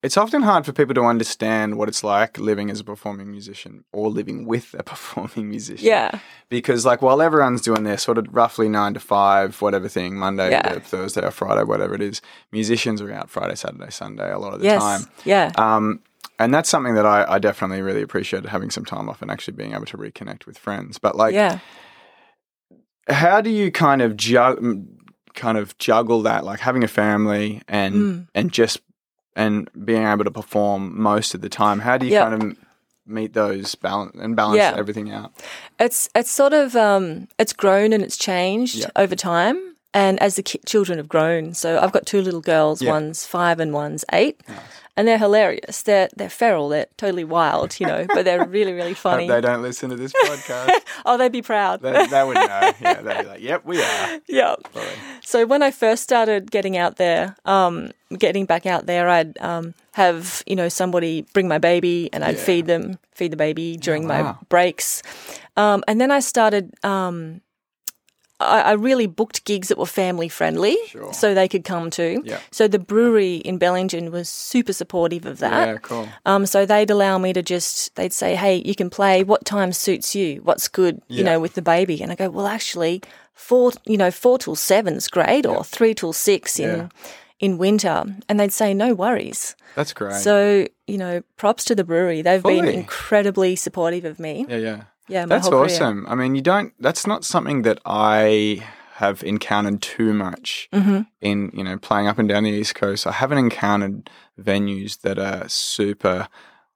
it's 0.04 0.18
often 0.18 0.42
hard 0.44 0.66
for 0.66 0.74
people 0.74 0.94
to 0.96 1.04
understand 1.06 1.78
what 1.78 1.88
it's 1.88 2.04
like 2.04 2.38
living 2.38 2.70
as 2.70 2.82
a 2.82 2.84
performing 2.84 3.32
musician 3.32 3.86
or 3.94 4.10
living 4.10 4.46
with 4.46 4.76
a 4.78 4.84
performing 4.94 5.50
musician. 5.50 5.88
yeah, 5.88 6.20
Because, 6.50 6.86
like, 6.86 7.02
while 7.02 7.22
everyone's 7.22 7.62
doing 7.62 7.84
their 7.84 7.98
sort 7.98 8.18
of 8.18 8.28
roughly 8.32 8.68
nine 8.70 8.94
to 8.94 9.00
five, 9.00 9.60
whatever 9.62 9.88
thing, 9.88 10.16
Monday 10.18 10.52
Yeah. 10.52 10.78
Thursday 10.80 11.26
or 11.26 11.32
Friday, 11.32 11.64
whatever 11.64 11.96
it 11.96 12.02
is, 12.02 12.22
musicians 12.52 13.02
are 13.02 13.12
out 13.12 13.30
Friday, 13.30 13.56
Saturday, 13.56 13.90
Sunday 13.92 14.30
a 14.32 14.38
lot 14.38 14.54
of 14.54 14.60
the 14.60 14.66
yes, 14.66 14.82
time. 14.82 15.02
yeah, 15.26 15.52
Um, 15.58 16.02
and 16.40 16.54
that's 16.54 16.68
something 16.70 16.96
that 16.96 17.06
I, 17.06 17.26
I 17.36 17.40
definitely 17.40 17.82
really 17.82 18.02
appreciated 18.02 18.50
having 18.50 18.72
some 18.72 18.84
time 18.86 19.08
off 19.08 19.22
and 19.22 19.32
actually 19.32 19.54
being 19.56 19.74
able 19.74 19.86
to 19.86 19.98
reconnect 19.98 20.46
with 20.46 20.58
friends. 20.58 20.98
But 21.00 21.16
like, 21.16 21.34
yeah. 21.34 21.60
how 23.08 23.42
do 23.42 23.50
you 23.50 23.72
kind 23.72 24.02
of 24.02 24.18
jug- 24.18 24.86
kind 25.34 25.58
of 25.58 25.78
juggle 25.78 26.24
that, 26.24 26.44
like 26.44 26.60
having 26.60 26.84
a 26.84 26.88
family 26.88 27.62
and 27.68 27.96
Mm. 27.96 28.28
and 28.36 28.52
just 28.52 28.82
and 29.36 29.70
being 29.86 30.06
able 30.08 30.24
to 30.24 30.32
perform 30.32 31.00
most 31.02 31.34
of 31.36 31.42
the 31.42 31.50
time? 31.50 31.80
How 31.80 31.98
do 31.98 32.06
you 32.06 32.14
Yeah. 32.14 32.30
kind 32.30 32.44
of 32.44 32.58
meet 33.06 33.34
those 33.34 33.76
balance 33.76 34.16
and 34.22 34.36
balance 34.36 34.58
Yeah. 34.58 34.76
everything 34.78 35.12
out? 35.12 35.32
It's 35.80 36.10
it's 36.16 36.32
sort 36.32 36.54
of 36.54 36.76
um, 36.76 37.28
it's 37.40 37.54
grown 37.54 37.94
and 37.94 38.04
it's 38.04 38.18
changed 38.18 38.76
Yeah. 38.76 38.88
over 38.96 39.16
time, 39.16 39.58
and 39.94 40.22
as 40.22 40.36
the 40.36 40.44
ki- 40.44 40.62
children 40.66 40.98
have 40.98 41.10
grown. 41.10 41.54
So 41.54 41.80
I've 41.80 41.92
got 41.92 42.06
two 42.06 42.22
little 42.22 42.42
girls. 42.42 42.82
Yeah. 42.82 42.92
One's 42.92 43.26
five 43.26 43.60
and 43.60 43.74
one's 43.74 44.06
eight, 44.14 44.42
and 44.96 45.08
they're 45.08 45.18
hilarious. 45.18 45.82
They're 45.82 46.10
they're 46.16 46.30
feral. 46.30 46.70
They're 46.70 46.86
totally 46.98 47.24
wild, 47.24 47.80
you 47.80 47.86
know, 47.88 48.06
but 48.14 48.26
they're 48.26 48.46
really 48.46 48.74
really 48.74 48.94
funny. 49.08 49.28
Hope 49.28 49.36
they 49.36 49.42
don't 49.42 49.62
listen 49.62 49.90
to 49.90 49.96
this 49.96 50.14
podcast. 50.26 50.72
oh, 51.06 51.18
they'd 51.18 51.32
be 51.32 51.42
proud. 51.42 51.82
they, 51.82 52.06
they 52.08 52.24
would 52.24 52.36
know. 52.36 52.72
Yeah, 52.82 53.02
they'd 53.02 53.22
be 53.24 53.28
like, 53.28 53.42
"Yep, 53.42 53.66
we 53.66 53.82
are." 53.82 54.20
yeah. 54.28 54.56
Sorry. 54.74 54.88
So 55.22 55.46
when 55.46 55.62
I 55.64 55.72
first 55.72 56.04
started 56.04 56.52
getting 56.52 56.78
out 56.78 56.98
there, 56.98 57.36
um, 57.46 57.92
getting 58.18 58.46
back 58.46 58.66
out 58.66 58.86
there, 58.86 59.08
I'd 59.10 59.38
um, 59.42 59.74
have 59.94 60.44
you 60.46 60.56
know 60.56 60.70
somebody 60.70 61.26
bring 61.34 61.48
my 61.48 61.58
baby, 61.60 62.10
and 62.14 62.24
I'd 62.24 62.36
Yeah. 62.38 62.44
feed 62.44 62.66
them, 62.68 63.00
feed 63.14 63.32
the 63.32 63.38
baby 63.38 63.78
during 63.78 64.06
my 64.08 64.22
wow. 64.22 64.38
breaks, 64.50 65.02
um, 65.58 65.84
and 65.88 66.00
then 66.02 66.12
I 66.12 66.20
started. 66.20 66.74
Um, 66.84 67.42
I, 68.40 68.62
I 68.62 68.72
really 68.74 69.08
booked 69.08 69.46
gigs 69.46 69.68
that 69.70 69.78
were 69.78 69.86
family 69.86 70.28
friendly, 70.28 70.76
Sure. 70.88 71.14
so 71.14 71.34
they 71.34 71.48
could 71.48 71.64
come 71.64 71.90
too. 71.90 72.22
Yeah. 72.26 72.40
So 72.52 72.68
the 72.68 72.80
brewery 72.80 73.36
in 73.38 73.58
Bellingen 73.60 74.10
was 74.12 74.28
super 74.30 74.74
supportive 74.74 75.26
of 75.26 75.40
that. 75.40 75.68
Yeah, 75.68 75.78
cool. 75.78 76.10
Um, 76.26 76.46
so 76.46 76.66
they'd 76.66 76.90
allow 76.90 77.18
me 77.18 77.32
to 77.34 77.42
just, 77.42 77.96
they'd 77.96 78.12
say, 78.14 78.36
hey, 78.36 78.62
you 78.66 78.76
can 78.76 78.90
play. 78.90 79.24
What 79.24 79.46
time 79.46 79.72
suits 79.72 80.14
you? 80.16 80.42
What's 80.44 80.68
good, 80.68 81.02
yeah. 81.08 81.18
you 81.18 81.24
know, 81.24 81.40
with 81.40 81.54
the 81.54 81.62
baby? 81.62 82.02
And 82.02 82.12
I 82.12 82.16
go, 82.16 82.30
well, 82.30 82.48
actually, 82.48 83.02
four, 83.34 83.72
you 83.86 83.98
know, 83.98 84.12
four 84.12 84.38
till 84.40 84.56
seven's 84.56 85.08
great, 85.08 85.46
or 85.46 85.64
three 85.64 85.94
till 85.94 86.12
six 86.14 86.60
in 86.60 86.70
Yeah. 86.80 86.88
in 87.40 87.58
winter. 87.58 88.04
And 88.28 88.40
they'd 88.40 88.52
say, 88.52 88.74
no 88.74 88.94
worries. 88.94 89.56
That's 89.76 89.94
great. 89.94 90.16
So 90.16 90.68
you 90.86 90.98
know, 90.98 91.22
props 91.38 91.64
to 91.66 91.76
the 91.76 91.84
brewery. 91.86 92.22
They've 92.22 92.44
been 92.44 92.66
incredibly 92.68 93.56
supportive 93.56 94.04
of 94.04 94.20
me. 94.20 94.46
yeah, 94.50 94.58
yeah. 94.58 94.82
Yeah, 95.08 95.26
my 95.26 95.36
That's 95.36 95.48
awesome. 95.50 96.06
I 96.08 96.16
mean, 96.16 96.36
you 96.36 96.42
don't. 96.42 96.74
That's 96.80 97.06
not 97.06 97.26
something 97.26 97.64
that 97.64 97.80
I 97.86 98.66
have 98.96 99.24
encountered 99.24 99.82
too 99.82 100.14
much 100.14 100.70
Mm-hmm. 100.72 101.02
in 101.22 101.52
you 101.54 101.64
know 101.64 101.78
playing 101.78 102.08
up 102.08 102.20
and 102.20 102.30
down 102.30 102.44
the 102.44 102.52
east 102.52 102.76
coast. 102.76 103.06
I 103.08 103.12
haven't 103.12 103.40
encountered 103.40 104.10
venues 104.40 105.02
that 105.02 105.18
are 105.20 105.48
super 105.50 106.28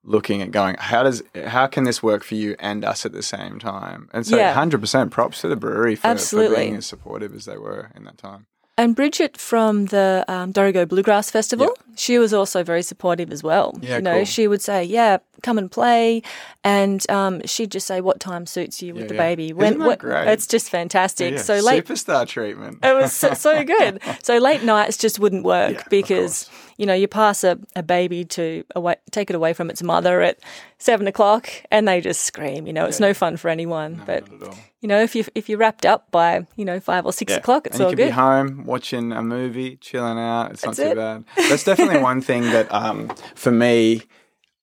looking 0.03 0.41
at 0.41 0.51
going 0.51 0.75
how 0.79 1.03
does 1.03 1.21
how 1.47 1.67
can 1.67 1.83
this 1.83 2.01
work 2.01 2.23
for 2.23 2.35
you 2.35 2.55
and 2.59 2.85
us 2.85 3.05
at 3.05 3.11
the 3.11 3.21
same 3.23 3.59
time 3.59 4.07
and 4.13 4.25
so 4.25 4.37
Yeah. 4.37 4.53
100% 4.55 5.11
props 5.11 5.41
to 5.41 5.49
the 5.49 5.57
brewery 5.57 5.95
for, 5.95 6.07
for 6.15 6.47
being 6.55 6.75
as 6.77 6.85
supportive 6.85 7.33
as 7.35 7.43
they 7.43 7.57
were 7.57 7.91
in 7.93 8.05
that 8.05 8.17
time 8.17 8.45
And 8.79 8.95
Bridget 8.95 9.37
from 9.37 9.85
the 9.87 10.23
um, 10.27 10.53
Dorrigo 10.53 10.87
Bluegrass 10.87 11.31
Festival, 11.31 11.75
she 11.95 12.19
was 12.19 12.31
also 12.31 12.63
very 12.63 12.83
supportive 12.83 13.31
as 13.31 13.41
well. 13.41 13.75
Yeah, 13.81 13.95
you 13.95 14.01
know, 14.03 14.17
cool. 14.17 14.25
she 14.25 14.47
would 14.47 14.61
say, 14.61 14.83
"Yeah, 14.83 15.17
come 15.41 15.57
and 15.57 15.71
play," 15.71 16.21
and 16.63 17.03
um, 17.09 17.41
she'd 17.45 17.71
just 17.71 17.87
say, 17.87 18.01
"What 18.01 18.19
time 18.19 18.45
suits 18.45 18.79
you 18.83 18.93
with 18.93 19.03
Yeah, 19.03 19.07
the 19.07 19.13
yeah. 19.15 19.21
baby?" 19.35 19.51
That 19.51 19.99
great? 19.99 20.27
It's 20.27 20.45
just 20.45 20.69
fantastic. 20.69 21.39
So 21.39 21.55
late. 21.57 21.85
superstar 21.85 22.27
treatment 22.27 22.79
It 22.83 22.93
was 22.95 23.13
so, 23.13 23.33
so 23.33 23.63
good. 23.77 23.99
So 24.21 24.37
late 24.37 24.63
nights 24.63 24.97
just 24.97 25.19
wouldn't 25.19 25.43
work 25.43 25.89
because 25.89 26.47
you 26.77 26.85
know 26.85 26.93
you 26.93 27.07
pass 27.07 27.43
a, 27.43 27.59
a 27.75 27.83
baby 27.83 28.23
to 28.25 28.63
away, 28.75 28.95
take 29.11 29.29
it 29.29 29.35
away 29.35 29.53
from 29.53 29.69
its 29.69 29.83
mother 29.83 30.21
at 30.21 30.39
seven 30.77 31.07
o'clock, 31.07 31.49
and 31.71 31.87
they 31.87 32.01
just 32.01 32.21
scream. 32.21 32.67
You 32.67 32.73
know, 32.73 32.85
it's 32.85 32.99
no 32.99 33.13
fun 33.13 33.37
for 33.37 33.49
anyone. 33.49 34.01
but 34.05 34.23
at 34.31 34.43
all. 34.43 34.55
you 34.81 34.87
know, 34.87 35.01
if 35.01 35.15
you 35.15 35.25
if 35.35 35.49
you're 35.49 35.57
wrapped 35.57 35.85
up 35.85 36.11
by 36.11 36.45
you 36.55 36.65
know 36.65 36.79
five 36.79 37.05
or 37.05 37.13
six 37.13 37.33
o'clock, 37.33 37.67
it's 37.67 37.75
and 37.75 37.79
you 37.79 37.85
all 37.85 37.91
could 37.91 37.97
good. 37.97 38.05
be 38.07 38.11
home 38.11 38.65
watching 38.65 39.11
a 39.11 39.21
movie, 39.21 39.75
chilling 39.77 40.17
out. 40.19 40.51
It's 40.51 40.61
That's 40.61 40.77
not 40.77 40.83
too 40.83 40.91
it. 40.91 40.95
bad. 40.95 41.25
That's 41.49 41.63
definitely 41.63 41.99
one 42.01 42.21
thing 42.21 42.43
that, 42.43 42.71
um, 42.71 43.11
for 43.35 43.51
me, 43.51 44.03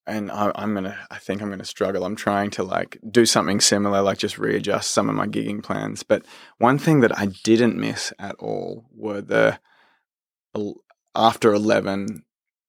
and 0.07 0.31
I, 0.31 0.53
I'm 0.55 0.74
gonna. 0.74 0.96
I 1.11 1.18
think 1.18 1.42
I'm 1.42 1.50
gonna 1.50 1.64
struggle. 1.64 2.05
I'm 2.05 2.14
trying 2.16 2.50
to 2.50 2.62
like 2.62 2.98
do 3.11 3.27
something 3.27 3.59
similar, 3.61 4.03
like 4.03 4.18
just 4.18 4.38
readjust 4.38 4.92
some 4.92 5.09
of 5.09 5.14
my 5.16 5.27
gigging 5.27 5.62
plans. 5.62 6.03
But 6.03 6.24
one 6.59 6.79
thing 6.79 7.00
that 7.00 7.18
I 7.18 7.27
didn't 7.42 7.77
miss 7.77 8.12
at 8.18 8.37
all 8.37 8.85
were 8.94 9.20
the 9.20 9.59
after 11.14 11.53
11 11.53 12.24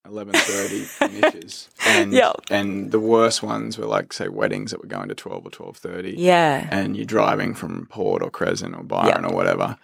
11.30 0.08 0.84
finishes 0.86 1.70
and 1.88 2.14
Yeah. 2.14 2.34
and 2.52 2.92
the 2.92 3.00
worst 3.00 3.42
ones 3.42 3.78
were 3.78 3.88
like 3.88 4.14
say 4.14 4.28
weddings 4.28 4.72
that 4.72 4.82
were 4.82 4.88
going 4.88 5.10
to 5.10 5.16
12 5.16 5.48
or 5.48 5.50
12.30 5.50 6.14
yeah. 6.18 6.68
and 6.72 6.96
you're 6.96 7.06
driving 7.06 7.56
from 7.56 7.88
Port 7.88 8.22
or 8.22 8.30
Crescent 8.30 8.76
or 8.76 8.84
Byron 8.84 9.26
or 9.26 9.34
whatever, 9.36 9.78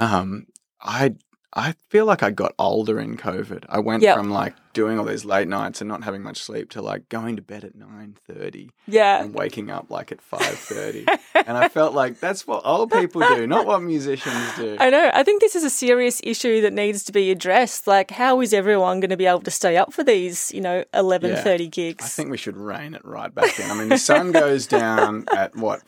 um, 0.00 0.46
I 0.80 1.14
I 1.54 1.74
feel 1.88 2.04
like 2.04 2.22
I 2.22 2.30
got 2.30 2.54
older 2.58 3.00
in 3.00 3.16
COVID. 3.16 3.64
I 3.70 3.78
went 3.78 4.02
Yep. 4.02 4.16
from 4.16 4.30
like 4.30 4.54
doing 4.74 4.98
all 4.98 5.04
these 5.06 5.24
late 5.24 5.48
nights 5.48 5.80
and 5.80 5.88
not 5.88 6.04
having 6.04 6.22
much 6.22 6.42
sleep 6.42 6.68
to 6.70 6.82
like 6.82 7.08
going 7.08 7.36
to 7.36 7.42
bed 7.42 7.64
at 7.64 7.74
nine 7.74 8.16
thirty 8.28 8.70
Yeah. 8.86 9.22
and 9.22 9.34
waking 9.34 9.70
up 9.70 9.90
like 9.90 10.12
at 10.12 10.20
five 10.20 10.40
thirty. 10.42 11.06
and 11.34 11.56
I 11.56 11.68
felt 11.68 11.94
like 11.94 12.20
that's 12.20 12.46
what 12.46 12.60
old 12.66 12.92
people 12.92 13.22
do, 13.22 13.46
not 13.46 13.66
what 13.66 13.82
musicians 13.82 14.56
do. 14.56 14.76
I 14.78 14.90
know. 14.90 15.10
I 15.14 15.22
think 15.22 15.40
this 15.40 15.56
is 15.56 15.64
a 15.64 15.70
serious 15.70 16.20
issue 16.22 16.60
that 16.60 16.74
needs 16.74 17.02
to 17.04 17.12
be 17.12 17.30
addressed. 17.30 17.86
Like, 17.86 18.10
how 18.10 18.40
is 18.42 18.52
everyone 18.52 19.00
going 19.00 19.10
to 19.10 19.16
be 19.16 19.26
able 19.26 19.40
to 19.40 19.50
stay 19.50 19.76
up 19.78 19.92
for 19.92 20.04
these, 20.04 20.52
you 20.52 20.60
know, 20.60 20.84
eleven 20.92 21.34
thirty 21.34 21.66
gigs? 21.66 22.04
I 22.04 22.08
think 22.08 22.30
we 22.30 22.36
should 22.36 22.58
rein 22.58 22.94
it 22.94 23.04
right 23.04 23.34
back 23.34 23.58
in. 23.58 23.70
I 23.70 23.74
mean, 23.74 23.88
the 23.88 23.98
sun 23.98 24.32
goes 24.32 24.66
down 24.66 25.24
at 25.34 25.56
what 25.56 25.82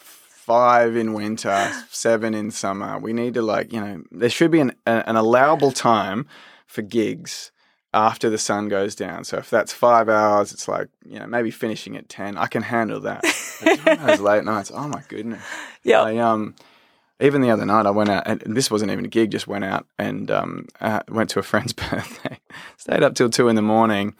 five 0.51 0.97
in 0.97 1.13
winter, 1.13 1.71
seven 1.91 2.35
in 2.35 2.51
summer. 2.51 2.99
We 2.99 3.13
need 3.13 3.35
to 3.35 3.43
like 3.43 3.73
you 3.73 3.81
know 3.81 4.03
there 4.11 4.29
should 4.29 4.51
be 4.51 4.59
an 4.59 4.73
an 4.85 5.15
allowable 5.15 5.71
time 5.71 6.27
for 6.67 6.83
gigs 6.83 7.53
after 7.95 8.29
the 8.29 8.39
sun 8.39 8.69
goes 8.69 8.97
down. 8.97 9.23
So 9.23 9.37
if 9.39 9.49
that's 9.49 9.73
five 9.73 10.09
hours, 10.09 10.53
it's 10.53 10.67
like 10.67 10.89
you 11.05 11.21
know 11.21 11.27
maybe 11.29 11.53
finishing 11.53 11.97
at 11.97 12.09
ten. 12.09 12.37
I 12.37 12.49
can 12.49 12.63
handle 12.63 12.99
that. 13.03 13.23
Those 14.07 14.21
late 14.21 14.45
nights, 14.45 14.73
oh 14.75 14.89
my 14.89 15.05
goodness. 15.07 15.45
yeah. 15.85 16.03
I 16.03 16.17
um 16.17 16.57
even 17.21 17.43
the 17.43 17.51
other 17.51 17.67
night 17.67 17.87
I 17.87 17.91
went 17.91 18.11
out 18.11 18.27
and 18.27 18.57
this 18.57 18.73
wasn't 18.73 18.91
even 18.91 19.05
a 19.05 19.09
gig, 19.09 19.31
just 19.31 19.47
went 19.47 19.65
out 19.65 19.87
and 20.01 20.33
um 20.33 20.67
uh, 20.81 21.03
went 21.09 21.31
to 21.31 21.39
a 21.39 21.45
friend's 21.45 21.73
birthday. 21.85 22.41
Stayed 22.77 23.05
up 23.05 23.15
till 23.15 23.31
two 23.31 23.47
in 23.47 23.55
the 23.55 23.63
morning 23.63 24.17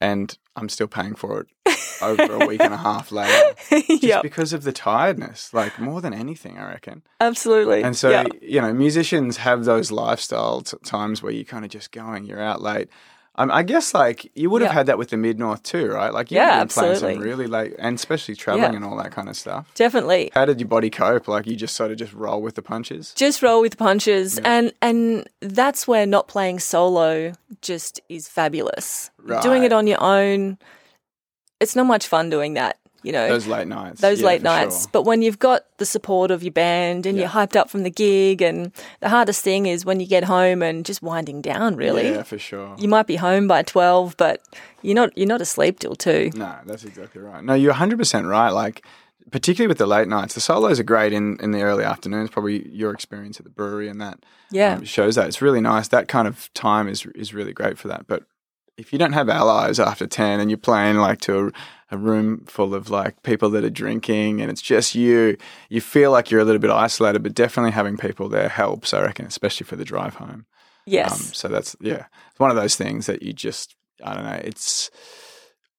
and 0.00 0.34
I'm 0.58 0.68
still 0.68 0.88
paying 0.88 1.14
for 1.14 1.40
it 1.40 1.78
over 2.02 2.42
a 2.42 2.46
week 2.46 2.60
and 2.60 2.74
a 2.74 2.78
half 2.78 3.12
later. 3.12 3.54
Just 3.70 4.02
yeah. 4.02 4.22
because 4.22 4.52
of 4.52 4.62
the 4.62 4.72
tiredness, 4.72 5.52
like 5.54 5.78
more 5.78 6.00
than 6.00 6.12
anything, 6.12 6.58
I 6.58 6.68
reckon. 6.68 7.02
Absolutely. 7.20 7.82
And 7.82 7.96
so, 7.96 8.10
yeah. 8.10 8.26
you 8.40 8.60
know, 8.60 8.72
musicians 8.72 9.38
have 9.38 9.64
those 9.64 9.90
lifestyle 9.90 10.62
t- 10.62 10.76
times 10.84 11.22
where 11.22 11.32
you're 11.32 11.44
kind 11.44 11.64
of 11.64 11.70
just 11.70 11.92
going, 11.92 12.24
you're 12.24 12.42
out 12.42 12.60
late. 12.60 12.88
Um, 13.38 13.50
I 13.52 13.62
guess 13.62 13.94
like 13.94 14.30
you 14.34 14.50
would 14.50 14.62
have 14.62 14.70
Yeah. 14.70 14.74
had 14.74 14.86
that 14.86 14.98
with 14.98 15.10
the 15.10 15.16
Mid 15.16 15.38
North 15.38 15.62
too, 15.62 15.86
right? 15.88 16.12
Like 16.12 16.30
you've 16.30 16.36
Yeah, 16.38 16.58
been 16.58 16.68
playing 16.68 16.96
some 16.96 17.04
absolutely. 17.10 17.24
really 17.30 17.46
late, 17.46 17.74
and 17.78 17.94
especially 17.96 18.34
traveling 18.34 18.72
Yeah. 18.72 18.76
and 18.76 18.84
all 18.84 18.96
that 18.98 19.12
kind 19.12 19.28
of 19.28 19.36
stuff. 19.36 19.70
definitely. 19.74 20.30
How 20.34 20.44
did 20.44 20.58
your 20.60 20.68
body 20.68 20.90
cope? 20.90 21.28
Like 21.28 21.46
you 21.46 21.54
just 21.56 21.76
sort 21.76 21.90
of 21.92 21.96
just 21.98 22.12
roll 22.12 22.42
with 22.42 22.56
the 22.56 22.62
punches? 22.62 23.12
Just 23.16 23.40
roll 23.40 23.60
with 23.62 23.70
the 23.72 23.76
punches, 23.78 24.38
and 24.44 24.72
and 24.82 25.28
that's 25.40 25.86
where 25.88 26.04
not 26.04 26.26
playing 26.28 26.58
solo 26.58 27.32
just 27.62 28.00
is 28.08 28.28
fabulous. 28.28 29.10
Doing 29.42 29.62
it 29.62 29.72
on 29.72 29.86
your 29.86 30.02
own, 30.02 30.58
it's 31.60 31.76
not 31.76 31.84
much 31.86 32.06
fun 32.08 32.30
doing 32.30 32.54
that. 32.54 32.76
You 33.04 33.12
know, 33.12 33.28
Those 33.28 33.46
late 33.46 33.68
nights. 33.68 34.00
those 34.00 34.20
Yeah, 34.20 34.26
late 34.26 34.42
nights. 34.42 34.82
sure. 34.82 34.90
But 34.92 35.02
when 35.02 35.22
you've 35.22 35.38
got 35.38 35.62
the 35.78 35.86
support 35.86 36.30
of 36.32 36.42
your 36.42 36.52
band 36.52 37.06
and 37.06 37.16
you're 37.16 37.28
hyped 37.28 37.54
up 37.54 37.70
from 37.70 37.84
the 37.84 37.90
gig, 37.90 38.42
and 38.42 38.72
the 39.00 39.08
hardest 39.08 39.42
thing 39.44 39.66
is 39.66 39.84
when 39.84 40.00
you 40.00 40.06
get 40.06 40.24
home 40.24 40.62
and 40.62 40.84
just 40.84 41.00
winding 41.02 41.40
down. 41.40 41.76
Really, 41.76 42.10
Yeah, 42.10 42.24
for 42.24 42.38
sure. 42.38 42.74
you 42.78 42.88
might 42.88 43.06
be 43.06 43.16
home 43.16 43.46
by 43.46 43.62
twelve, 43.62 44.16
but 44.16 44.42
you're 44.82 44.96
not. 44.96 45.16
You're 45.16 45.28
not 45.28 45.40
asleep 45.40 45.78
till 45.78 45.94
two. 45.94 46.30
No, 46.34 46.54
that's 46.66 46.84
exactly 46.84 47.20
right. 47.22 47.42
No, 47.44 47.54
you're 47.54 47.72
100% 47.74 48.28
right. 48.28 48.50
Like, 48.50 48.84
particularly 49.30 49.68
with 49.68 49.78
the 49.78 49.86
late 49.86 50.08
nights, 50.08 50.34
the 50.34 50.40
solos 50.40 50.80
are 50.80 50.84
great 50.84 51.12
in, 51.12 51.38
in 51.40 51.50
the 51.52 51.62
early 51.62 51.84
afternoons. 51.84 52.30
Probably 52.30 52.68
your 52.68 52.92
experience 52.92 53.38
at 53.38 53.44
the 53.44 53.50
brewery 53.50 53.88
and 53.88 54.00
that 54.00 54.24
Yeah, 54.50 54.74
um, 54.74 54.84
shows 54.84 55.14
that. 55.16 55.28
It's 55.28 55.40
really 55.42 55.60
nice. 55.60 55.88
That 55.88 56.08
kind 56.08 56.26
of 56.26 56.52
time 56.54 56.88
is 56.88 57.06
is 57.14 57.32
really 57.32 57.52
great 57.52 57.78
for 57.78 57.86
that. 57.88 58.06
But 58.08 58.24
if 58.76 58.92
you 58.92 58.98
don't 58.98 59.12
have 59.12 59.28
allies 59.28 59.78
after 59.80 60.06
10 60.06 60.38
and 60.40 60.50
you're 60.50 60.56
playing 60.56 60.96
like 60.98 61.20
to 61.22 61.48
a, 61.48 61.50
a 61.90 61.96
room 61.96 62.44
full 62.46 62.74
of 62.74 62.90
like 62.90 63.22
people 63.22 63.50
that 63.50 63.64
are 63.64 63.70
drinking 63.70 64.40
and 64.40 64.50
it's 64.50 64.60
just 64.62 64.94
you, 64.94 65.36
you 65.68 65.80
feel 65.80 66.10
like 66.10 66.30
you're 66.30 66.40
a 66.40 66.44
little 66.44 66.60
bit 66.60 66.70
isolated, 66.70 67.22
but 67.22 67.34
definitely 67.34 67.72
having 67.72 67.96
people 67.96 68.28
there 68.28 68.48
helps, 68.48 68.92
I 68.92 69.00
reckon, 69.02 69.26
especially 69.26 69.64
for 69.64 69.76
the 69.76 69.84
drive 69.84 70.16
home. 70.16 70.46
yes, 70.86 71.12
Um, 71.12 71.18
so 71.34 71.48
that's 71.48 71.76
yeah, 71.80 72.06
it's 72.30 72.40
one 72.40 72.50
of 72.50 72.56
those 72.56 72.76
things 72.76 73.06
that 73.06 73.22
you 73.22 73.32
just 73.32 73.74
I 74.04 74.14
don't 74.14 74.24
know. 74.24 74.40
It's 74.44 74.90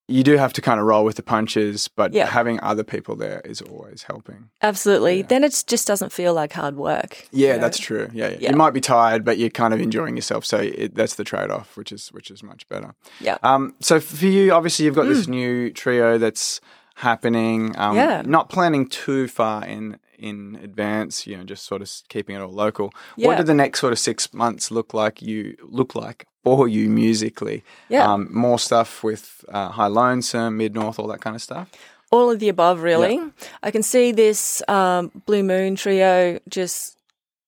you 0.09 0.23
do 0.23 0.37
have 0.37 0.51
to 0.53 0.61
kind 0.61 0.79
of 0.79 0.85
roll 0.85 1.05
with 1.05 1.15
the 1.15 1.23
punches, 1.23 1.87
but 1.87 2.13
Yeah. 2.13 2.25
having 2.25 2.59
other 2.61 2.83
people 2.83 3.15
there 3.15 3.41
is 3.45 3.61
always 3.61 4.03
helping. 4.03 4.49
absolutely. 4.61 5.21
Then 5.21 5.43
it 5.43 5.63
just 5.67 5.87
doesn't 5.87 6.11
feel 6.11 6.33
like 6.33 6.53
hard 6.53 6.75
work. 6.75 7.27
Yeah, 7.31 7.47
you 7.47 7.53
know? 7.53 7.59
that's 7.61 7.77
true. 7.79 8.09
Yeah, 8.13 8.29
yeah, 8.29 8.37
Yeah. 8.41 8.49
you 8.51 8.57
might 8.57 8.73
be 8.73 8.81
tired, 8.81 9.23
but 9.23 9.37
you're 9.37 9.49
kind 9.49 9.73
of 9.73 9.79
enjoying 9.81 10.15
yourself. 10.15 10.45
So 10.45 10.57
it, 10.57 10.95
that's 10.95 11.15
the 11.15 11.23
trade 11.23 11.49
off, 11.51 11.77
which 11.77 11.91
is 11.91 12.09
which 12.09 12.31
is 12.31 12.41
much 12.43 12.67
better. 12.69 12.95
Yeah. 13.21 13.37
Um. 13.43 13.75
So 13.79 13.99
for 13.99 14.25
you, 14.25 14.51
obviously, 14.51 14.85
you've 14.85 14.95
got 14.95 15.07
this 15.07 15.27
new 15.27 15.71
trio 15.71 16.17
that's 16.17 16.59
happening. 16.95 17.75
Um, 17.77 17.95
Yeah. 17.95 18.21
Not 18.25 18.49
planning 18.49 18.87
too 18.87 19.27
far 19.27 19.65
in 19.65 19.97
in 20.17 20.59
advance. 20.61 21.25
You 21.25 21.37
know, 21.37 21.43
just 21.45 21.65
sort 21.65 21.81
of 21.81 21.89
keeping 22.09 22.35
it 22.35 22.41
all 22.41 22.51
local. 22.51 22.91
Yeah. 23.15 23.27
What 23.27 23.37
do 23.37 23.43
the 23.43 23.53
next 23.53 23.79
sort 23.79 23.93
of 23.93 23.99
six 23.99 24.33
months 24.33 24.69
look 24.69 24.93
like? 24.93 25.21
You 25.21 25.55
look 25.63 25.95
like 25.95 26.25
for 26.43 26.67
you 26.67 26.89
musically. 26.89 27.63
Yeah. 27.89 28.11
Um, 28.11 28.27
more 28.31 28.59
stuff 28.59 29.03
with 29.03 29.43
uh, 29.49 29.69
High 29.69 29.87
Lonesome, 29.87 30.57
Mid 30.57 30.73
North, 30.73 30.99
all 30.99 31.07
that 31.07 31.21
kind 31.21 31.35
of 31.35 31.41
stuff. 31.41 31.69
all 32.11 32.31
of 32.31 32.39
the 32.39 32.49
above, 32.49 32.81
really. 32.81 33.19
I 33.61 33.71
can 33.71 33.83
see 33.83 34.11
this 34.11 34.61
um, 34.67 35.11
Blue 35.25 35.43
Moon 35.43 35.75
trio 35.75 36.39
just 36.49 36.97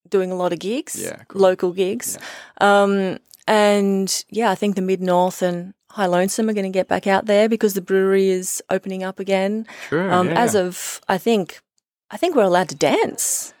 doing 0.08 0.30
a 0.30 0.34
lot 0.36 0.52
of 0.52 0.58
gigs, 0.58 0.94
Yeah, 1.02 1.22
cool. 1.28 1.40
local 1.42 1.72
gigs. 1.72 2.18
Um, 2.60 3.18
and 3.48 4.24
yeah, 4.30 4.50
I 4.50 4.54
think 4.54 4.76
the 4.76 4.82
Mid 4.82 5.00
North 5.00 5.42
and 5.42 5.74
High 5.90 6.06
Lonesome 6.06 6.48
are 6.48 6.52
going 6.54 6.70
to 6.72 6.78
get 6.78 6.86
back 6.86 7.06
out 7.06 7.26
there 7.26 7.48
because 7.48 7.74
the 7.74 7.80
brewery 7.82 8.28
is 8.28 8.62
opening 8.70 9.02
up 9.02 9.18
again. 9.18 9.66
True. 9.88 10.10
Um, 10.10 10.28
yeah. 10.28 10.40
As 10.42 10.54
of, 10.54 11.00
I 11.08 11.18
think, 11.18 11.60
I 12.10 12.16
think 12.16 12.36
we're 12.36 12.44
allowed 12.44 12.68
to 12.68 12.74
dance. 12.76 13.52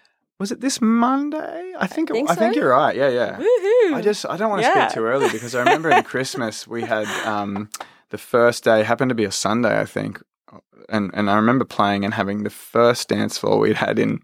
Was 0.42 0.50
it 0.50 0.60
this 0.60 0.80
Monday? 0.80 1.72
I 1.78 1.86
think. 1.86 2.10
it- 2.10 2.14
think 2.14 2.28
I 2.30 2.34
think 2.34 2.56
you're 2.56 2.70
right. 2.70 2.96
Yeah, 2.96 3.08
yeah. 3.08 3.36
Woohoo! 3.38 3.94
I 3.94 4.00
just 4.02 4.26
I 4.26 4.36
don't 4.36 4.50
want 4.50 4.62
to 4.62 4.68
Yeah. 4.68 4.88
speak 4.88 4.96
too 4.96 5.04
early 5.04 5.28
because 5.30 5.54
I 5.54 5.60
remember 5.60 5.88
in 5.90 6.02
Christmas 6.12 6.66
we 6.66 6.82
had 6.82 7.06
um, 7.24 7.70
the 8.10 8.18
first 8.18 8.64
day 8.64 8.82
happened 8.82 9.10
to 9.10 9.14
be 9.14 9.24
a 9.24 9.30
Sunday 9.30 9.80
I 9.80 9.84
think, 9.84 10.20
and 10.88 11.12
and 11.14 11.30
I 11.30 11.36
remember 11.36 11.64
playing 11.64 12.04
and 12.04 12.14
having 12.14 12.42
the 12.42 12.50
first 12.50 13.08
dance 13.08 13.38
floor 13.38 13.60
we'd 13.60 13.76
had 13.76 14.00
in 14.00 14.20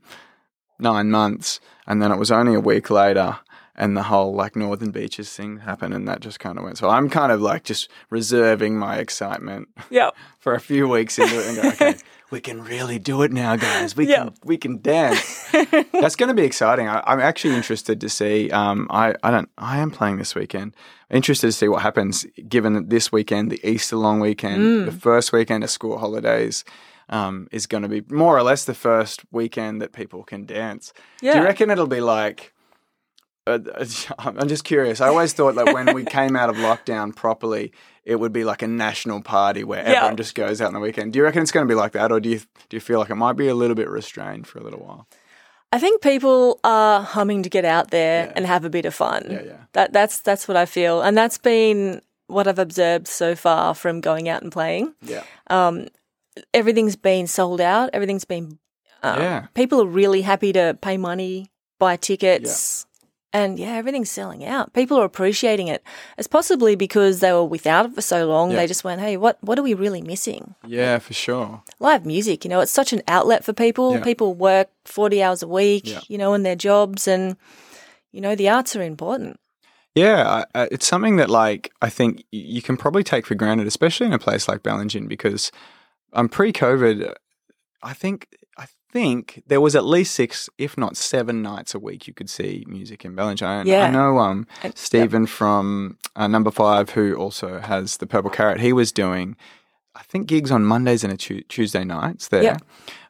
nine 0.80 1.08
months, 1.12 1.60
and 1.86 2.02
then 2.02 2.10
it 2.10 2.18
was 2.18 2.32
only 2.32 2.54
a 2.54 2.60
week 2.60 2.90
later. 2.90 3.38
And 3.80 3.96
the 3.96 4.02
whole 4.02 4.34
like 4.34 4.56
Northern 4.56 4.90
Beaches 4.90 5.32
thing 5.32 5.58
happened, 5.58 5.94
and 5.94 6.08
that 6.08 6.18
just 6.18 6.40
kind 6.40 6.58
of 6.58 6.64
went. 6.64 6.78
So 6.78 6.88
I'm 6.88 7.08
kind 7.08 7.30
of 7.30 7.40
like 7.40 7.62
just 7.62 7.88
reserving 8.10 8.76
my 8.76 8.96
excitement 8.98 9.68
yeah. 9.88 10.10
for 10.40 10.52
a 10.54 10.60
few 10.60 10.88
weeks 10.88 11.16
into 11.16 11.38
it 11.38 11.46
and 11.46 11.56
go, 11.62 11.68
okay, 11.68 11.94
we 12.30 12.40
can 12.40 12.62
really 12.62 12.98
do 12.98 13.22
it 13.22 13.32
now, 13.32 13.56
guys. 13.56 13.96
We 13.96 14.06
Yeah. 14.08 14.24
can 14.24 14.34
we 14.44 14.56
can 14.56 14.80
dance. 14.82 15.50
That's 15.92 16.16
going 16.16 16.28
to 16.28 16.34
be 16.34 16.42
exciting. 16.44 16.88
I, 16.88 17.02
I'm 17.06 17.20
actually 17.20 17.54
interested 17.54 18.00
to 18.00 18.08
see. 18.08 18.50
Um, 18.50 18.86
I 18.90 19.14
I 19.22 19.30
don't. 19.30 19.48
I 19.58 19.78
am 19.78 19.90
playing 19.90 20.18
this 20.18 20.34
weekend. 20.34 20.74
Interested 21.10 21.46
to 21.48 21.52
see 21.52 21.68
what 21.68 21.82
happens. 21.82 22.26
Given 22.48 22.74
that 22.74 22.90
this 22.90 23.10
weekend, 23.10 23.50
the 23.50 23.60
Easter 23.66 23.96
long 23.96 24.20
weekend, 24.20 24.62
Mm. 24.62 24.84
the 24.86 24.92
first 24.92 25.32
weekend 25.32 25.64
of 25.64 25.70
school 25.70 25.98
holidays. 25.98 26.64
Um, 27.10 27.48
is 27.52 27.66
going 27.66 27.82
to 27.84 27.88
be 27.88 28.02
more 28.14 28.36
or 28.36 28.42
less 28.42 28.66
the 28.66 28.74
first 28.74 29.22
weekend 29.32 29.80
that 29.80 29.92
people 29.94 30.22
can 30.24 30.44
dance. 30.44 30.92
Do 31.22 31.28
you 31.28 31.42
reckon 31.42 31.70
it'll 31.70 31.86
be 31.86 32.02
like? 32.02 32.52
Uh, 33.46 33.60
I'm 34.18 34.46
just 34.46 34.64
curious. 34.64 35.00
I 35.00 35.08
always 35.08 35.32
thought 35.32 35.54
that 35.54 35.72
when 35.72 35.94
we 35.94 36.04
came 36.18 36.36
out 36.36 36.50
of 36.50 36.56
lockdown 36.56 37.16
properly, 37.16 37.72
it 38.08 38.16
would 38.18 38.32
be 38.32 38.42
like 38.44 38.62
a 38.62 38.66
national 38.66 39.20
party 39.22 39.62
where 39.64 39.82
Yeah. 39.82 39.96
everyone 39.96 40.16
just 40.16 40.34
goes 40.34 40.60
out 40.62 40.68
on 40.68 40.74
the 40.74 40.80
weekend. 40.80 41.12
Do 41.12 41.18
you 41.18 41.24
reckon 41.24 41.42
it's 41.42 41.52
going 41.52 41.66
to 41.68 41.72
be 41.72 41.76
like 41.76 41.92
that, 41.92 42.10
or 42.10 42.18
do 42.20 42.28
you 42.30 42.38
do 42.68 42.76
you 42.76 42.80
feel 42.80 42.98
like 42.98 43.10
it 43.10 43.16
might 43.16 43.36
be 43.36 43.48
a 43.48 43.54
little 43.54 43.76
bit 43.76 43.88
restrained 43.88 44.46
for 44.46 44.58
a 44.58 44.62
little 44.62 44.80
while? 44.80 45.06
I 45.70 45.78
think 45.78 46.00
people 46.00 46.58
are 46.64 47.02
humming 47.02 47.42
to 47.42 47.50
get 47.50 47.64
out 47.66 47.90
there 47.90 48.24
Yeah. 48.26 48.32
and 48.36 48.46
have 48.46 48.64
a 48.64 48.70
bit 48.70 48.86
of 48.86 48.94
fun. 48.94 49.26
Yeah, 49.30 49.42
yeah. 49.44 49.56
That 49.74 49.92
that's 49.92 50.20
that's 50.20 50.48
what 50.48 50.56
I 50.56 50.64
feel, 50.66 51.02
and 51.02 51.16
that's 51.16 51.36
been 51.38 52.00
what 52.28 52.46
I've 52.48 52.58
observed 52.58 53.06
so 53.08 53.34
far 53.34 53.74
from 53.74 54.00
going 54.00 54.28
out 54.28 54.42
and 54.42 54.50
playing. 54.52 54.94
Yeah, 55.02 55.22
Everything's 56.54 56.96
been 56.96 57.26
sold 57.26 57.60
out. 57.60 57.90
Everything's 57.92 58.24
been. 58.24 58.58
Um, 59.02 59.20
Yeah. 59.20 59.46
People 59.54 59.80
are 59.82 59.86
really 59.86 60.22
happy 60.22 60.52
to 60.52 60.76
pay 60.80 60.96
money, 60.96 61.50
buy 61.78 61.96
tickets. 61.96 62.86
And 63.32 63.58
yeah, 63.58 63.72
everything's 63.74 64.10
selling 64.10 64.42
out. 64.44 64.72
People 64.72 64.98
are 64.98 65.04
appreciating 65.04 65.68
it. 65.68 65.82
It's 66.16 66.26
possibly 66.26 66.76
because 66.76 67.20
they 67.20 67.30
were 67.32 67.44
without 67.44 67.84
it 67.86 67.94
for 67.94 68.00
so 68.00 68.26
long. 68.26 68.50
Yeah. 68.50 68.56
They 68.56 68.66
just 68.66 68.84
went, 68.84 69.02
"Hey, 69.02 69.18
what 69.18 69.36
what 69.42 69.58
are 69.58 69.62
we 69.62 69.74
really 69.74 70.00
missing?" 70.00 70.54
yeah, 70.66 70.98
for 70.98 71.12
sure. 71.12 71.62
live 71.78 72.06
music. 72.06 72.44
You 72.44 72.48
know, 72.50 72.60
it's 72.60 72.72
such 72.72 72.92
an 72.94 73.02
outlet 73.06 73.44
for 73.44 73.52
people. 73.52 73.94
Yeah. 73.96 74.02
People 74.04 74.34
work 74.34 74.70
40 74.86 75.22
hours 75.22 75.42
a 75.42 75.48
week, 75.48 75.82
Yeah. 75.86 76.00
you 76.08 76.16
know, 76.16 76.32
in 76.32 76.42
their 76.42 76.56
jobs, 76.56 77.06
and, 77.06 77.36
you 78.12 78.20
know, 78.22 78.34
the 78.34 78.48
arts 78.48 78.74
are 78.74 78.82
important. 78.82 79.38
Yeah, 79.94 80.44
it's 80.54 80.86
something 80.86 81.16
that 81.16 81.28
like 81.28 81.70
I 81.82 81.90
think 81.90 82.24
you 82.30 82.62
can 82.62 82.76
probably 82.76 83.02
take 83.02 83.26
for 83.26 83.34
granted, 83.34 83.66
especially 83.66 84.06
in 84.06 84.12
a 84.12 84.18
place 84.18 84.48
like 84.48 84.62
Bellingen, 84.62 85.08
because 85.08 85.50
I'm 86.12 86.20
um, 86.20 86.28
pre-COVID, 86.28 87.14
I 87.82 87.92
think 87.92 88.28
think 88.92 89.42
there 89.46 89.60
was 89.60 89.74
at 89.76 89.84
least 89.84 90.14
six, 90.14 90.48
if 90.58 90.76
not 90.78 90.96
seven, 90.96 91.42
nights 91.42 91.74
a 91.74 91.78
week 91.78 92.06
you 92.06 92.14
could 92.14 92.30
see 92.30 92.64
music 92.66 93.04
in 93.04 93.14
Bellingen. 93.14 93.68
I, 93.70 93.86
I 93.86 93.90
know 93.90 94.18
um, 94.18 94.46
Stephen 94.74 95.26
from 95.26 95.98
uh, 96.16 96.26
Number 96.26 96.50
Five, 96.50 96.90
who 96.90 97.14
also 97.14 97.60
has 97.60 97.98
the 97.98 98.06
Purple 98.06 98.30
Carrot, 98.30 98.60
he 98.60 98.72
was 98.72 98.92
doing 98.92 99.36
I 99.94 100.02
think 100.02 100.28
gigs 100.28 100.52
on 100.52 100.64
Mondays 100.64 101.02
and 101.02 101.12
a 101.12 101.16
tu- 101.16 101.42
Tuesday 101.48 101.82
nights 101.82 102.28
there, 102.28 102.44
Yep. 102.44 102.62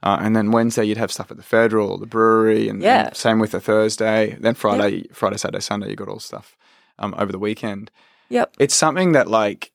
uh, 0.03 0.19
and 0.23 0.35
then 0.35 0.53
Wednesday 0.53 0.85
you'd 0.85 0.97
have 0.97 1.13
stuff 1.13 1.31
at 1.31 1.37
the 1.37 1.43
Federal, 1.43 1.99
the 1.99 2.07
brewery, 2.07 2.67
and, 2.71 2.81
Yeah. 2.83 3.09
and 3.09 3.17
same 3.17 3.39
with 3.41 3.51
the 3.51 3.61
Thursday. 3.61 4.39
Then 4.41 4.55
Friday, 4.55 5.07
Friday, 5.13 5.37
Saturday, 5.37 5.61
Sunday, 5.61 5.91
you 5.91 5.97
got 5.97 6.09
all 6.09 6.19
stuff 6.19 6.57
um, 6.99 7.15
over 7.19 7.31
the 7.31 7.39
weekend. 7.39 7.91
Yep. 8.31 8.55
It's 8.59 8.75
something 8.75 9.13
that 9.13 9.29
like 9.29 9.71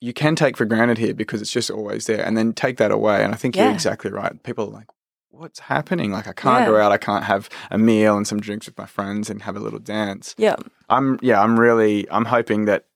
you 0.00 0.14
can 0.14 0.34
take 0.34 0.56
for 0.56 0.64
granted 0.64 0.96
here 0.96 1.12
because 1.12 1.42
it's 1.42 1.52
just 1.52 1.70
always 1.70 2.06
there, 2.06 2.24
and 2.24 2.38
then 2.38 2.54
take 2.54 2.78
that 2.78 2.90
away. 2.90 3.22
And 3.22 3.34
I 3.34 3.36
think 3.36 3.54
you're 3.54 3.70
exactly 3.70 4.10
right. 4.10 4.42
People 4.42 4.64
are 4.68 4.72
like. 4.72 4.86
What's 5.30 5.60
happening? 5.60 6.10
Like 6.12 6.26
I 6.26 6.32
can't 6.32 6.60
Yeah. 6.62 6.66
go 6.66 6.80
out. 6.80 6.92
I 6.92 6.98
can't 6.98 7.24
have 7.24 7.48
a 7.70 7.78
meal 7.78 8.16
and 8.16 8.26
some 8.26 8.40
drinks 8.40 8.66
with 8.66 8.76
my 8.76 8.86
friends 8.86 9.30
and 9.30 9.42
have 9.42 9.56
a 9.56 9.60
little 9.60 9.78
dance. 9.78 10.34
Yep. 10.38 10.64
I'm 10.88 11.18
yeah, 11.22 11.40
I'm 11.42 11.58
really 11.58 12.10
I'm 12.10 12.24
hoping 12.26 12.64
that 12.66 12.86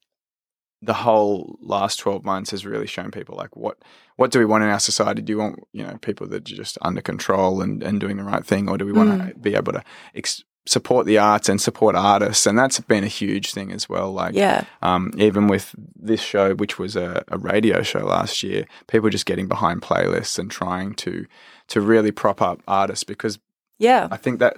the 0.82 0.92
whole 0.94 1.56
last 1.62 1.96
12 1.98 2.24
months 2.24 2.50
has 2.50 2.66
really 2.66 2.86
shown 2.86 3.10
people 3.10 3.36
like 3.36 3.56
what 3.56 3.78
what 4.16 4.30
do 4.30 4.38
we 4.38 4.44
want 4.44 4.64
in 4.64 4.70
our 4.70 4.78
society? 4.80 5.22
Do 5.22 5.32
you 5.32 5.38
want, 5.38 5.60
you 5.72 5.82
know, 5.84 5.96
people 6.02 6.26
that 6.28 6.36
are 6.50 6.54
just 6.56 6.76
under 6.82 7.00
control 7.00 7.62
and, 7.62 7.82
and 7.82 7.98
doing 8.00 8.16
the 8.16 8.24
right 8.24 8.44
thing 8.44 8.68
or 8.68 8.76
do 8.78 8.84
we 8.84 8.92
want 8.92 9.10
Mm. 9.10 9.28
to 9.32 9.38
be 9.38 9.54
able 9.54 9.72
to 9.72 9.82
ex- 10.14 10.44
support 10.66 11.04
the 11.06 11.18
arts 11.18 11.48
and 11.48 11.60
support 11.60 11.94
artists? 11.96 12.46
And 12.46 12.58
that's 12.58 12.78
been 12.80 13.04
a 13.04 13.08
huge 13.08 13.52
thing 13.52 13.72
as 13.72 13.88
well 13.88 14.12
like 14.12 14.34
Yeah. 14.34 14.64
um, 14.82 15.12
even 15.16 15.46
with 15.48 15.74
this 15.96 16.20
show, 16.20 16.54
which 16.54 16.78
was 16.78 16.96
a, 16.96 17.24
a 17.28 17.38
radio 17.38 17.82
show 17.82 18.00
last 18.06 18.42
year, 18.42 18.66
people 18.88 19.08
just 19.10 19.26
getting 19.26 19.48
behind 19.48 19.82
playlists 19.82 20.38
and 20.38 20.50
trying 20.50 20.94
to 20.96 21.26
to 21.68 21.80
really 21.80 22.10
prop 22.12 22.40
up 22.42 22.60
artists 22.68 23.04
because 23.04 23.38
Yeah. 23.78 24.08
I 24.10 24.16
think 24.16 24.38
that 24.38 24.56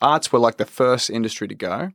arts 0.00 0.32
were 0.32 0.38
like 0.38 0.56
the 0.56 0.66
first 0.66 1.10
industry 1.10 1.48
to 1.48 1.54
go, 1.54 1.90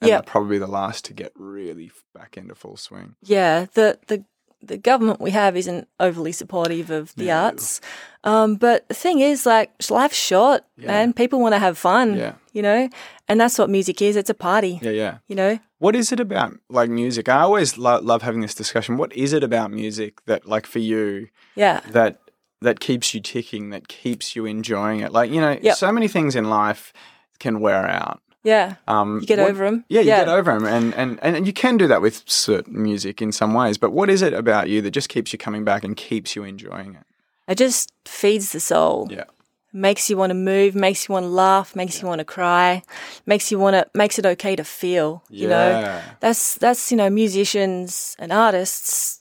and 0.00 0.08
Yep. 0.08 0.26
probably 0.26 0.58
the 0.58 0.66
last 0.66 1.04
to 1.06 1.14
get 1.14 1.32
really 1.36 1.90
back 2.14 2.36
into 2.36 2.54
full 2.54 2.76
swing. 2.76 3.14
Yeah. 3.22 3.66
The 3.74 3.98
the 4.08 4.24
the 4.64 4.76
government 4.78 5.20
we 5.20 5.32
have 5.32 5.56
isn't 5.56 5.88
overly 5.98 6.30
supportive 6.30 6.88
of 6.88 7.12
the 7.16 7.24
No. 7.26 7.36
arts. 7.36 7.80
Um, 8.22 8.54
but 8.54 8.86
the 8.86 8.94
thing 8.94 9.18
is, 9.18 9.44
like, 9.44 9.72
life's 9.90 10.16
short, 10.16 10.62
Yeah. 10.76 10.86
man. 10.86 11.12
People 11.12 11.40
want 11.40 11.52
to 11.54 11.58
have 11.58 11.76
fun, 11.76 12.14
Yeah, 12.16 12.34
you 12.52 12.62
know, 12.62 12.88
and 13.28 13.40
that's 13.40 13.58
what 13.58 13.68
music 13.70 14.00
is. 14.00 14.14
It's 14.14 14.30
a 14.30 14.34
party, 14.34 14.78
yeah, 14.80 14.90
yeah. 14.92 15.18
you 15.26 15.34
know. 15.34 15.58
What 15.80 15.96
is 15.96 16.12
it 16.12 16.20
about 16.20 16.52
like 16.70 16.90
music? 16.90 17.28
I 17.28 17.40
always 17.40 17.76
lo- 17.76 17.98
love 18.00 18.22
having 18.22 18.40
this 18.40 18.54
discussion. 18.54 18.98
What 18.98 19.12
is 19.16 19.32
it 19.32 19.42
about 19.42 19.72
music 19.72 20.24
that, 20.26 20.46
like, 20.46 20.66
for 20.66 20.78
you, 20.78 21.26
Yeah. 21.56 21.80
that 21.90 22.20
that 22.62 22.80
keeps 22.80 23.14
you 23.14 23.20
ticking, 23.20 23.70
that 23.70 23.88
keeps 23.88 24.34
you 24.36 24.46
enjoying 24.46 25.00
it? 25.00 25.12
Like, 25.12 25.30
you 25.30 25.40
know, 25.40 25.58
Yep. 25.60 25.76
so 25.76 25.92
many 25.92 26.08
things 26.08 26.34
in 26.36 26.48
life 26.48 26.92
can 27.38 27.60
wear 27.60 27.86
out. 27.88 28.20
Yeah. 28.44 28.74
Um, 28.88 29.20
You 29.20 29.26
get 29.26 29.38
what- 29.38 29.56
them. 29.56 29.84
Yeah, 29.88 30.00
you 30.00 30.08
Yeah. 30.08 30.18
get 30.24 30.28
over 30.28 30.52
them, 30.52 30.66
and, 30.66 30.92
and 30.94 31.18
and 31.22 31.46
you 31.46 31.52
can 31.52 31.76
do 31.76 31.86
that 31.86 32.02
with 32.02 32.22
certain 32.26 32.82
music 32.82 33.22
in 33.22 33.30
some 33.30 33.54
ways. 33.54 33.78
But 33.78 33.92
what 33.92 34.10
is 34.10 34.20
it 34.22 34.32
about 34.34 34.68
you 34.68 34.80
that 34.82 34.90
just 34.90 35.08
keeps 35.08 35.32
you 35.32 35.38
coming 35.38 35.62
back 35.64 35.84
and 35.84 35.96
keeps 35.96 36.34
you 36.34 36.42
enjoying 36.42 36.94
it? 36.96 37.04
It 37.46 37.58
just 37.58 37.92
feeds 38.04 38.50
the 38.52 38.58
soul. 38.60 39.06
Yeah. 39.10 39.24
Makes 39.72 40.10
you 40.10 40.16
want 40.18 40.30
to 40.30 40.34
move, 40.34 40.74
makes 40.74 41.08
you 41.08 41.12
want 41.14 41.24
to 41.24 41.28
laugh, 41.30 41.74
makes 41.76 42.02
you 42.02 42.08
want 42.08 42.18
to 42.18 42.24
cry, 42.24 42.82
makes 43.26 43.50
you 43.52 43.58
want 43.60 43.74
to 43.74 43.86
makes 43.94 44.18
it 44.18 44.26
okay 44.26 44.54
to 44.56 44.64
feel, 44.64 45.22
you 45.30 45.48
know. 45.48 46.00
That's 46.20 46.56
that's 46.56 46.90
you 46.90 46.96
know 46.96 47.08
musicians 47.10 48.16
and 48.18 48.32
artists. 48.32 49.20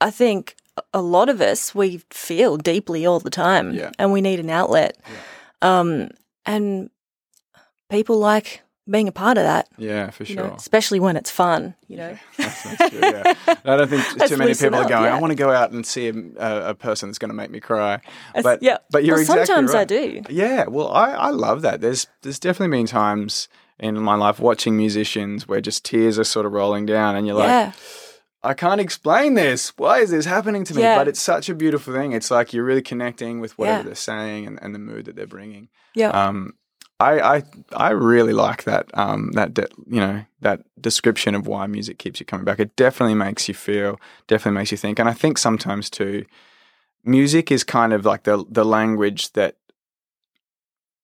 I 0.00 0.10
think 0.10 0.54
a- 0.94 1.00
lot 1.02 1.28
of 1.28 1.40
us 1.40 1.74
we 1.74 2.02
feel 2.10 2.56
deeply 2.56 3.06
all 3.06 3.20
the 3.20 3.30
time, 3.30 3.72
Yeah. 3.74 3.90
and 3.98 4.12
we 4.12 4.20
need 4.20 4.40
an 4.40 4.50
outlet. 4.50 4.96
Um, 5.62 6.08
and 6.46 6.90
people 7.90 8.18
like 8.18 8.62
being 8.88 9.06
a 9.08 9.12
part 9.12 9.38
of 9.38 9.44
that, 9.44 9.68
Yeah, 9.78 10.10
for 10.10 10.24
you 10.24 10.34
sure. 10.34 10.44
know, 10.48 10.54
especially 10.54 10.98
when 11.00 11.16
it's 11.16 11.30
fun. 11.30 11.74
You 11.86 11.96
know, 11.98 12.18
That's, 12.36 12.62
that's 12.64 12.90
true, 12.90 13.00
yeah. 13.02 13.34
I 13.64 13.76
don't 13.76 13.88
think 13.88 14.04
too 14.28 14.36
many 14.36 14.54
people 14.54 14.74
are 14.76 14.88
going. 14.88 15.04
yeah. 15.04 15.16
I 15.16 15.20
want 15.20 15.30
to 15.30 15.36
go 15.36 15.50
out 15.50 15.70
and 15.70 15.86
see 15.86 16.08
a, 16.08 16.70
a, 16.70 16.74
person 16.74 17.08
that's 17.08 17.18
going 17.18 17.28
to 17.28 17.34
make 17.34 17.50
me 17.50 17.60
cry. 17.60 18.00
That's- 18.34 18.42
But 18.42 18.62
yeah. 18.62 18.78
but 18.90 19.04
you're 19.04 19.16
Well, 19.16 19.20
exactly 19.20 19.46
sometimes 19.46 19.74
I 19.74 19.84
do. 19.84 20.22
Yeah, 20.28 20.64
well, 20.66 20.88
I, 20.92 21.10
I 21.12 21.30
love 21.30 21.62
that. 21.62 21.80
There's 21.80 22.06
there's 22.22 22.40
definitely 22.40 22.76
been 22.78 22.86
times 22.86 23.48
in 23.78 23.96
my 24.00 24.14
life 24.14 24.40
watching 24.40 24.76
musicians 24.76 25.46
where 25.46 25.60
just 25.60 25.84
tears 25.84 26.18
are 26.18 26.24
sort 26.24 26.46
of 26.46 26.52
rolling 26.52 26.84
down, 26.86 27.14
and 27.16 27.26
you're 27.26 27.36
like, 27.36 27.48
yeah, 27.48 27.72
I 28.42 28.54
can't 28.54 28.80
explain 28.80 29.34
this. 29.34 29.72
Why 29.76 29.98
is 29.98 30.10
this 30.10 30.24
happening 30.24 30.64
to 30.64 30.74
me? 30.74 30.82
Yeah. 30.82 30.96
But 30.98 31.08
it's 31.08 31.20
such 31.20 31.48
a 31.50 31.54
beautiful 31.54 31.92
thing. 31.92 32.12
It's 32.12 32.30
like 32.30 32.52
you're 32.54 32.64
really 32.64 32.80
connecting 32.82 33.38
with 33.40 33.56
whatever 33.58 33.78
Yeah. 33.80 33.82
they're 33.84 33.94
saying 33.94 34.46
and, 34.46 34.58
and 34.62 34.74
the 34.74 34.78
mood 34.78 35.04
that 35.06 35.16
they're 35.16 35.26
bringing. 35.26 35.68
yeah, 35.94 36.10
Um, 36.10 36.54
I, 36.98 37.20
I 37.36 37.42
I 37.72 37.90
really 37.90 38.34
like 38.34 38.64
that 38.64 38.86
um, 38.92 39.32
that 39.32 39.54
de- 39.54 39.68
you 39.86 40.00
know 40.00 40.24
that 40.42 40.60
description 40.80 41.34
of 41.34 41.46
why 41.46 41.66
music 41.66 41.98
keeps 41.98 42.20
you 42.20 42.26
coming 42.26 42.44
back. 42.44 42.60
It 42.60 42.76
definitely 42.76 43.14
makes 43.14 43.48
you 43.48 43.54
feel, 43.54 43.98
definitely 44.26 44.58
makes 44.58 44.70
you 44.70 44.76
think, 44.78 44.98
and 44.98 45.08
I 45.08 45.14
think 45.14 45.38
sometimes 45.38 45.88
too, 45.88 46.26
music 47.02 47.50
is 47.50 47.64
kind 47.64 47.92
of 47.94 48.04
like 48.04 48.24
the 48.24 48.44
the 48.50 48.64
language 48.66 49.32
that 49.32 49.56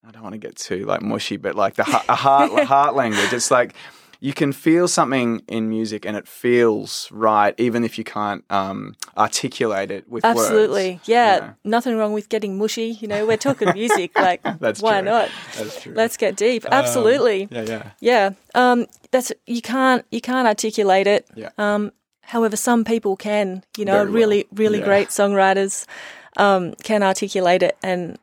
I 0.07 0.11
don't 0.13 0.23
want 0.23 0.35
to 0.35 0.39
get 0.39 0.57
too 0.57 0.85
like 0.85 1.03
mushy, 1.03 1.37
but 1.39 1.55
like 1.57 1.75
the 1.75 1.83
a 2.09 2.15
heart 2.15 2.53
heart 2.65 2.95
language. 2.95 3.33
It's 3.33 3.51
like 3.51 3.75
you 4.21 4.33
can 4.33 4.53
feel 4.53 4.89
something 4.89 5.43
in 5.49 5.69
music 5.69 6.07
and 6.07 6.17
it 6.17 6.27
feels 6.27 7.09
right, 7.13 7.55
even 7.59 7.85
if 7.85 7.99
you 7.99 8.05
can't 8.05 8.45
um, 8.51 8.95
articulate 9.17 9.91
it 9.91 10.09
with 10.09 10.25
words. 10.25 10.41
absolutely. 10.41 11.01
Yeah, 11.05 11.37
Yeah. 11.37 11.53
nothing 11.65 11.97
wrong 11.99 12.13
with 12.13 12.29
getting 12.29 12.59
mushy. 12.59 12.97
You 13.01 13.09
know, 13.09 13.27
we're 13.27 13.37
talking 13.37 13.73
music. 13.73 14.13
Like, 14.27 14.43
That's 14.61 14.81
why 14.81 15.01
true. 15.01 15.11
not? 15.11 15.29
That's 15.57 15.83
true. 15.83 15.95
Let's 15.95 16.17
get 16.17 16.37
deep. 16.37 16.65
Um, 16.67 16.73
Absolutely. 16.73 17.49
yeah, 17.51 17.63
yeah, 17.63 17.91
Yeah. 18.01 18.31
Um, 18.55 18.87
that's 19.11 19.33
you 19.47 19.63
can't 19.63 20.05
you 20.11 20.21
can't 20.21 20.49
articulate 20.49 21.07
it. 21.07 21.27
Yeah. 21.35 21.51
Um, 21.59 21.93
however, 22.23 22.57
some 22.57 22.85
people 22.85 23.17
can. 23.17 23.63
You 23.77 23.85
know, 23.85 23.93
Very 23.99 24.05
well. 24.07 24.15
really 24.15 24.47
really 24.53 24.79
Yeah. 24.81 24.85
great 24.85 25.09
songwriters 25.09 25.87
um, 26.37 26.75
can 26.83 27.03
articulate 27.03 27.63
it, 27.63 27.77
and 27.83 28.19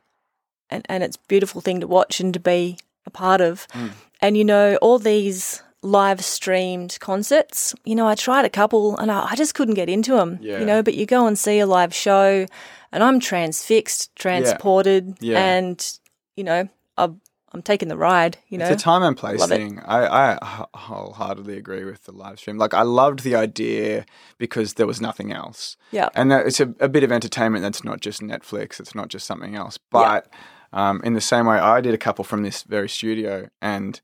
and 0.70 0.84
and 0.88 1.02
it's 1.02 1.16
a 1.16 1.20
beautiful 1.28 1.60
thing 1.60 1.80
to 1.80 1.86
watch 1.86 2.20
and 2.20 2.34
to 2.34 2.40
be 2.40 2.76
a 3.06 3.10
part 3.10 3.40
of. 3.40 3.66
Mm. 3.72 3.90
And 4.20 4.36
you 4.36 4.44
know, 4.44 4.76
all 4.82 4.98
these 4.98 5.62
live 5.84 6.24
streamed 6.24 6.96
concerts. 7.00 7.74
You 7.84 7.94
know, 7.94 8.06
I 8.08 8.14
tried 8.14 8.44
a 8.44 8.50
couple, 8.50 8.96
and 8.96 9.12
I, 9.12 9.28
I 9.30 9.36
just 9.36 9.54
couldn't 9.54 9.74
get 9.74 9.88
into 9.88 10.12
them. 10.14 10.38
Yeah. 10.40 10.58
You 10.58 10.64
know, 10.66 10.82
but 10.82 10.94
you 10.94 11.06
go 11.06 11.26
and 11.26 11.38
see 11.38 11.58
a 11.60 11.66
live 11.66 11.94
show, 11.94 12.46
and 12.90 13.02
I'm 13.04 13.20
transfixed, 13.20 14.14
transported, 14.16 15.16
Yeah. 15.20 15.38
and 15.44 15.98
you 16.36 16.42
know, 16.44 16.68
I'm, 16.96 17.20
I'm 17.52 17.62
taking 17.62 17.88
the 17.88 17.96
ride. 17.96 18.38
You 18.48 18.58
know, 18.58 18.66
It's 18.66 18.82
a 18.82 18.84
time 18.84 19.02
and 19.04 19.16
place 19.16 19.38
Love 19.40 19.50
thing. 19.50 19.78
I 19.86 20.38
wholeheartedly 20.74 21.56
agree 21.56 21.84
with 21.84 22.04
the 22.04 22.12
live 22.12 22.38
stream. 22.40 22.58
Like, 22.58 22.74
I 22.74 22.82
loved 22.82 23.20
the 23.22 23.36
idea 23.36 24.04
because 24.38 24.74
there 24.74 24.86
was 24.86 25.00
nothing 25.00 25.32
else. 25.32 25.76
yeah. 25.92 26.08
And 26.14 26.30
that 26.32 26.46
it's 26.46 26.60
a, 26.60 26.74
a 26.80 26.88
bit 26.88 27.04
of 27.04 27.12
entertainment 27.12 27.62
that's 27.62 27.84
not 27.84 28.00
just 28.00 28.20
Netflix, 28.20 28.80
it's 28.80 28.94
not 28.94 29.08
just 29.08 29.26
something 29.26 29.54
else. 29.54 29.78
But 29.90 30.28
um, 30.72 31.00
in 31.04 31.12
the 31.14 31.20
same 31.20 31.46
way, 31.46 31.58
I 31.58 31.80
did 31.80 31.94
a 31.94 31.98
couple 31.98 32.24
from 32.24 32.42
this 32.42 32.62
very 32.64 32.88
studio 32.88 33.48
and 33.62 34.00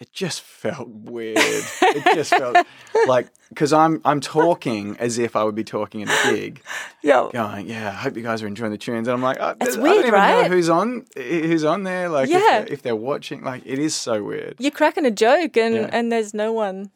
it 0.00 0.12
just 0.12 0.40
felt 0.40 0.88
weird. 0.88 1.36
it 1.38 2.14
just 2.14 2.30
felt 2.34 2.56
like, 3.06 3.28
because 3.50 3.72
I'm, 3.72 4.00
I'm 4.04 4.20
talking 4.20 4.96
as 4.98 5.18
if 5.18 5.36
I 5.36 5.44
would 5.44 5.54
be 5.54 5.62
talking 5.64 6.02
at 6.02 6.08
a 6.08 6.34
gig. 6.34 6.62
Yeah. 7.02 7.28
going, 7.32 7.68
yeah, 7.68 7.88
I 7.88 7.92
hope 7.92 8.16
you 8.16 8.22
guys 8.22 8.42
are 8.42 8.46
enjoying 8.46 8.72
the 8.72 8.78
tunes. 8.78 9.06
And 9.08 9.14
I'm 9.14 9.22
like, 9.22 9.36
oh, 9.38 9.54
It's 9.60 9.76
I 9.76 9.80
weird, 9.80 9.96
don't 9.96 10.06
even 10.06 10.12
know 10.12 10.40
right? 10.40 10.50
who's 10.50 10.68
on, 10.70 11.04
who's 11.16 11.64
on 11.64 11.82
there. 11.84 12.08
Like, 12.08 12.30
if, 12.30 12.34
Yeah. 12.42 12.60
they're, 12.62 12.72
if 12.72 12.82
they're 12.82 12.96
watching, 12.96 13.42
like, 13.44 13.62
it 13.66 13.78
is 13.78 13.94
so 13.94 14.22
weird. 14.24 14.56
You're 14.58 14.70
cracking 14.70 15.04
a 15.04 15.10
joke 15.10 15.56
and, 15.58 15.74
Yeah. 15.74 15.90
and 15.92 16.10
there's 16.10 16.32
no 16.32 16.52
one 16.52 16.90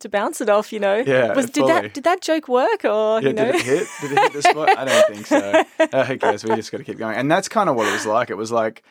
to 0.00 0.08
bounce 0.08 0.40
it 0.40 0.48
off, 0.48 0.72
you 0.72 0.78
know. 0.80 0.96
Yeah, 1.06 1.32
Was 1.34 1.46
did 1.46 1.62
fully. 1.62 1.72
that 1.72 1.94
did 1.94 2.04
that 2.04 2.20
joke 2.20 2.46
work 2.48 2.84
or 2.84 3.20
Yeah, 3.20 3.28
you 3.28 3.32
know? 3.34 3.44
did 3.52 3.54
it 3.56 3.62
hit? 3.62 3.88
Did 4.00 4.12
it 4.12 4.18
hit 4.18 4.32
the 4.32 4.42
spot? 4.42 4.76
I 4.78 4.84
don't 4.84 5.14
think 5.14 5.26
so. 5.26 5.64
Uh, 5.92 6.04
who 6.04 6.18
cares? 6.18 6.44
We 6.44 6.54
just 6.56 6.70
got 6.72 6.78
to 6.78 6.84
keep 6.84 6.98
going. 6.98 7.16
And 7.16 7.30
that's 7.30 7.48
kind 7.48 7.68
of 7.68 7.76
what 7.76 7.86
it 7.88 7.92
was 7.92 8.04
like. 8.06 8.30
It 8.30 8.36
was 8.36 8.50
like 8.52 8.82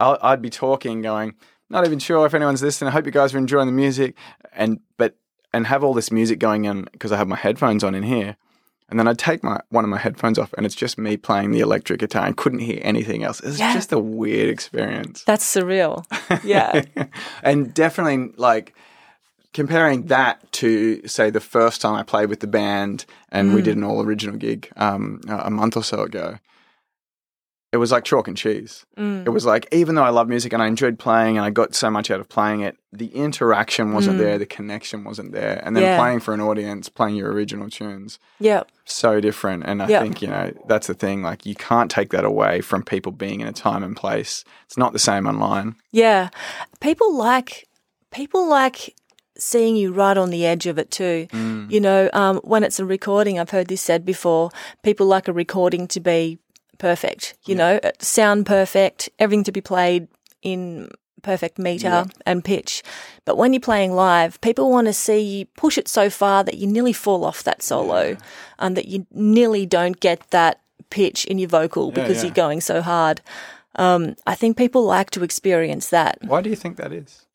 I'll, 0.00 0.18
I'd 0.20 0.42
be 0.42 0.50
talking, 0.50 1.00
going, 1.02 1.34
not 1.70 1.84
even 1.86 1.98
sure 1.98 2.26
if 2.26 2.34
anyone's 2.34 2.62
listening. 2.62 2.88
I 2.88 2.92
hope 2.92 3.06
you 3.06 3.12
guys 3.12 3.34
are 3.34 3.38
enjoying 3.38 3.66
the 3.66 3.72
music, 3.72 4.14
and 4.52 4.80
but 4.96 5.16
and 5.52 5.66
have 5.66 5.84
all 5.84 5.94
this 5.94 6.10
music 6.10 6.38
going 6.38 6.66
on 6.68 6.88
because 6.92 7.12
I 7.12 7.16
have 7.16 7.28
my 7.28 7.36
headphones 7.36 7.84
on 7.84 7.94
in 7.94 8.02
here. 8.02 8.36
And 8.90 8.98
then 8.98 9.08
I'd 9.08 9.18
take 9.18 9.42
my 9.42 9.60
one 9.70 9.82
of 9.82 9.88
my 9.90 9.96
headphones 9.98 10.38
off, 10.38 10.52
and 10.58 10.66
it's 10.66 10.74
just 10.74 10.98
me 10.98 11.16
playing 11.16 11.52
the 11.52 11.60
electric 11.60 12.00
guitar, 12.00 12.26
and 12.26 12.36
couldn't 12.36 12.58
hear 12.58 12.80
anything 12.82 13.24
else. 13.24 13.40
It's 13.40 13.58
Yeah. 13.58 13.72
just 13.72 13.92
a 13.92 13.98
weird 13.98 14.50
experience. 14.50 15.24
That's 15.26 15.44
surreal. 15.44 16.04
Yeah. 16.44 16.82
and 17.42 17.72
definitely 17.72 18.32
like 18.36 18.74
comparing 19.54 20.06
that 20.06 20.50
to 20.52 21.06
say 21.06 21.30
the 21.30 21.40
first 21.40 21.80
time 21.80 21.94
I 21.94 22.02
played 22.02 22.28
with 22.28 22.40
the 22.40 22.46
band 22.46 23.06
and 23.30 23.54
we 23.54 23.60
Mm. 23.60 23.64
did 23.64 23.76
an 23.76 23.84
all 23.84 24.02
original 24.02 24.36
gig 24.36 24.68
um, 24.76 25.20
a 25.28 25.50
month 25.50 25.76
or 25.76 25.84
so 25.84 26.02
ago. 26.02 26.38
It 27.74 27.78
was 27.78 27.90
like 27.90 28.04
chalk 28.04 28.28
and 28.28 28.36
cheese. 28.36 28.86
Mm. 28.96 29.26
It 29.26 29.30
was 29.30 29.44
like 29.44 29.66
even 29.72 29.96
though 29.96 30.04
I 30.04 30.10
love 30.10 30.28
music 30.28 30.52
and 30.52 30.62
I 30.62 30.68
enjoyed 30.68 30.96
playing 30.96 31.36
and 31.36 31.44
I 31.44 31.50
got 31.50 31.74
so 31.74 31.90
much 31.90 32.08
out 32.08 32.20
of 32.20 32.28
playing 32.28 32.60
it, 32.60 32.76
the 32.92 33.08
interaction 33.08 33.92
wasn't 33.92 34.16
Mm. 34.16 34.20
there, 34.20 34.38
the 34.38 34.46
connection 34.46 35.02
wasn't 35.02 35.32
there, 35.32 35.60
and 35.64 35.74
then 35.74 35.82
Yeah. 35.82 35.98
playing 35.98 36.20
for 36.20 36.32
an 36.34 36.40
audience, 36.40 36.88
playing 36.88 37.16
your 37.16 37.32
original 37.32 37.68
tunes, 37.68 38.20
Yeah. 38.38 38.62
so 38.84 39.18
different. 39.20 39.64
And 39.66 39.82
I 39.82 39.88
Yeah. 39.88 40.02
think 40.02 40.22
you 40.22 40.28
know 40.28 40.52
that's 40.68 40.86
the 40.86 40.94
thing. 40.94 41.22
Like 41.24 41.44
you 41.44 41.56
can't 41.56 41.90
take 41.90 42.10
that 42.10 42.24
away 42.24 42.60
from 42.60 42.84
people 42.84 43.10
being 43.10 43.40
in 43.40 43.48
a 43.48 43.52
time 43.52 43.82
and 43.82 43.96
place. 43.96 44.44
It's 44.66 44.78
not 44.78 44.92
the 44.92 45.00
same 45.00 45.26
online. 45.26 45.74
Yeah. 45.90 46.28
People 46.78 47.12
like 47.16 47.66
people 48.12 48.46
like 48.48 48.94
seeing 49.36 49.74
you 49.74 49.92
right 49.92 50.16
on 50.16 50.30
the 50.30 50.46
edge 50.46 50.66
of 50.68 50.78
it 50.78 50.92
too. 50.92 51.26
Mm. 51.32 51.68
You 51.68 51.80
know, 51.80 52.08
um, 52.12 52.36
when 52.44 52.62
it's 52.62 52.78
a 52.78 52.84
recording, 52.84 53.40
I've 53.40 53.50
heard 53.50 53.66
this 53.66 53.80
said 53.80 54.04
before. 54.04 54.50
People 54.84 55.06
like 55.08 55.26
a 55.26 55.32
recording 55.32 55.88
to 55.88 55.98
be 55.98 56.38
perfect. 56.78 57.34
You 57.46 57.54
know, 57.54 57.80
uh, 57.82 57.90
sound 58.00 58.46
perfect, 58.46 59.08
everything 59.18 59.44
to 59.44 59.52
be 59.52 59.60
played 59.60 60.08
in 60.42 60.90
perfect 61.22 61.58
meter 61.58 61.88
Yeah. 61.88 62.04
and 62.26 62.44
pitch. 62.44 62.82
But 63.24 63.36
when 63.36 63.52
you're 63.52 63.60
playing 63.60 63.92
live, 63.94 64.40
people 64.42 64.70
want 64.70 64.86
to 64.88 64.92
see 64.92 65.20
you 65.20 65.46
push 65.56 65.78
it 65.78 65.88
so 65.88 66.10
far 66.10 66.44
that 66.44 66.58
you 66.58 66.66
nearly 66.66 66.92
fall 66.92 67.24
off 67.24 67.42
that 67.44 67.62
solo, 67.62 68.16
and 68.58 68.76
that 68.76 68.88
you 68.88 69.06
nearly 69.10 69.64
don't 69.66 69.98
get 70.00 70.30
that 70.30 70.60
pitch 70.90 71.24
in 71.24 71.38
your 71.38 71.48
vocal 71.48 71.90
because 71.90 72.18
yeah. 72.18 72.24
you're 72.24 72.34
going 72.34 72.60
so 72.60 72.82
hard. 72.82 73.20
Um, 73.76 74.14
I 74.26 74.34
think 74.34 74.56
people 74.56 74.84
like 74.84 75.10
to 75.10 75.24
experience 75.24 75.88
that. 75.88 76.18
Why 76.22 76.40
do 76.42 76.50
you 76.50 76.56
think 76.56 76.76
that 76.76 76.92
is? 76.92 77.26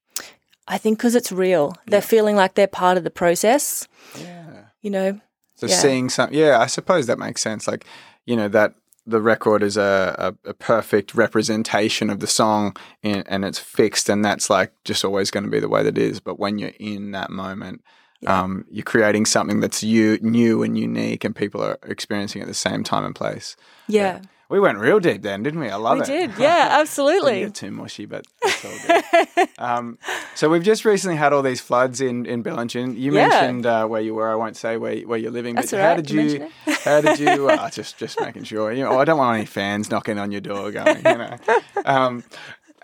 I 0.68 0.78
think 0.78 1.00
because 1.00 1.16
it's 1.16 1.32
real. 1.32 1.76
They're 1.88 2.00
feeling 2.02 2.36
like 2.36 2.54
they're 2.54 2.68
part 2.68 2.98
of 2.98 3.04
the 3.04 3.10
process. 3.10 3.88
Yeah. 4.16 4.66
You 4.82 4.92
know, 4.92 5.20
So 5.56 5.68
Yeah. 5.68 5.76
seeing 5.76 6.10
some, 6.10 6.30
yeah, 6.32 6.58
I 6.58 6.68
suppose 6.68 7.08
that 7.08 7.20
makes 7.20 7.42
sense. 7.42 7.68
Like, 7.68 7.84
you 8.26 8.38
know, 8.38 8.48
that 8.48 8.76
the 9.06 9.22
record 9.22 9.64
is 9.64 9.78
a, 9.78 10.34
a, 10.46 10.50
a 10.50 10.54
perfect 10.54 11.16
representation 11.16 12.10
of 12.10 12.20
the 12.20 12.28
song 12.28 12.76
in, 13.02 13.24
and 13.28 13.46
it's 13.46 13.60
fixed, 13.60 14.10
and 14.10 14.24
that's 14.24 14.50
like 14.50 14.72
just 14.84 15.04
always 15.04 15.32
going 15.32 15.44
to 15.44 15.50
be 15.50 15.60
the 15.60 15.70
way 15.70 15.84
that 15.84 15.98
it 15.98 16.02
is. 16.02 16.20
But 16.20 16.40
when 16.40 16.58
you're 16.58 16.74
in 16.80 17.12
that 17.12 17.30
moment, 17.30 17.84
um, 18.28 18.66
you're 18.70 18.84
creating 18.84 19.26
something 19.26 19.62
that's 19.62 19.84
you, 19.84 20.20
new 20.22 20.64
and 20.64 20.78
unique, 20.78 21.24
and 21.24 21.36
people 21.36 21.64
are 21.64 21.80
experiencing 21.84 22.42
at 22.42 22.48
the 22.48 22.54
same 22.54 22.84
time 22.84 23.06
and 23.06 23.16
place. 23.16 23.56
yeah, 23.88 24.22
We 24.50 24.60
went 24.60 24.80
real 24.80 25.00
deep 25.00 25.22
then, 25.22 25.44
didn't 25.44 25.60
we? 25.60 25.70
I 25.70 25.76
love 25.76 26.00
we 26.00 26.04
it. 26.04 26.10
We 26.10 26.28
did. 26.28 26.32
Yeah, 26.40 26.78
absolutely. 26.82 27.42
get 27.42 27.54
too 27.54 27.70
mushy, 27.70 28.06
but 28.08 28.26
it's 28.42 28.66
all 28.66 29.04
good. 29.36 29.50
um, 29.60 30.00
so 30.34 30.50
we've 30.50 30.64
just 30.64 30.86
recently 30.86 31.18
had 31.18 31.34
all 31.34 31.44
these 31.44 31.62
floods 31.62 32.02
in 32.02 32.26
in 32.26 32.44
Bellingen. 32.44 32.98
You 32.98 33.14
Yeah. 33.14 33.28
mentioned 33.28 33.66
uh, 33.68 33.86
where 33.88 34.02
you 34.02 34.16
were. 34.16 34.28
I 34.30 34.36
won't 34.36 34.58
say 34.58 34.78
where 34.78 34.98
where 35.02 35.20
you're 35.20 35.32
living. 35.32 35.54
But 35.56 35.72
all 35.72 35.80
how 35.80 35.96
did 35.96 36.10
you 36.10 36.22
you? 36.22 36.50
how 36.84 37.02
did 37.02 37.20
you? 37.20 37.50
Uh, 37.60 37.70
just 37.70 37.98
just 37.98 38.20
making 38.22 38.44
sure. 38.44 38.72
You 38.72 38.84
know, 38.84 39.00
I 39.00 39.06
don't 39.06 39.18
want 39.18 39.38
any 39.38 39.46
fans 39.46 39.92
knocking 39.92 40.18
on 40.18 40.32
your 40.32 40.42
door 40.42 40.72
going. 40.72 40.98
You 40.98 41.18
know. 41.18 41.38
Um, 41.86 42.24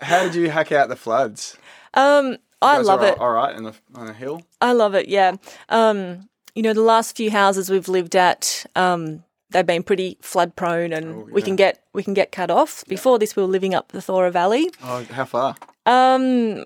how 0.00 0.22
did 0.22 0.34
you 0.34 0.50
hack 0.50 0.70
out 0.72 0.88
the 0.88 0.96
floods? 0.96 1.56
Um, 1.94 2.36
I 2.62 2.78
love 2.78 3.00
are 3.02 3.06
it. 3.08 3.18
All 3.18 3.30
right, 3.32 3.54
on 3.56 3.64
the 3.64 3.74
on 3.94 4.06
the 4.06 4.12
hill. 4.12 4.42
I 4.60 4.72
love 4.72 4.94
it. 4.94 5.08
Yeah. 5.08 5.36
Um, 5.68 6.28
you 6.54 6.62
know, 6.62 6.72
the 6.72 6.82
last 6.82 7.16
few 7.16 7.30
houses 7.30 7.68
we've 7.70 7.88
lived 7.88 8.16
at, 8.16 8.64
um, 8.74 9.24
they've 9.50 9.66
been 9.66 9.82
pretty 9.82 10.18
flood 10.20 10.56
prone, 10.56 10.92
and 10.92 11.14
Oh, 11.14 11.28
we 11.32 11.42
can 11.42 11.56
get 11.56 11.82
we 11.92 12.02
can 12.02 12.14
get 12.14 12.32
cut 12.32 12.50
off. 12.50 12.84
Before 12.88 13.18
this, 13.18 13.36
we 13.36 13.42
were 13.42 13.48
living 13.48 13.74
up 13.74 13.92
the 13.92 14.00
Thora 14.02 14.30
Valley, 14.30 14.70
Oh, 14.82 15.04
how 15.12 15.24
far? 15.24 15.56
um, 15.86 16.64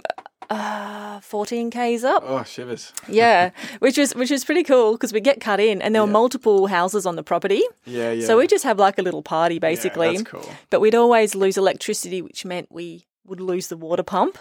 uh, 0.48 1.20
fourteen 1.20 1.70
k's 1.70 2.02
up. 2.04 2.22
Oh, 2.26 2.42
shivers. 2.44 2.92
Yeah, 3.08 3.50
which 3.78 3.96
was 3.98 4.14
which 4.14 4.30
was 4.30 4.44
pretty 4.44 4.64
cool 4.64 4.92
because 4.92 5.12
we 5.12 5.20
get 5.20 5.40
cut 5.40 5.60
in, 5.60 5.80
and 5.82 5.94
there 5.94 6.02
were 6.02 6.08
multiple 6.10 6.66
houses 6.66 7.06
on 7.06 7.16
the 7.16 7.22
property. 7.22 7.62
Yeah, 7.84 8.10
yeah. 8.12 8.26
So 8.26 8.36
we 8.38 8.46
just 8.46 8.64
have 8.64 8.78
like 8.78 8.98
a 8.98 9.02
little 9.02 9.22
party 9.22 9.54
Yeah, 9.56 9.60
basically. 9.60 10.16
that's 10.16 10.28
cool. 10.28 10.48
But 10.70 10.80
we'd 10.80 10.94
always 10.94 11.34
lose 11.34 11.56
electricity, 11.56 12.20
which 12.22 12.44
meant 12.44 12.66
we 12.70 13.06
would 13.26 13.40
lose 13.40 13.68
the 13.68 13.76
water 13.76 14.02
pump. 14.02 14.38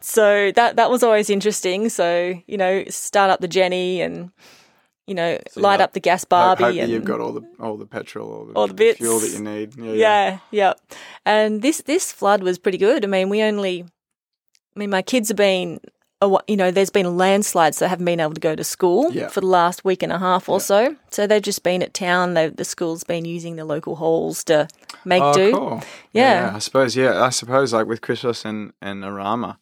So 0.00 0.52
that 0.52 0.76
that 0.76 0.90
was 0.90 1.02
always 1.02 1.28
interesting. 1.28 1.88
So 1.88 2.34
you 2.46 2.56
know, 2.56 2.84
start 2.88 3.30
up 3.30 3.40
the 3.40 3.48
Jenny 3.48 4.00
and 4.00 4.30
you 5.08 5.14
know, 5.14 5.38
So 5.50 5.60
light 5.60 5.80
up 5.80 5.92
the 5.94 6.00
gas 6.00 6.24
Barbie 6.24 6.62
hope 6.64 6.74
that 6.74 6.80
and 6.82 6.92
you've 6.92 7.04
got 7.04 7.18
all 7.20 7.32
the 7.32 7.42
all 7.58 7.76
the 7.76 7.86
petrol, 7.86 8.30
all 8.30 8.44
the, 8.44 8.52
All 8.52 8.66
the 8.68 8.74
bits. 8.74 8.98
fuel 8.98 9.18
that 9.20 9.30
you 9.32 9.40
need. 9.40 9.74
Yeah, 9.76 9.84
yeah. 9.84 9.92
yeah, 9.94 10.38
yeah. 10.50 10.72
And 11.24 11.62
this 11.62 11.82
this 11.86 12.12
flood 12.12 12.42
was 12.42 12.58
pretty 12.58 12.78
good. 12.78 13.04
I 13.04 13.08
mean, 13.08 13.28
we 13.28 13.42
only, 13.42 13.82
I 14.76 14.78
mean, 14.78 14.90
my 14.90 15.02
kids 15.02 15.28
have 15.28 15.36
been. 15.36 15.80
You 16.48 16.56
know, 16.56 16.72
there's 16.72 16.90
been 16.90 17.16
landslides 17.16 17.78
that 17.78 17.86
haven't 17.90 18.04
been 18.04 18.18
able 18.18 18.34
to 18.34 18.40
go 18.40 18.56
to 18.56 18.64
school 18.64 19.12
Yeah. 19.12 19.28
for 19.28 19.40
the 19.40 19.46
last 19.46 19.84
week 19.84 20.02
and 20.02 20.10
a 20.10 20.18
half 20.18 20.48
or 20.48 20.58
so. 20.60 20.96
So 21.12 21.28
they've 21.28 21.40
just 21.40 21.62
been 21.62 21.80
at 21.80 21.94
town. 21.94 22.34
They, 22.34 22.48
the 22.48 22.64
school's 22.64 23.04
been 23.04 23.24
using 23.24 23.54
the 23.54 23.64
local 23.64 23.94
halls 23.94 24.42
to 24.50 24.66
make 25.04 25.22
Oh, 25.22 25.32
do. 25.32 25.52
cool. 25.52 25.82
Yeah. 26.12 26.50
I 26.56 26.58
suppose. 26.58 26.96
Yeah, 26.96 27.22
I 27.22 27.28
suppose 27.30 27.72
like 27.72 27.86
with 27.86 28.00
Christos 28.00 28.44
and 28.44 28.72
and 28.82 29.04
Arama. 29.04 29.58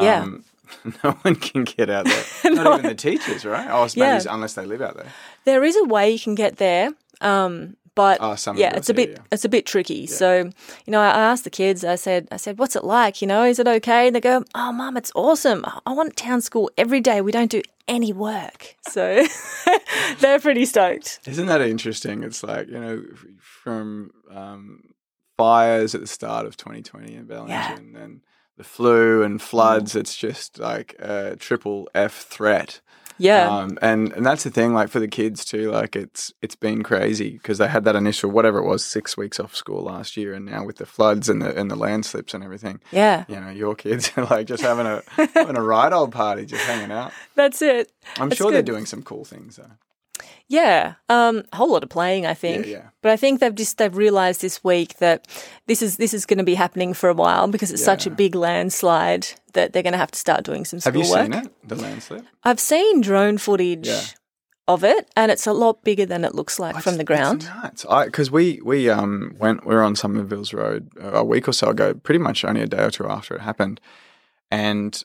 Yeah. 0.00 0.22
Um, 0.22 0.44
No 1.04 1.12
one 1.22 1.34
can 1.36 1.64
get 1.64 1.88
out 1.90 2.04
there. 2.06 2.24
Not 2.52 2.78
even 2.80 2.88
the 2.90 2.94
teachers, 2.94 3.44
right? 3.44 3.68
Oh, 3.70 3.84
it's 3.84 3.96
maybe 3.96 4.24
Yeah. 4.24 4.34
unless 4.34 4.54
they 4.54 4.64
live 4.66 4.82
out 4.82 4.96
there. 4.96 5.12
There 5.44 5.64
is 5.64 5.76
a 5.76 5.84
way 5.84 6.10
you 6.10 6.18
can 6.18 6.34
get 6.34 6.56
there, 6.56 6.90
um, 7.20 7.76
but 7.94 8.18
Oh, 8.20 8.34
yeah, 8.56 8.74
it's 8.74 8.88
a 8.88 8.94
bit 8.94 9.10
yeah, 9.10 9.14
yeah. 9.18 9.22
it's 9.32 9.44
a 9.44 9.48
bit 9.50 9.66
tricky. 9.66 10.06
So, 10.06 10.44
you 10.86 10.90
know, 10.90 11.00
I 11.00 11.08
asked 11.10 11.44
the 11.44 11.50
kids. 11.50 11.84
I 11.84 11.96
said, 11.96 12.26
I 12.32 12.36
said, 12.38 12.58
what's 12.58 12.74
it 12.74 12.84
like? 12.84 13.20
You 13.20 13.28
know, 13.28 13.44
is 13.44 13.58
it 13.58 13.68
okay? 13.68 14.06
And 14.06 14.16
they 14.16 14.20
go, 14.20 14.44
oh, 14.54 14.72
mum, 14.72 14.96
it's 14.96 15.12
awesome. 15.14 15.64
I 15.86 15.92
want 15.92 16.16
town 16.16 16.40
school 16.40 16.70
every 16.78 17.00
day. 17.00 17.20
We 17.20 17.32
don't 17.32 17.50
do 17.50 17.60
any 17.88 18.12
work, 18.12 18.76
so 18.88 19.26
they're 20.20 20.38
pretty 20.40 20.64
stoked. 20.64 21.20
Isn't 21.26 21.46
that 21.46 21.60
interesting? 21.60 22.22
It's 22.22 22.42
like 22.42 22.68
you 22.68 22.78
know 22.80 23.02
from 23.40 24.12
um, 24.30 24.94
fires 25.36 25.94
at 25.94 26.00
the 26.00 26.06
start 26.06 26.46
of 26.46 26.56
2020 26.56 27.14
in 27.14 27.26
Bellingen, 27.26 27.48
Yeah. 27.48 27.76
and 27.76 28.20
the 28.56 28.64
flu 28.64 29.22
and 29.22 29.40
floods. 29.40 29.94
It's 29.96 30.16
just 30.16 30.58
like 30.58 30.94
a 30.98 31.36
triple 31.36 31.88
F 31.94 32.22
threat. 32.22 32.80
Yeah, 33.18 33.48
Um, 33.48 33.78
and 33.82 34.12
and 34.14 34.26
that's 34.26 34.42
the 34.42 34.50
thing, 34.50 34.72
like 34.74 34.88
for 34.88 34.98
the 34.98 35.06
kids 35.06 35.44
too, 35.44 35.70
like 35.70 35.94
it's 35.94 36.32
it's 36.42 36.56
been 36.56 36.82
crazy 36.82 37.30
because 37.32 37.58
they 37.58 37.68
had 37.68 37.84
that 37.84 37.94
initial 37.94 38.30
whatever 38.30 38.58
it 38.58 38.66
was 38.66 38.84
six 38.84 39.16
weeks 39.16 39.38
off 39.38 39.54
school 39.54 39.82
last 39.84 40.16
year, 40.16 40.32
and 40.34 40.46
now 40.46 40.64
with 40.64 40.76
the 40.76 40.86
floods 40.86 41.28
and 41.28 41.40
the 41.40 41.56
and 41.56 41.70
the 41.70 41.76
landslips 41.76 42.34
and 42.34 42.42
everything, 42.42 42.80
yeah, 42.90 43.24
you 43.28 43.38
know, 43.38 43.50
your 43.50 43.76
kids 43.76 44.10
are 44.16 44.24
like 44.24 44.46
just 44.46 44.62
having 44.62 44.86
a 44.86 45.02
having 45.34 45.56
a 45.56 45.62
ride 45.62 45.92
old 45.92 46.10
party, 46.10 46.46
just 46.46 46.64
hanging 46.64 46.90
out. 46.90 47.12
that's 47.36 47.62
it. 47.62 47.92
I'm 48.18 48.30
That's 48.30 48.38
sure 48.38 48.50
they're 48.50 48.62
doing 48.62 48.86
some 48.86 49.02
cool 49.02 49.24
things 49.24 49.56
though. 49.56 49.70
Yeah, 50.48 50.94
um, 51.08 51.44
a 51.52 51.56
whole 51.56 51.70
lot 51.72 51.82
of 51.82 51.88
playing, 51.88 52.26
I 52.26 52.34
think. 52.34 52.66
yeah. 52.66 52.88
But 53.02 53.12
I 53.12 53.16
think 53.16 53.40
they've 53.40 53.54
just 53.54 53.78
they've 53.78 53.96
realised 53.96 54.40
this 54.42 54.62
week 54.62 54.98
that 54.98 55.26
this 55.66 55.82
is 55.82 55.96
this 55.96 56.12
is 56.14 56.26
going 56.26 56.38
to 56.38 56.44
be 56.44 56.54
happening 56.54 56.94
for 56.94 57.08
a 57.08 57.14
while 57.14 57.48
because 57.48 57.70
it's 57.72 57.84
such 57.84 58.06
a 58.06 58.10
big 58.10 58.34
landslide 58.34 59.26
that 59.54 59.72
they're 59.72 59.82
going 59.82 59.92
to 59.94 59.98
have 59.98 60.10
to 60.12 60.18
start 60.18 60.44
doing 60.44 60.64
some 60.64 60.80
Have 60.80 60.96
you 60.96 61.04
schoolwork. 61.04 61.32
seen 61.32 61.44
it, 61.44 61.68
the 61.68 61.74
landslip? 61.76 62.24
I've 62.44 62.60
seen 62.60 63.00
drone 63.00 63.38
footage 63.38 63.86
Yeah. 63.88 64.00
of 64.68 64.84
it, 64.84 65.08
and 65.16 65.30
it's 65.32 65.46
a 65.46 65.52
lot 65.52 65.82
bigger 65.84 66.06
than 66.06 66.24
it 66.24 66.34
looks 66.34 66.58
like 66.58 66.80
from 66.82 66.96
the 66.96 67.04
ground. 67.04 67.42
It's 67.72 67.84
nuts. 67.84 68.04
Because 68.06 68.30
we 68.30 68.60
we 68.64 68.88
um 68.90 69.34
went 69.38 69.66
we 69.66 69.74
were 69.74 69.82
on 69.82 69.96
Somerville's 69.96 70.52
Road 70.54 70.90
a 71.00 71.24
week 71.24 71.48
or 71.48 71.52
so 71.52 71.68
ago, 71.70 71.94
pretty 71.94 72.18
much 72.18 72.44
only 72.44 72.62
a 72.62 72.66
day 72.66 72.84
or 72.84 72.90
two 72.90 73.06
after 73.08 73.34
it 73.34 73.40
happened, 73.40 73.80
and 74.50 75.02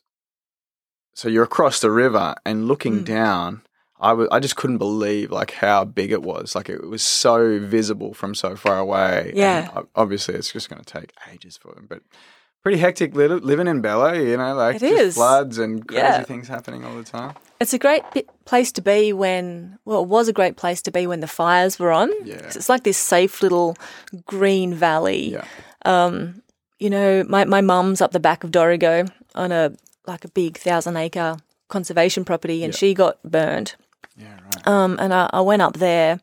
so 1.15 1.27
you're 1.29 1.43
across 1.43 1.79
the 1.79 1.89
river 1.89 2.35
and 2.45 2.67
looking 2.67 3.01
Mm. 3.01 3.05
down. 3.05 3.61
I 3.99 4.39
just 4.39 4.55
couldn't 4.55 4.77
believe 4.77 5.31
like 5.31 5.51
how 5.51 5.83
big 5.85 6.11
it 6.11 6.21
was. 6.21 6.55
Like 6.55 6.69
it 6.69 6.87
was 6.87 7.01
so 7.01 7.59
visible 7.59 8.13
from 8.13 8.35
so 8.35 8.55
far 8.55 8.77
away. 8.77 9.31
Yeah. 9.35 9.69
ob- 9.75 9.87
obviously, 9.95 10.35
it's 10.35 10.51
just 10.53 10.69
going 10.69 10.83
to 10.83 10.85
take 10.99 11.13
ages 11.31 11.57
for 11.57 11.73
them, 11.73 11.85
but. 11.89 12.01
Pretty 12.63 12.79
hectic 12.79 13.15
li- 13.15 13.27
living 13.27 13.67
in 13.67 13.79
Bella, 13.79 14.17
you 14.19 14.35
know, 14.35 14.53
like 14.53 14.75
It 14.77 14.81
is. 14.83 15.13
floods 15.15 15.57
and 15.57 15.87
crazy 15.87 16.01
Yeah. 16.03 16.23
things 16.23 16.49
happening 16.49 16.83
all 16.83 16.95
the 16.95 17.03
time. 17.03 17.33
It's 17.61 17.71
a 17.73 17.77
great 17.77 18.01
bit, 18.11 18.27
place 18.43 18.73
to 18.73 18.81
be 18.81 19.13
when, 19.13 19.77
well, 19.85 20.01
it 20.01 20.09
was 20.09 20.27
a 20.27 20.33
great 20.33 20.57
place 20.57 20.81
to 20.81 20.91
be 20.91 21.07
when 21.07 21.21
the 21.21 21.27
fires 21.27 21.79
were 21.79 21.93
on. 21.93 22.11
Yeah. 22.25 22.35
It's 22.37 22.67
like 22.67 22.83
this 22.83 22.97
safe 22.97 23.41
little 23.41 23.77
green 24.25 24.73
valley. 24.73 25.31
Yeah. 25.33 25.45
Um, 25.85 26.41
you 26.77 26.89
know, 26.89 27.23
my, 27.29 27.45
my 27.45 27.61
mum's 27.61 28.01
up 28.01 28.11
the 28.11 28.19
back 28.19 28.43
of 28.43 28.51
Dorrigo 28.51 29.09
on 29.33 29.53
a 29.53 29.71
like 30.05 30.25
a 30.25 30.29
big 30.29 30.57
thousand 30.57 30.97
acre 30.97 31.37
conservation 31.69 32.25
property, 32.25 32.63
and 32.65 32.73
Yeah. 32.73 32.77
she 32.77 32.93
got 32.93 33.21
burned. 33.23 33.75
Yeah, 34.17 34.33
right. 34.43 34.67
Um, 34.67 34.97
and 34.99 35.13
I, 35.13 35.29
I 35.33 35.41
went 35.41 35.61
up 35.61 35.77
there, 35.77 36.19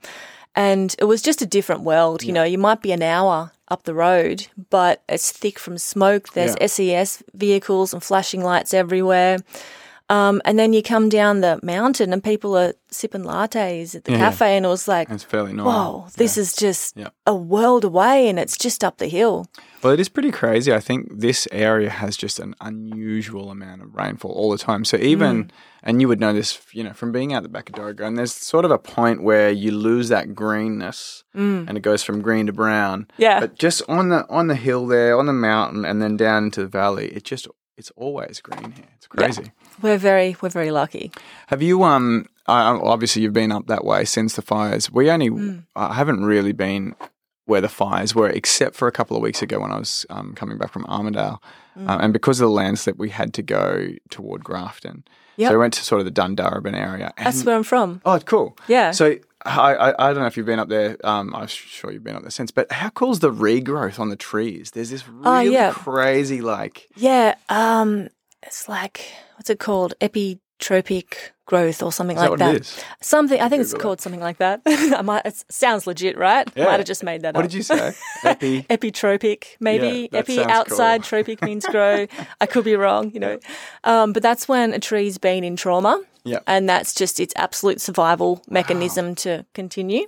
and 0.56 0.94
it 0.98 1.04
was 1.04 1.22
just 1.22 1.42
a 1.42 1.46
different 1.46 1.82
world. 1.82 2.22
You 2.22 2.32
know, 2.32 2.44
you 2.44 2.58
might 2.58 2.82
be 2.82 2.92
an 2.92 3.02
hour 3.02 3.52
up 3.68 3.84
the 3.84 3.94
road, 3.94 4.46
but 4.70 5.02
it's 5.08 5.30
thick 5.30 5.58
from 5.58 5.78
smoke. 5.78 6.32
There's 6.32 6.54
Yeah. 6.60 6.66
SES 6.66 7.22
vehicles 7.34 7.92
and 7.94 8.02
flashing 8.02 8.42
lights 8.42 8.74
everywhere. 8.74 9.38
Um, 10.10 10.42
and 10.44 10.58
then 10.58 10.74
you 10.74 10.82
come 10.82 11.08
down 11.08 11.40
the 11.40 11.58
mountain, 11.62 12.12
and 12.12 12.22
people 12.22 12.54
are 12.58 12.74
sipping 12.90 13.22
lattes 13.24 13.94
at 13.94 14.04
the 14.04 14.12
Yeah. 14.12 14.18
cafe, 14.18 14.56
and 14.56 14.66
it 14.66 14.68
was 14.68 14.86
like, 14.86 15.08
It's 15.10 15.24
fairly 15.24 15.54
normal. 15.54 16.00
whoa, 16.02 16.08
this 16.18 16.36
is 16.36 16.54
just 16.54 16.94
a 17.26 17.34
world 17.34 17.84
away, 17.84 18.28
and 18.28 18.38
it's 18.38 18.58
just 18.58 18.84
up 18.84 18.98
the 18.98 19.06
hill. 19.08 19.46
Well, 19.84 19.92
it 19.92 20.00
is 20.00 20.08
pretty 20.08 20.30
crazy. 20.30 20.72
I 20.72 20.80
think 20.80 21.20
this 21.20 21.46
area 21.52 21.90
has 21.90 22.16
just 22.16 22.40
an 22.40 22.54
unusual 22.62 23.50
amount 23.50 23.82
of 23.82 23.94
rainfall 23.94 24.30
all 24.32 24.50
the 24.50 24.56
time. 24.56 24.84
So 24.86 24.96
Mm. 24.96 25.02
even, 25.02 25.50
and 25.82 26.00
you 26.00 26.08
would 26.08 26.20
know 26.20 26.32
this, 26.32 26.58
you 26.72 26.82
know, 26.82 26.94
from 26.94 27.12
being 27.12 27.34
out 27.34 27.42
the 27.42 27.50
back 27.50 27.68
of 27.68 27.74
Dorrigo, 27.74 28.06
and 28.06 28.16
there's 28.16 28.32
sort 28.32 28.64
of 28.64 28.70
a 28.70 28.78
point 28.78 29.22
where 29.22 29.50
you 29.50 29.70
lose 29.72 30.08
that 30.08 30.34
greenness, 30.34 31.22
and 31.34 31.76
it 31.76 31.82
goes 31.82 32.02
from 32.02 32.22
green 32.22 32.46
to 32.46 32.52
brown. 32.54 33.02
Mm. 33.02 33.08
Yeah. 33.18 33.40
But 33.40 33.58
just 33.58 33.82
on 33.86 34.08
the 34.08 34.26
on 34.30 34.46
the 34.46 34.54
hill 34.54 34.86
there, 34.86 35.18
on 35.18 35.26
the 35.26 35.32
mountain, 35.34 35.84
and 35.84 36.00
then 36.00 36.16
down 36.16 36.44
into 36.44 36.60
the 36.62 36.66
valley, 36.68 37.08
it 37.08 37.24
just 37.24 37.46
it's 37.76 37.90
always 37.96 38.40
green 38.40 38.72
here. 38.72 38.86
It's 38.96 39.06
crazy. 39.08 39.52
We're 39.82 39.98
very, 39.98 40.36
we're 40.40 40.48
very 40.48 40.70
lucky. 40.70 41.12
Have 41.48 41.60
you 41.60 41.82
um? 41.82 42.26
Obviously, 42.46 43.22
you've 43.22 43.32
been 43.32 43.52
up 43.52 43.66
that 43.66 43.84
way 43.84 44.04
since 44.04 44.36
the 44.36 44.42
fires. 44.42 44.90
We 44.90 45.10
only, 45.10 45.30
Mm. 45.30 45.64
I 45.74 45.94
haven't 45.94 46.24
really 46.24 46.52
been 46.52 46.94
where 47.46 47.60
the 47.60 47.68
fires 47.68 48.14
were, 48.14 48.28
except 48.28 48.74
for 48.74 48.88
a 48.88 48.92
couple 48.92 49.16
of 49.16 49.22
weeks 49.22 49.42
ago 49.42 49.60
when 49.60 49.70
I 49.70 49.78
was 49.78 50.06
um, 50.10 50.32
coming 50.34 50.56
back 50.58 50.72
from 50.72 50.84
Armidale. 50.84 51.38
Uh, 51.76 51.98
and 52.00 52.12
because 52.12 52.40
of 52.40 52.46
the 52.48 52.54
landslip, 52.54 52.96
we 52.96 53.10
had 53.10 53.34
to 53.34 53.42
go 53.42 53.88
toward 54.08 54.44
Grafton. 54.44 55.04
Yep. 55.36 55.48
So 55.48 55.54
we 55.54 55.58
went 55.58 55.74
to 55.74 55.82
sort 55.84 56.00
of 56.00 56.04
the 56.04 56.12
Dundurrabin 56.12 56.74
area. 56.74 57.12
And, 57.16 57.26
That's 57.26 57.44
where 57.44 57.56
I'm 57.56 57.64
from. 57.64 58.00
oh, 58.04 58.18
cool. 58.20 58.56
Yeah. 58.68 58.92
So 58.92 59.16
I, 59.44 59.74
I, 59.74 59.88
I 60.10 60.12
don't 60.12 60.20
know 60.22 60.26
if 60.26 60.36
you've 60.36 60.46
been 60.46 60.60
up 60.60 60.68
there. 60.68 60.96
Um, 61.04 61.34
I'm 61.34 61.48
sure 61.48 61.90
you've 61.90 62.04
been 62.04 62.14
up 62.14 62.22
there 62.22 62.30
since. 62.30 62.50
But 62.52 62.70
how 62.70 62.90
cool 62.90 63.10
is 63.10 63.18
the 63.18 63.32
regrowth 63.32 63.98
on 63.98 64.08
the 64.10 64.16
trees? 64.16 64.70
There's 64.70 64.90
this 64.90 65.06
really 65.08 65.26
Oh, 65.26 65.40
yeah. 65.40 65.72
crazy, 65.72 66.40
like, 66.40 66.88
Yeah, 66.96 67.34
um, 67.48 68.08
it's 68.44 68.68
like 68.68 69.04
what's 69.36 69.50
it 69.50 69.58
called? 69.58 69.94
Epitropic 70.64 71.14
growth 71.46 71.82
or 71.82 71.92
something 71.92 72.16
like 72.16 72.24
that 72.24 72.30
what 72.30 72.38
that. 72.38 72.54
it 72.54 72.60
is? 72.62 72.84
Something 73.00 73.40
I 73.40 73.48
think 73.48 73.60
it's 73.62 73.72
Google 73.72 73.82
called 73.82 74.00
something 74.00 74.20
like 74.20 74.38
that. 74.38 74.62
I 74.66 75.02
might. 75.02 75.26
It 75.26 75.44
sounds 75.50 75.86
legit, 75.86 76.16
right? 76.16 76.48
Yeah. 76.54 76.64
Might 76.64 76.76
have 76.78 76.86
just 76.86 77.04
made 77.04 77.22
that 77.22 77.34
What 77.34 77.40
up. 77.40 77.44
What 77.44 77.50
did 77.50 77.56
you 77.56 77.62
say? 77.62 77.92
Epi. 78.24 78.62
Epitropic, 78.64 79.44
maybe. 79.60 80.08
Yeah, 80.10 80.20
Epi 80.20 80.42
outside, 80.44 81.02
cool. 81.02 81.08
tropic 81.08 81.42
means 81.42 81.66
grow. 81.66 82.06
I 82.40 82.46
could 82.46 82.64
be 82.64 82.76
wrong, 82.76 83.10
you 83.12 83.20
know. 83.20 83.38
Um, 83.84 84.12
but 84.12 84.22
that's 84.22 84.48
when 84.48 84.72
a 84.72 84.78
tree's 84.78 85.18
been 85.18 85.44
in 85.44 85.56
trauma. 85.56 86.02
Yeah. 86.24 86.38
And 86.46 86.68
that's 86.68 86.94
just 86.94 87.20
its 87.20 87.34
absolute 87.36 87.80
survival 87.80 88.42
mechanism 88.48 89.14
to 89.16 89.44
continue. 89.52 90.06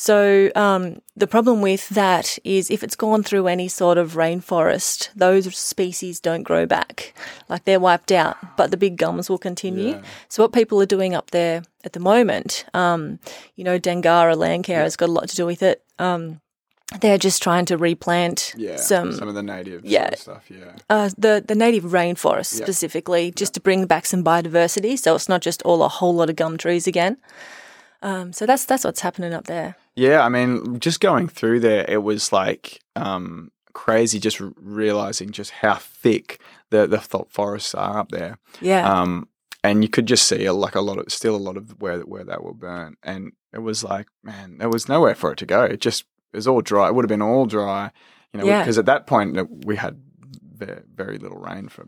So 0.00 0.52
um, 0.54 1.02
the 1.16 1.26
problem 1.26 1.60
with 1.60 1.88
that 1.88 2.38
is 2.44 2.70
if 2.70 2.84
it's 2.84 2.94
gone 2.94 3.24
through 3.24 3.48
any 3.48 3.66
sort 3.66 3.98
of 3.98 4.12
rainforest, 4.12 5.08
those 5.16 5.52
species 5.56 6.20
don't 6.20 6.44
grow 6.44 6.66
back. 6.66 7.14
Like 7.48 7.64
they're 7.64 7.80
wiped 7.80 8.12
out, 8.12 8.36
but 8.56 8.70
the 8.70 8.76
big 8.76 8.96
gums 8.96 9.28
will 9.28 9.38
continue. 9.38 9.88
Yeah. 9.96 10.02
So 10.28 10.44
what 10.44 10.52
people 10.52 10.80
are 10.80 10.86
doing 10.86 11.16
up 11.16 11.32
there 11.32 11.64
at 11.82 11.94
the 11.94 11.98
moment, 12.00 12.64
um, 12.74 13.18
you 13.56 13.64
know, 13.64 13.76
Dangara 13.76 14.36
land 14.36 14.62
care 14.62 14.82
has 14.84 14.94
got 14.94 15.08
a 15.08 15.12
lot 15.12 15.28
to 15.30 15.34
do 15.36 15.44
with 15.46 15.64
it. 15.64 15.82
Um, 15.98 16.40
they're 17.00 17.18
just 17.18 17.42
trying 17.42 17.64
to 17.64 17.76
replant 17.76 18.54
Yeah. 18.56 18.76
some 18.76 19.12
some 19.14 19.26
of 19.26 19.34
the 19.34 19.42
native 19.42 19.80
sort 19.80 19.90
yeah. 19.90 20.08
of 20.12 20.18
stuff. 20.20 20.44
Yeah. 20.48 20.72
uh, 20.88 21.10
the 21.18 21.42
the 21.44 21.56
native 21.56 21.82
rainforest 21.90 22.56
Yeah. 22.60 22.66
specifically, 22.66 23.32
just 23.32 23.52
to 23.54 23.60
bring 23.60 23.84
back 23.86 24.06
some 24.06 24.22
biodiversity. 24.22 24.96
So 24.96 25.16
it's 25.16 25.28
not 25.28 25.42
just 25.42 25.60
all 25.62 25.82
a 25.82 25.88
whole 25.88 26.14
lot 26.14 26.30
of 26.30 26.36
gum 26.36 26.56
trees 26.56 26.86
again. 26.86 27.16
Um, 28.02 28.32
so 28.32 28.46
that's 28.46 28.64
that's 28.64 28.84
what's 28.84 29.00
happening 29.00 29.32
up 29.34 29.46
there. 29.46 29.76
Yeah, 29.96 30.22
I 30.24 30.28
mean, 30.28 30.78
just 30.80 31.00
going 31.00 31.28
through 31.28 31.60
there, 31.60 31.84
it 31.88 32.02
was 32.02 32.32
like 32.32 32.80
um, 32.94 33.50
crazy. 33.72 34.18
Just 34.20 34.40
realizing 34.56 35.30
just 35.32 35.50
how 35.50 35.74
thick 35.74 36.40
the 36.70 36.86
the 36.86 37.00
forests 37.00 37.74
are 37.74 37.98
up 37.98 38.10
there, 38.10 38.38
Yeah, 38.60 38.88
um, 39.00 39.28
and 39.64 39.82
you 39.82 39.88
could 39.88 40.06
just 40.06 40.28
see 40.28 40.44
a, 40.44 40.52
like 40.52 40.76
a 40.76 40.80
lot 40.80 40.98
of 40.98 41.10
still 41.12 41.34
a 41.34 41.38
lot 41.38 41.56
of 41.56 41.80
where 41.80 42.00
where 42.00 42.24
they 42.24 42.36
were 42.38 42.54
burnt, 42.54 42.98
and 43.02 43.32
it 43.52 43.60
was 43.60 43.82
like, 43.82 44.06
man, 44.22 44.58
there 44.58 44.68
was 44.68 44.88
nowhere 44.88 45.14
for 45.14 45.32
it 45.32 45.38
to 45.38 45.46
go. 45.46 45.64
It 45.64 45.80
just 45.80 46.04
it 46.32 46.36
was 46.36 46.46
all 46.46 46.60
dry. 46.60 46.88
It 46.88 46.94
would 46.94 47.04
have 47.04 47.08
been 47.08 47.22
all 47.22 47.46
dry, 47.46 47.90
you 48.32 48.38
know, 48.40 48.46
Yeah. 48.46 48.60
because 48.62 48.78
at 48.78 48.86
that 48.86 49.06
point 49.06 49.36
uh, 49.38 49.46
we 49.66 49.76
had 49.76 50.00
ve- 50.56 50.82
very 50.94 51.18
little 51.18 51.38
rain 51.38 51.68
for 51.68 51.86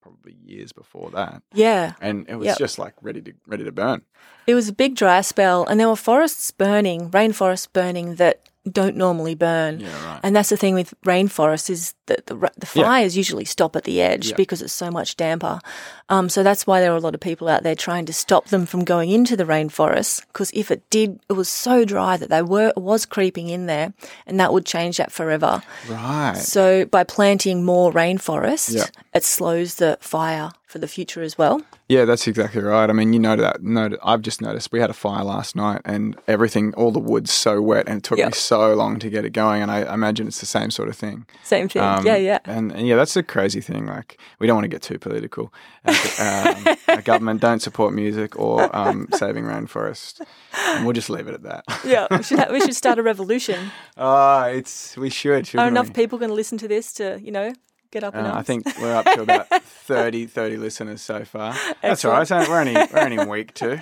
probably 0.00 0.36
years 0.44 0.72
before 0.72 1.10
that, 1.10 1.42
yeah. 1.52 1.94
and 2.00 2.26
it 2.28 2.36
was 2.36 2.46
Yep. 2.46 2.58
just 2.58 2.78
like 2.78 2.94
ready 3.02 3.20
to 3.22 3.32
ready 3.46 3.64
to 3.64 3.72
burn. 3.72 4.02
It 4.46 4.54
was 4.54 4.68
a 4.68 4.72
big 4.72 4.94
dry 4.94 5.20
spell, 5.20 5.66
and 5.66 5.78
there 5.78 5.88
were 5.88 5.96
forests 5.96 6.50
burning, 6.50 7.10
rainforests 7.10 7.68
burning 7.72 8.14
that 8.16 8.40
don't 8.68 8.96
normally 8.96 9.34
burn. 9.34 9.80
Yeah, 9.80 10.06
right. 10.06 10.20
And 10.22 10.34
that's 10.36 10.48
the 10.50 10.56
thing 10.56 10.74
with 10.74 10.94
rainforests 11.04 11.70
is 11.70 11.94
that 12.06 12.26
the 12.26 12.34
the 12.34 12.68
Yeah. 12.74 12.84
fires 12.84 13.16
usually 13.16 13.44
stop 13.44 13.76
at 13.76 13.84
the 13.84 14.00
edge 14.00 14.28
Yeah. 14.30 14.36
because 14.36 14.62
it's 14.62 14.72
so 14.72 14.90
much 14.90 15.16
damper. 15.16 15.60
Um, 16.08 16.28
so 16.28 16.42
that's 16.42 16.66
why 16.66 16.80
there 16.80 16.92
are 16.92 16.96
a 16.96 17.00
lot 17.00 17.14
of 17.14 17.20
people 17.20 17.48
out 17.48 17.62
there 17.62 17.74
trying 17.74 18.06
to 18.06 18.12
stop 18.12 18.46
them 18.48 18.66
from 18.66 18.84
going 18.84 19.10
into 19.10 19.36
the 19.36 19.44
rainforest. 19.44 20.22
Because 20.32 20.50
if 20.54 20.70
it 20.70 20.82
did, 20.90 21.20
it 21.28 21.34
was 21.34 21.48
so 21.48 21.84
dry 21.84 22.16
that 22.16 22.30
they 22.30 22.42
were 22.42 22.72
was 22.76 23.04
creeping 23.06 23.48
in 23.48 23.66
there, 23.66 23.92
and 24.26 24.38
that 24.40 24.52
would 24.52 24.64
change 24.66 24.96
that 24.98 25.12
forever. 25.12 25.62
Right. 25.88 26.36
So 26.36 26.84
by 26.86 27.04
planting 27.04 27.64
more 27.64 27.92
rainforest, 27.92 28.74
Yeah. 28.74 28.86
it 29.14 29.24
slows 29.24 29.76
the 29.76 29.98
fire 30.00 30.50
for 30.68 30.78
the 30.78 30.86
future 30.86 31.22
as 31.22 31.38
well. 31.38 31.62
Yeah, 31.88 32.04
that's 32.04 32.26
exactly 32.28 32.60
right. 32.60 32.90
I 32.90 32.92
mean, 32.92 33.14
you 33.14 33.18
know 33.18 33.36
that. 33.36 33.62
Know 33.62 33.96
I've 34.04 34.20
just 34.20 34.42
noticed 34.42 34.70
we 34.70 34.80
had 34.80 34.90
a 34.90 34.94
fire 34.94 35.24
last 35.24 35.56
night, 35.56 35.80
and 35.86 36.14
everything, 36.28 36.74
all 36.74 36.92
the 36.92 36.98
wood's 37.00 37.32
so 37.32 37.62
wet, 37.62 37.88
and 37.88 37.98
it 37.98 38.04
took 38.04 38.18
Yep. 38.18 38.26
me 38.28 38.32
so 38.34 38.74
long 38.74 38.98
to 38.98 39.08
get 39.08 39.24
it 39.24 39.30
going. 39.30 39.62
And 39.62 39.70
I, 39.70 39.84
I 39.84 39.94
imagine 39.94 40.26
it's 40.28 40.40
the 40.40 40.46
same 40.46 40.70
sort 40.70 40.90
of 40.90 40.96
thing. 40.96 41.26
Same 41.42 41.68
thing. 41.70 41.80
Um, 41.82 42.04
yeah, 42.04 42.16
yeah. 42.16 42.38
And, 42.44 42.70
and 42.72 42.86
yeah, 42.86 42.96
that's 42.96 43.16
a 43.16 43.22
crazy 43.22 43.62
thing. 43.62 43.86
Like, 43.86 44.20
we 44.38 44.46
don't 44.46 44.56
want 44.56 44.64
to 44.64 44.68
get 44.68 44.82
too 44.82 44.98
political. 44.98 45.52
Uh, 45.86 46.54
um, 46.68 46.76
our 46.96 47.02
government 47.02 47.40
don't 47.40 47.60
support 47.60 47.94
music 47.94 48.38
or 48.38 48.74
um, 48.76 49.08
saving 49.14 49.44
rainforest. 49.44 50.20
And 50.66 50.84
we'll 50.84 50.92
just 50.92 51.08
leave 51.08 51.28
it 51.28 51.34
at 51.34 51.42
that. 51.44 51.64
Yeah, 51.84 52.06
we 52.10 52.22
should, 52.22 52.38
ha- 52.40 52.48
we 52.52 52.60
should 52.60 52.76
start 52.76 52.98
a 52.98 53.02
revolution. 53.12 53.70
Oh, 53.96 54.42
it's 54.42 54.96
we 54.98 55.08
should. 55.08 55.48
Are 55.54 55.66
enough 55.68 55.88
we? 55.88 55.94
people 55.94 56.18
going 56.18 56.28
to 56.30 56.34
listen 56.34 56.58
to 56.58 56.68
this 56.68 56.92
to, 56.94 57.18
you 57.22 57.32
know, 57.32 57.54
get 57.90 58.04
up 58.04 58.14
and 58.14 58.26
Uh. 58.26 58.34
I 58.34 58.42
think 58.42 58.64
we're 58.80 58.94
up 58.94 59.04
to 59.06 59.22
about 59.22 59.48
30, 59.62 60.26
30 60.26 60.56
listeners 60.56 61.00
so 61.02 61.24
far. 61.24 61.54
That's 61.82 62.04
all 62.04 62.12
right. 62.12 62.30
Only- 62.30 62.48
We're 62.48 62.60
only 62.60 62.74
we're 62.92 63.00
only 63.00 63.16
in 63.18 63.28
week 63.28 63.54
two. 63.54 63.78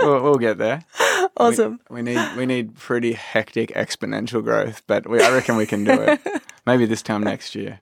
We'll, 0.00 0.22
we'll 0.22 0.36
get 0.38 0.58
there. 0.58 0.82
We- 1.00 1.26
Awesome. 1.36 1.80
We, 1.90 2.02
need 2.02 2.20
we 2.36 2.46
need 2.46 2.76
pretty 2.76 3.12
hectic 3.14 3.70
exponential 3.74 4.42
growth, 4.42 4.82
but 4.86 5.08
we, 5.08 5.20
I 5.22 5.32
reckon 5.32 5.56
we 5.56 5.66
can 5.66 5.84
do 5.84 5.92
it. 5.92 6.20
Maybe 6.66 6.86
this 6.86 7.02
time 7.02 7.22
next 7.22 7.54
year. 7.54 7.80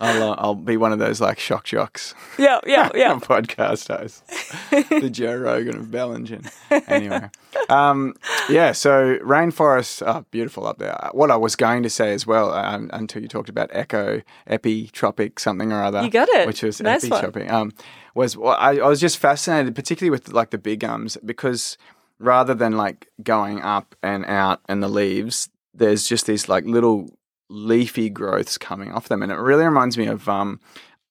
I'll 0.00 0.30
uh, 0.32 0.34
I'll 0.38 0.54
be 0.54 0.76
one 0.76 0.92
of 0.92 0.98
those 0.98 1.20
like 1.20 1.38
shock 1.38 1.64
jocks 1.64 2.14
Yeah, 2.38 2.60
yeah, 2.66 2.88
yeah. 2.94 3.14
podcast 3.18 3.88
hosts, 3.88 4.22
the 4.70 5.10
Joe 5.10 5.36
Rogan 5.36 5.76
of 5.76 5.86
Bellingen. 5.86 6.50
Anyway, 6.88 7.28
um, 7.68 8.14
yeah. 8.48 8.72
So 8.72 9.18
rainforests 9.18 10.06
are 10.06 10.24
beautiful 10.30 10.66
up 10.66 10.78
there. 10.78 11.10
What 11.12 11.30
I 11.30 11.36
was 11.36 11.54
going 11.56 11.82
to 11.82 11.90
say 11.90 12.12
as 12.14 12.26
well, 12.26 12.52
um, 12.52 12.88
until 12.92 13.20
you 13.22 13.28
talked 13.28 13.48
about 13.50 13.68
echo, 13.72 14.22
epitropic 14.48 15.38
something 15.38 15.72
or 15.72 15.82
other, 15.82 16.02
You 16.02 16.10
got 16.10 16.28
it. 16.30 16.46
which 16.46 16.62
was 16.62 16.80
Nice 16.80 17.04
epitropic. 17.04 17.50
Um, 17.50 17.72
was 18.14 18.36
well, 18.36 18.56
I, 18.58 18.76
I 18.78 18.88
was 18.88 19.00
just 19.00 19.18
fascinated, 19.18 19.74
particularly 19.74 20.10
with 20.10 20.32
like 20.32 20.50
the 20.50 20.58
big 20.58 20.80
gums, 20.80 21.16
because 21.24 21.76
rather 22.18 22.54
than 22.54 22.76
like 22.76 23.08
going 23.22 23.60
up 23.60 23.94
and 24.02 24.24
out 24.26 24.60
and 24.68 24.82
the 24.82 24.88
leaves, 24.88 25.48
there's 25.74 26.06
just 26.08 26.26
these 26.26 26.48
like 26.48 26.64
little 26.64 27.08
leafy 27.50 28.08
growths 28.08 28.56
coming 28.56 28.92
off 28.92 29.08
them, 29.08 29.22
and 29.22 29.30
it 29.30 29.36
really 29.36 29.64
reminds 29.64 29.98
me 29.98 30.06
of 30.06 30.28
um, 30.28 30.60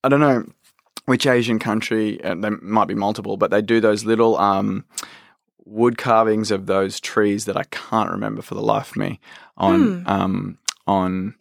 I 0.04 0.10
don't 0.10 0.20
know 0.22 0.46
which 1.06 1.26
Asian 1.28 1.60
country, 1.60 2.24
uh, 2.24 2.36
there 2.36 2.58
might 2.62 2.88
be 2.88 2.94
multiple, 2.96 3.36
but 3.36 3.52
they 3.52 3.62
do 3.62 3.82
those 3.82 4.06
little 4.06 4.38
um, 4.38 4.86
wood 5.66 5.98
carvings 5.98 6.52
of 6.52 6.68
those 6.68 7.00
trees 7.00 7.46
that 7.46 7.58
I 7.58 7.64
can't 7.64 8.12
remember 8.12 8.42
for 8.42 8.56
the 8.56 8.62
life 8.62 8.92
of 8.92 8.98
me 8.98 9.20
on 9.58 10.04
Hmm. 10.04 10.08
um, 10.08 10.58
on 10.88 11.36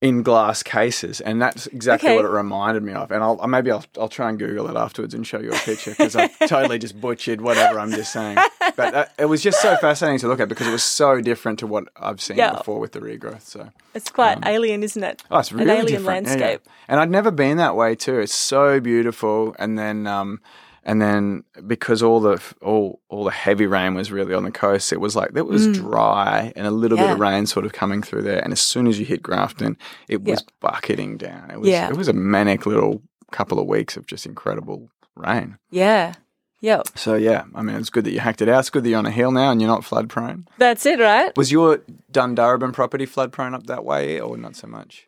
in 0.00 0.22
glass 0.22 0.62
cases, 0.62 1.20
and 1.20 1.42
that's 1.42 1.66
exactly 1.66 2.08
Okay. 2.10 2.16
what 2.16 2.24
it 2.24 2.28
reminded 2.28 2.84
me 2.84 2.92
of. 2.92 3.10
And 3.10 3.20
I'll 3.22 3.44
maybe 3.48 3.72
I'll 3.72 3.84
I'll 3.98 4.08
try 4.08 4.28
and 4.28 4.38
Google 4.38 4.68
it 4.70 4.76
afterwards 4.76 5.12
and 5.12 5.26
show 5.26 5.40
you 5.40 5.50
a 5.50 5.56
picture 5.56 5.90
because 5.90 6.14
I 6.14 6.28
totally 6.46 6.78
just 6.78 7.00
butchered 7.00 7.40
whatever 7.40 7.80
I'm 7.80 7.90
just 7.90 8.12
saying. 8.12 8.38
But 8.76 8.94
uh, 8.94 9.06
it 9.18 9.24
was 9.24 9.42
just 9.42 9.60
so 9.60 9.76
fascinating 9.76 10.20
to 10.20 10.28
look 10.28 10.38
at 10.38 10.48
because 10.48 10.68
it 10.68 10.70
was 10.72 10.84
so 10.84 11.20
different 11.20 11.58
to 11.58 11.66
what 11.66 11.84
I've 11.96 12.20
seen 12.20 12.36
Yeah. 12.36 12.52
before 12.58 12.78
with 12.78 12.92
the 12.92 13.00
regrowth. 13.00 13.42
So 13.42 13.70
It's 13.92 14.08
quite 14.10 14.38
alien, 14.46 14.84
isn't 14.84 15.02
it? 15.02 15.22
Oh, 15.32 15.38
it's 15.40 15.50
really 15.50 15.64
An 15.64 15.70
alien 15.70 15.86
different. 15.86 16.26
Yeah, 16.28 16.32
yeah. 16.34 16.38
landscape. 16.40 16.68
And 16.86 17.00
I'd 17.00 17.10
never 17.10 17.32
been 17.32 17.56
that 17.56 17.74
way 17.74 17.96
too. 17.96 18.20
It's 18.20 18.34
so 18.34 18.78
beautiful. 18.78 19.56
And 19.58 19.76
then, 19.76 20.06
um, 20.06 20.40
and 20.88 21.00
then 21.00 21.44
because 21.66 22.02
all 22.02 22.18
the 22.18 22.42
all 22.62 23.00
all 23.10 23.22
the 23.24 23.30
heavy 23.30 23.66
rain 23.66 23.94
was 23.94 24.10
really 24.10 24.34
on 24.34 24.44
the 24.44 24.50
coast, 24.50 24.92
it 24.92 25.00
was 25.00 25.14
like 25.14 25.30
it 25.36 25.46
was 25.46 25.68
dry 25.72 26.52
and 26.56 26.66
a 26.66 26.70
little 26.72 26.98
bit 26.98 27.10
of 27.10 27.18
Mm. 27.18 27.20
Rain 27.20 27.46
sort 27.46 27.66
of 27.66 27.72
coming 27.72 28.02
through 28.02 28.22
there. 28.22 28.42
And 28.42 28.52
as 28.52 28.60
soon 28.60 28.86
as 28.88 28.98
you 28.98 29.04
hit 29.04 29.22
Grafton, 29.22 29.76
it 30.08 30.22
was 30.24 30.42
bucketing 30.60 31.18
down. 31.18 31.50
It 31.50 31.60
was 31.60 31.68
Yeah. 31.68 31.88
it 31.90 31.96
was 31.96 32.08
a 32.08 32.12
manic 32.12 32.66
little 32.66 33.02
couple 33.30 33.58
of 33.60 33.66
weeks 33.66 33.96
of 33.96 34.06
just 34.06 34.24
incredible 34.26 34.90
rain. 35.14 35.58
Yeah. 35.70 36.14
Yeah. 36.60 36.82
So 36.96 37.14
yeah, 37.14 37.44
I 37.54 37.62
mean, 37.62 37.76
it's 37.76 37.90
good 37.90 38.04
that 38.04 38.10
you 38.12 38.20
hacked 38.20 38.42
it 38.42 38.48
out. 38.48 38.60
It's 38.60 38.70
good 38.70 38.82
that 38.84 38.88
you're 38.88 38.98
on 38.98 39.06
a 39.06 39.10
hill 39.12 39.30
now 39.30 39.50
and 39.52 39.60
you're 39.60 39.70
not 39.70 39.84
flood 39.84 40.08
prone. 40.08 40.48
That's 40.58 40.84
it, 40.86 40.98
right? 40.98 41.36
Was 41.36 41.52
your 41.52 41.78
Dundurrabin 42.10 42.72
property 42.72 43.06
flood 43.06 43.30
prone 43.30 43.54
up 43.54 43.66
that 43.66 43.84
way, 43.84 44.18
or 44.20 44.36
not 44.36 44.56
so 44.56 44.66
much? 44.66 45.06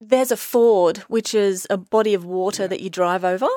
There's 0.00 0.30
a 0.32 0.36
ford, 0.38 0.98
which 1.08 1.34
is 1.34 1.66
a 1.68 1.76
body 1.76 2.14
of 2.14 2.24
water 2.24 2.66
that 2.68 2.80
you 2.80 2.88
drive 2.88 3.24
over. 3.24 3.48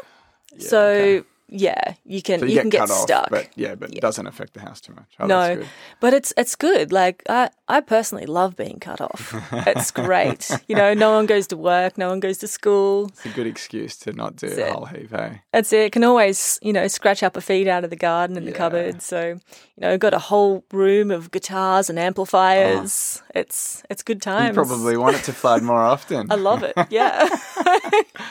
so 0.59 0.79
okay. 0.89 1.27
Yeah, 1.55 1.93
you 2.03 2.21
can 2.23 2.39
So 2.39 2.45
you, 2.45 2.53
you, 2.55 2.61
can 2.61 2.69
get, 2.69 2.79
get 2.81 2.87
cut 2.89 3.03
stuck. 3.03 3.29
but 3.29 3.49
yeah, 3.55 3.75
but 3.75 3.93
it 3.93 4.01
doesn't 4.01 4.25
affect 4.25 4.53
the 4.55 4.59
house 4.61 4.81
too 4.81 4.93
much. 4.95 5.05
Oh, 5.19 5.27
no, 5.27 5.63
but 5.99 6.13
it's 6.13 6.33
it's 6.35 6.55
good. 6.55 6.91
Like 6.91 7.21
I 7.29 7.49
I 7.67 7.79
personally 7.81 8.25
love 8.25 8.55
being 8.55 8.79
cut 8.79 8.99
off. 9.01 9.33
it's 9.67 9.91
great. 10.03 10.49
You 10.67 10.75
know, 10.75 10.93
no 10.95 11.11
one 11.11 11.27
goes 11.27 11.45
to 11.47 11.57
work, 11.57 11.97
no 11.97 12.09
one 12.09 12.19
goes 12.19 12.39
to 12.39 12.47
school. 12.47 13.05
It's 13.09 13.25
a 13.25 13.29
good 13.29 13.45
excuse 13.47 13.95
to 13.97 14.13
not 14.13 14.35
do 14.35 14.47
That's 14.47 14.59
a 14.59 14.67
it. 14.67 14.73
whole 14.73 14.85
heap, 14.85 15.11
hey? 15.11 15.41
That's 15.53 15.71
it. 15.71 15.91
Can 15.91 16.03
always, 16.03 16.57
you 16.63 16.73
know, 16.73 16.87
scratch 16.87 17.21
up 17.23 17.37
a 17.37 17.41
feed 17.41 17.67
out 17.67 17.83
of 17.83 17.89
the 17.91 17.95
garden 18.09 18.35
and 18.37 18.47
the 18.47 18.51
cupboard. 18.51 19.01
So, 19.01 19.19
you 19.29 19.81
know, 19.81 19.97
got 19.97 20.13
a 20.13 20.19
whole 20.19 20.63
room 20.73 21.11
of 21.11 21.29
guitars 21.31 21.89
and 21.89 21.99
amplifiers. 21.99 23.21
It's 23.35 23.83
it's 23.89 24.03
good 24.03 24.21
times. 24.21 24.55
You 24.57 24.63
probably 24.63 24.97
want 24.97 25.15
it 25.17 25.23
to 25.25 25.33
flood 25.33 25.61
more 25.63 25.81
often. 25.95 26.31
I 26.31 26.35
love 26.35 26.63
it. 26.63 26.73
Yeah. 26.89 27.29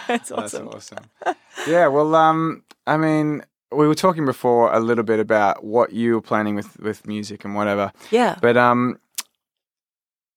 That's 0.09 0.29
That's 0.29 0.33
awesome. 0.33 0.69
awesome. 0.69 0.99
Yeah, 1.69 1.87
well, 1.89 2.15
um, 2.15 2.63
I 2.87 2.97
mean, 2.97 3.43
we 3.71 3.87
were 3.87 3.95
talking 3.95 4.25
before 4.27 4.73
a 4.73 4.81
little 4.81 5.05
bit 5.05 5.21
about 5.21 5.65
what 5.65 5.93
you 5.93 6.15
were 6.15 6.21
planning 6.23 6.55
with 6.55 6.79
with 6.81 7.07
music 7.07 7.45
and 7.45 7.55
whatever, 7.55 7.93
Yeah. 8.11 8.37
but 8.41 8.57
um, 8.57 8.99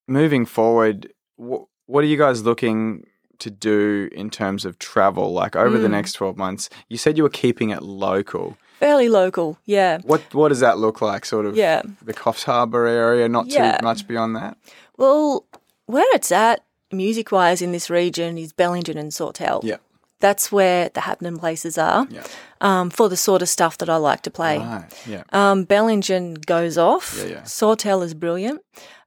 moving 0.08 0.46
forward, 0.46 1.12
wh- 1.38 1.64
what 1.88 2.04
are 2.04 2.08
you 2.08 2.18
guys 2.18 2.44
looking 2.44 3.06
to 3.40 3.50
do 3.50 4.10
in 4.12 4.30
terms 4.30 4.66
of 4.66 4.80
travel? 4.80 5.34
Like 5.34 5.56
over 5.56 5.78
the 5.78 5.88
Mm. 5.88 5.92
next 5.92 6.14
twelve 6.14 6.38
months, 6.38 6.70
you 6.90 6.98
said 6.98 7.18
you 7.18 7.24
were 7.24 7.30
keeping 7.30 7.70
it 7.72 7.82
local. 7.84 8.58
Fairly 8.80 9.10
local, 9.10 9.58
yeah. 9.66 10.00
What 10.04 10.22
what 10.34 10.50
does 10.50 10.60
that 10.60 10.78
look 10.78 11.02
like? 11.02 11.26
Sort 11.26 11.46
of 11.46 11.56
Yeah. 11.56 11.82
the 12.02 12.14
Coffs 12.14 12.44
Harbour 12.44 12.86
area, 12.86 13.28
not 13.28 13.48
Yeah. 13.48 13.78
too 13.78 13.84
much 13.86 14.08
beyond 14.08 14.36
that. 14.36 14.58
Well, 14.98 15.46
where 15.88 16.06
it's 16.14 16.32
at 16.32 16.64
music 16.92 17.32
wise 17.32 17.62
in 17.62 17.72
this 17.72 17.90
region 17.90 18.38
is 18.38 18.54
Bellingen 18.54 18.98
and 18.98 19.14
Sawtell. 19.14 19.62
Yeah. 19.64 19.78
That's 20.22 20.52
where 20.52 20.90
the 20.90 21.02
happening 21.02 21.38
places 21.38 21.78
are 21.78 22.08
Yeah. 22.10 22.24
um, 22.62 22.90
for 22.90 23.10
the 23.10 23.18
sort 23.18 23.42
of 23.42 23.50
stuff 23.50 23.78
that 23.80 23.90
I 23.90 23.98
like 23.98 24.22
to 24.22 24.32
play. 24.32 24.58
Right. 24.58 24.86
Yeah. 25.08 25.24
Um, 25.34 25.66
Bellingen 25.66 26.46
goes 26.46 26.78
off. 26.78 27.16
Yeah, 27.18 27.26
yeah. 27.26 27.44
Sawtell 27.44 28.02
is 28.02 28.14
brilliant. 28.14 28.62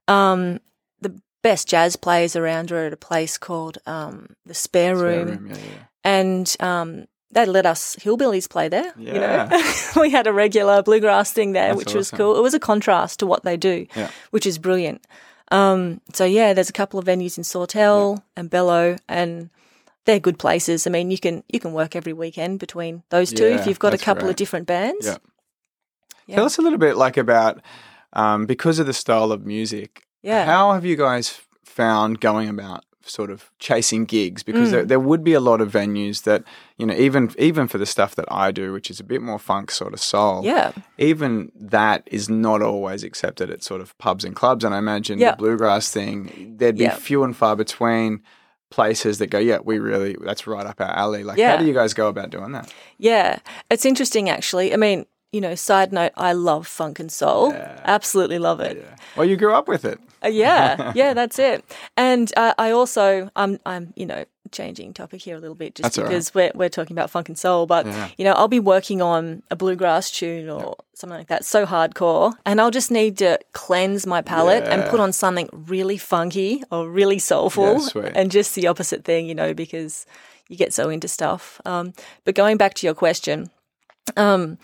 Um, 0.07 0.59
the 1.01 1.19
best 1.41 1.67
jazz 1.67 1.95
players 1.95 2.35
around 2.35 2.71
are 2.71 2.85
at 2.85 2.93
a 2.93 2.97
place 2.97 3.37
called 3.37 3.79
um, 3.87 4.35
the 4.45 4.53
Spare 4.53 4.95
Spare 4.95 4.95
Room, 4.95 5.27
room, 5.27 5.47
Yeah, 5.47 5.55
yeah. 5.57 5.83
and 6.03 6.55
um, 6.59 7.05
they 7.31 7.45
let 7.45 7.65
us 7.65 7.95
hillbillies 7.97 8.47
play 8.49 8.69
there. 8.69 8.93
You 8.97 9.13
know, 9.13 9.49
we 9.99 10.09
had 10.11 10.27
a 10.27 10.33
regular 10.33 10.83
bluegrass 10.83 11.31
thing 11.31 11.53
there, 11.53 11.69
That's 11.69 11.77
which 11.85 11.93
was 11.95 12.11
cool. 12.11 12.37
It 12.37 12.41
was 12.41 12.53
a 12.53 12.59
contrast 12.59 13.19
to 13.19 13.25
what 13.25 13.43
they 13.43 13.57
do, 13.57 13.87
Yeah. 13.95 14.09
which 14.31 14.45
is 14.45 14.57
brilliant. 14.59 15.05
Um, 15.51 16.01
so 16.13 16.25
yeah, 16.25 16.53
there's 16.53 16.69
a 16.69 16.73
couple 16.73 16.99
of 16.99 17.05
venues 17.05 17.37
in 17.37 17.43
Sawtell 17.43 18.23
and 18.35 18.49
Bellow, 18.49 18.97
and 19.07 19.49
they're 20.05 20.19
good 20.19 20.39
places. 20.39 20.87
I 20.87 20.89
mean, 20.89 21.11
you 21.11 21.17
can 21.19 21.43
you 21.49 21.59
can 21.59 21.73
work 21.73 21.95
every 21.95 22.13
weekend 22.13 22.59
between 22.59 23.03
those 23.09 23.31
two 23.33 23.47
Yeah, 23.49 23.59
if 23.59 23.67
you've 23.67 23.79
got 23.79 23.93
a 23.93 23.97
couple 23.97 24.23
great. 24.23 24.31
of 24.31 24.35
different 24.37 24.67
bands. 24.67 25.05
Yeah. 25.05 25.17
Yeah. 26.27 26.35
Tell 26.35 26.45
us 26.45 26.57
a 26.57 26.61
little 26.61 26.79
bit 26.79 26.95
like 26.95 27.17
about 27.17 27.61
um, 28.13 28.45
because 28.45 28.79
of 28.79 28.85
the 28.85 28.93
style 28.93 29.31
of 29.31 29.45
music. 29.45 30.03
Yeah. 30.21 30.45
How 30.45 30.73
have 30.73 30.85
you 30.85 30.95
guys 30.95 31.41
found 31.63 32.19
going 32.19 32.49
about 32.49 32.83
sort 33.03 33.31
of 33.31 33.51
chasing 33.59 34.05
gigs? 34.05 34.43
Because 34.43 34.69
Mm. 34.69 34.71
there, 34.71 34.85
there 34.85 34.99
would 34.99 35.23
be 35.23 35.33
a 35.33 35.39
lot 35.39 35.59
of 35.61 35.71
venues 35.71 36.23
that 36.23 36.43
you 36.77 36.85
know 36.85 36.93
even 36.93 37.31
even 37.39 37.67
for 37.67 37.77
the 37.79 37.85
stuff 37.85 38.13
that 38.15 38.25
I 38.31 38.51
do, 38.51 38.71
which 38.73 38.91
is 38.91 38.99
a 38.99 39.03
bit 39.03 39.21
more 39.21 39.39
funk 39.39 39.71
sort 39.71 39.93
of 39.93 39.99
soul. 39.99 40.43
Yeah. 40.43 40.71
Even 40.99 41.51
that 41.55 42.03
is 42.11 42.29
not 42.29 42.61
always 42.61 43.03
accepted 43.03 43.49
at 43.49 43.63
sort 43.63 43.81
of 43.81 43.97
pubs 43.97 44.23
and 44.23 44.35
clubs. 44.35 44.63
And 44.63 44.75
I 44.75 44.77
imagine 44.77 45.17
the 45.19 45.35
bluegrass 45.37 45.91
thing, 45.91 46.55
there'd 46.57 46.77
be 46.77 46.89
few 46.89 47.23
and 47.23 47.35
far 47.35 47.55
between 47.55 48.21
places 48.69 49.17
that 49.19 49.27
go, 49.27 49.39
yeah, 49.39 49.59
we 49.63 49.79
really 49.79 50.15
that's 50.21 50.45
right 50.47 50.65
up 50.65 50.79
our 50.79 50.91
alley. 50.91 51.23
Like, 51.23 51.39
how 51.39 51.57
do 51.57 51.65
you 51.65 51.73
guys 51.73 51.93
go 51.93 52.07
about 52.07 52.29
doing 52.29 52.51
that? 52.51 52.73
Yeah, 52.97 53.39
it's 53.69 53.85
interesting 53.85 54.29
actually. 54.29 54.73
I 54.73 54.77
mean, 54.77 55.05
you 55.31 55.41
know, 55.41 55.55
side 55.55 55.93
note, 55.93 56.11
I 56.17 56.33
love 56.33 56.67
funk 56.67 56.99
and 56.99 57.11
soul. 57.11 57.53
Absolutely 57.53 58.39
love 58.39 58.59
it. 58.59 58.77
Yeah. 58.77 58.95
Well, 59.15 59.27
you 59.27 59.37
grew 59.37 59.53
up 59.53 59.67
with 59.67 59.85
it. 59.85 59.99
Uh, 60.23 60.27
yeah, 60.27 60.91
yeah, 60.95 61.13
that's 61.13 61.37
it. 61.39 61.63
And 61.95 62.31
uh, 62.35 62.53
I 62.57 62.71
also, 62.71 63.29
I'm, 63.35 63.59
I'm, 63.65 63.93
you 63.95 64.05
know, 64.05 64.25
changing 64.51 64.93
topic 64.93 65.21
here 65.21 65.35
a 65.35 65.39
little 65.39 65.55
bit 65.55 65.75
just 65.75 65.83
That's 65.83 65.97
all 65.97 66.03
right. 66.05 66.09
because 66.09 66.33
we're 66.33 66.51
we're 66.55 66.69
talking 66.69 66.95
about 66.95 67.09
funk 67.09 67.29
and 67.29 67.37
soul. 67.37 67.65
But 67.65 67.85
Yeah. 67.85 68.09
you 68.17 68.25
know, 68.25 68.33
I'll 68.33 68.47
be 68.47 68.59
working 68.59 69.01
on 69.01 69.43
a 69.51 69.55
bluegrass 69.55 70.11
tune 70.11 70.49
or 70.49 70.75
something 70.93 71.17
like 71.17 71.27
that, 71.27 71.45
so 71.45 71.65
hardcore, 71.65 72.33
and 72.45 72.59
I'll 72.59 72.71
just 72.71 72.91
need 72.91 73.17
to 73.19 73.39
cleanse 73.53 74.05
my 74.05 74.21
palate 74.21 74.63
and 74.67 74.83
put 74.89 74.99
on 74.99 75.13
something 75.13 75.49
really 75.53 75.97
funky 75.97 76.63
or 76.71 76.89
really 76.89 77.19
soulful, 77.19 77.81
Yeah, 77.95 78.11
and 78.15 78.29
just 78.31 78.55
the 78.55 78.67
opposite 78.67 79.05
thing, 79.05 79.27
you 79.27 79.35
know, 79.35 79.53
because 79.53 80.05
you 80.49 80.57
get 80.57 80.73
so 80.73 80.89
into 80.89 81.07
stuff. 81.07 81.61
Um, 81.65 81.93
but 82.25 82.35
going 82.35 82.57
back 82.57 82.73
to 82.75 82.87
your 82.87 82.95
question, 82.95 83.49
um, 84.17 84.57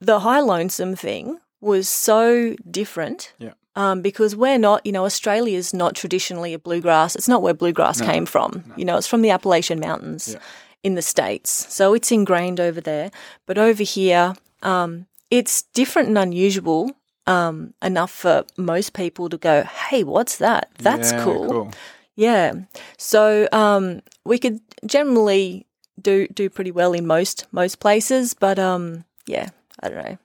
the 0.00 0.20
high 0.20 0.40
lonesome 0.40 0.96
thing 0.96 1.38
was 1.60 1.88
so 1.88 2.54
different 2.70 3.32
Yeah. 3.38 3.52
Um, 3.78 4.02
because 4.02 4.34
we're 4.36 4.58
not, 4.58 4.84
you 4.84 4.92
know, 4.92 5.04
Australia 5.04 5.56
is 5.56 5.72
not 5.72 5.94
traditionally 5.94 6.52
a 6.54 6.58
bluegrass. 6.58 7.14
It's 7.16 7.28
not 7.28 7.42
where 7.42 7.54
bluegrass 7.54 8.00
came 8.00 8.26
from. 8.26 8.50
You 8.76 8.84
know, 8.84 8.96
it's 8.98 9.06
from 9.06 9.22
the 9.22 9.30
Appalachian 9.30 9.78
Mountains 9.80 10.28
Yeah. 10.34 10.40
in 10.82 10.94
the 10.96 11.02
States. 11.02 11.50
So 11.72 11.94
it's 11.94 12.10
ingrained 12.12 12.60
over 12.60 12.80
there. 12.80 13.10
But 13.46 13.56
over 13.56 13.84
here, 13.84 14.34
um, 14.62 15.06
it's 15.30 15.62
different 15.74 16.08
and 16.08 16.18
unusual 16.18 16.90
um, 17.26 17.74
enough 17.82 18.10
for 18.10 18.44
most 18.56 18.94
people 18.94 19.28
to 19.28 19.36
go, 19.38 19.62
hey, 19.90 20.02
what's 20.02 20.36
that? 20.38 20.68
That's 20.78 21.12
Yeah, 21.12 21.24
cool. 21.24 21.70
Yeah. 22.16 22.52
So 22.96 23.46
um, 23.52 24.00
we 24.24 24.38
could 24.38 24.60
generally 24.86 25.66
do 26.00 26.26
do 26.28 26.48
pretty 26.50 26.72
well 26.72 26.92
in 26.94 27.06
most 27.06 27.46
most 27.52 27.80
places, 27.80 28.34
but 28.34 28.58
um, 28.58 29.04
yeah, 29.26 29.48
I 29.82 29.88
don't 29.88 30.04
know. 30.04 30.18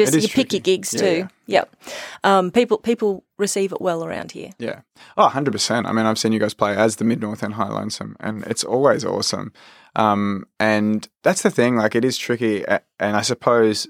You 0.00 0.06
just 0.06 0.14
you 0.14 0.22
pick 0.22 0.48
tricky. 0.48 0.56
your 0.56 0.62
gigs 0.62 0.94
Yeah, 0.94 1.00
too. 1.00 1.16
yeah. 1.16 1.28
Yep. 1.46 1.76
Um, 2.24 2.50
people 2.50 2.78
people 2.78 3.24
receive 3.38 3.72
it 3.72 3.80
well 3.80 4.04
around 4.04 4.32
here. 4.32 4.50
Yeah. 4.58 4.80
Oh, 5.16 5.28
100%. 5.28 5.86
I 5.86 5.92
mean, 5.92 6.06
I've 6.06 6.18
seen 6.18 6.32
you 6.32 6.38
guys 6.38 6.54
play 6.54 6.74
as 6.76 6.96
the 6.96 7.04
Mid 7.04 7.20
North 7.20 7.42
and 7.42 7.54
High 7.54 7.68
Lonesome, 7.68 8.16
and 8.20 8.42
it's 8.44 8.64
always 8.64 9.04
awesome. 9.04 9.52
Um, 9.96 10.46
and 10.58 11.06
that's 11.22 11.42
the 11.42 11.50
thing, 11.50 11.76
like, 11.76 11.94
it 11.94 12.04
is 12.04 12.16
tricky. 12.16 12.64
And 12.66 13.16
I 13.16 13.22
suppose 13.22 13.86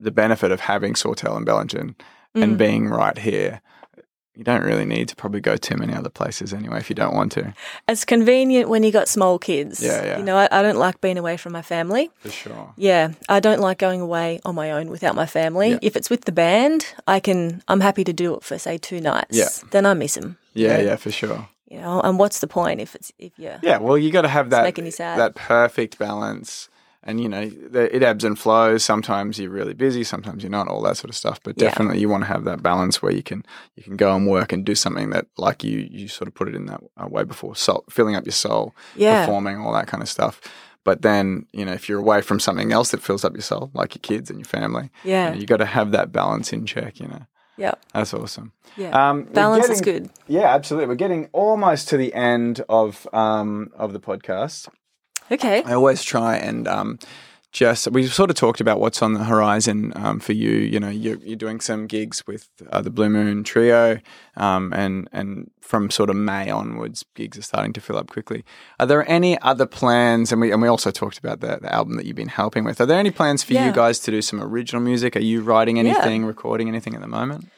the 0.00 0.10
benefit 0.10 0.50
of 0.52 0.60
having 0.60 0.94
Sawtell 0.94 1.36
and 1.36 1.46
Bellingen 1.46 1.94
and 2.34 2.54
Mm. 2.54 2.58
being 2.58 2.88
right 2.88 3.18
here, 3.18 3.60
you 4.38 4.44
don't 4.44 4.62
really 4.62 4.84
need 4.84 5.08
to 5.08 5.16
probably 5.16 5.40
go 5.40 5.56
too 5.56 5.76
many 5.76 5.92
other 5.92 6.08
places 6.08 6.54
anyway 6.54 6.78
if 6.78 6.88
you 6.88 6.94
don't 6.94 7.12
want 7.14 7.32
to, 7.32 7.52
It's 7.88 8.04
convenient 8.04 8.68
when 8.68 8.84
you 8.84 8.92
got 8.92 9.08
small 9.08 9.36
kids. 9.38 9.82
Yeah, 9.82 10.04
yeah. 10.04 10.18
You 10.18 10.24
know, 10.24 10.36
I, 10.36 10.48
I 10.52 10.62
don't 10.62 10.78
like 10.78 11.00
being 11.00 11.18
away 11.18 11.36
from 11.36 11.52
my 11.52 11.62
family. 11.62 12.08
for 12.20 12.30
sure. 12.30 12.72
Yeah, 12.76 13.12
I 13.28 13.40
don't 13.40 13.60
like 13.60 13.78
going 13.78 14.00
away 14.00 14.38
on 14.44 14.54
my 14.54 14.70
own 14.70 14.90
without 14.90 15.16
my 15.16 15.26
family. 15.26 15.70
Yeah. 15.70 15.78
If 15.82 15.96
it's 15.96 16.08
with 16.08 16.24
the 16.24 16.32
band, 16.32 16.86
I 17.08 17.18
can. 17.20 17.62
I'm 17.66 17.80
happy 17.80 18.04
to 18.04 18.12
do 18.12 18.34
it 18.36 18.44
for 18.44 18.58
say 18.58 18.78
two 18.78 19.00
nights. 19.00 19.36
Yeah. 19.36 19.48
Then 19.72 19.84
I 19.86 19.94
miss 19.94 20.14
them. 20.14 20.38
Yeah, 20.54 20.78
yeah, 20.78 20.96
for 20.96 21.10
sure. 21.10 21.48
You 21.68 21.80
know, 21.80 22.00
and 22.00 22.18
what's 22.18 22.38
the 22.40 22.46
point 22.46 22.80
if 22.80 22.94
it's 22.94 23.12
if 23.18 23.32
you're 23.38 23.58
Yeah, 23.60 23.78
well, 23.78 23.98
you 23.98 24.10
got 24.12 24.22
to 24.22 24.28
have 24.28 24.50
that 24.50 24.62
making 24.62 24.86
you 24.86 24.92
sad. 24.92 25.18
that 25.18 25.34
perfect 25.34 25.98
balance, 25.98 26.68
and 27.04 27.20
you 27.20 27.28
know, 27.28 27.40
it 27.40 28.02
ebbs 28.02 28.24
and 28.24 28.38
flows. 28.38 28.82
Sometimes 28.84 29.38
you're 29.38 29.50
really 29.50 29.74
busy, 29.74 30.04
sometimes 30.04 30.42
you're 30.42 30.50
not. 30.50 30.68
All 30.68 30.82
that 30.82 30.96
sort 30.96 31.10
of 31.10 31.16
stuff. 31.16 31.40
But 31.42 31.54
Yeah. 31.56 31.68
definitely, 31.68 32.00
you 32.00 32.08
want 32.08 32.24
to 32.24 32.28
have 32.28 32.44
that 32.44 32.62
balance 32.62 33.00
where 33.02 33.12
you 33.12 33.22
can 33.22 33.44
you 33.76 33.82
can 33.82 33.96
go 33.96 34.14
and 34.16 34.26
work 34.26 34.52
and 34.52 34.64
do 34.64 34.74
something 34.74 35.10
that, 35.10 35.26
like 35.36 35.62
you 35.64 35.86
you 35.90 36.08
sort 36.08 36.28
of 36.28 36.34
put 36.34 36.48
it 36.48 36.54
in 36.54 36.66
that 36.66 36.80
uh, 36.96 37.06
way 37.08 37.24
before, 37.24 37.54
soul, 37.56 37.84
filling 37.90 38.16
up 38.16 38.24
your 38.26 38.32
soul, 38.32 38.74
Yeah. 38.96 39.20
performing, 39.24 39.58
all 39.58 39.72
that 39.74 39.86
kind 39.86 40.02
of 40.02 40.08
stuff. 40.08 40.40
But 40.84 41.02
then, 41.02 41.46
you 41.52 41.64
know, 41.66 41.72
if 41.72 41.88
you're 41.88 41.98
away 41.98 42.22
from 42.22 42.40
something 42.40 42.72
else 42.72 42.92
that 42.92 43.02
fills 43.02 43.24
up 43.24 43.34
your 43.34 43.42
soul, 43.42 43.70
like 43.74 43.94
your 43.94 44.00
kids 44.00 44.30
and 44.30 44.38
your 44.38 44.46
family, 44.46 44.90
Yeah. 45.04 45.26
you, 45.26 45.34
know, 45.34 45.40
you 45.40 45.46
got 45.46 45.58
to 45.58 45.66
have 45.66 45.90
that 45.92 46.12
balance 46.12 46.52
in 46.52 46.64
check. 46.66 46.98
You 47.00 47.08
know, 47.08 47.26
yeah 47.56 47.74
that's 47.92 48.14
awesome. 48.14 48.52
yeah 48.76 48.90
Um, 49.10 49.24
balance 49.24 49.68
is 49.68 49.80
good. 49.80 50.10
Yeah, 50.28 50.54
absolutely. 50.54 50.86
We're 50.88 50.94
getting 51.06 51.28
almost 51.32 51.88
to 51.90 51.96
the 51.96 52.12
end 52.14 52.62
of 52.68 53.06
um, 53.12 53.70
of 53.76 53.92
the 53.92 54.00
podcast. 54.00 54.68
Okay. 55.30 55.62
I 55.64 55.72
always 55.74 56.02
try 56.02 56.36
and 56.36 56.66
um, 56.68 56.98
just 57.52 57.90
we 57.90 58.06
sort 58.06 58.30
of 58.30 58.36
talked 58.36 58.60
about 58.60 58.78
what's 58.80 59.02
on 59.02 59.14
the 59.14 59.24
horizon 59.24 59.92
um, 59.96 60.20
for 60.20 60.32
you. 60.32 60.50
You 60.50 60.78
know, 60.80 60.88
you're, 60.90 61.16
you're 61.18 61.36
doing 61.36 61.60
some 61.60 61.86
gigs 61.86 62.26
with 62.26 62.48
uh, 62.70 62.82
the 62.82 62.90
Blue 62.90 63.08
Moon 63.08 63.42
Trio, 63.44 63.98
um, 64.36 64.72
and 64.74 65.08
and 65.12 65.50
from 65.60 65.90
sort 65.90 66.10
of 66.10 66.16
May 66.16 66.50
onwards, 66.50 67.04
gigs 67.14 67.38
are 67.38 67.42
starting 67.42 67.72
to 67.74 67.80
fill 67.80 67.96
up 67.96 68.10
quickly. 68.10 68.44
Are 68.78 68.86
there 68.86 69.08
any 69.10 69.40
other 69.40 69.66
plans? 69.66 70.30
And 70.32 70.40
we 70.40 70.52
and 70.52 70.60
we 70.62 70.68
also 70.68 70.90
talked 70.90 71.18
about 71.18 71.40
the, 71.40 71.58
the 71.60 71.72
album 71.74 71.96
that 71.96 72.06
you've 72.06 72.16
been 72.16 72.28
helping 72.28 72.64
with. 72.64 72.80
Are 72.80 72.86
there 72.86 72.98
any 72.98 73.10
plans 73.10 73.42
for 73.42 73.54
Yeah. 73.54 73.66
you 73.66 73.72
guys 73.72 73.98
to 74.00 74.10
do 74.10 74.20
some 74.22 74.42
original 74.42 74.82
music? 74.82 75.16
Are 75.16 75.20
you 75.20 75.42
writing 75.42 75.78
anything, 75.78 76.24
recording 76.26 76.68
anything 76.68 76.94
at 76.94 77.00
the 77.00 77.08
moment? 77.08 77.48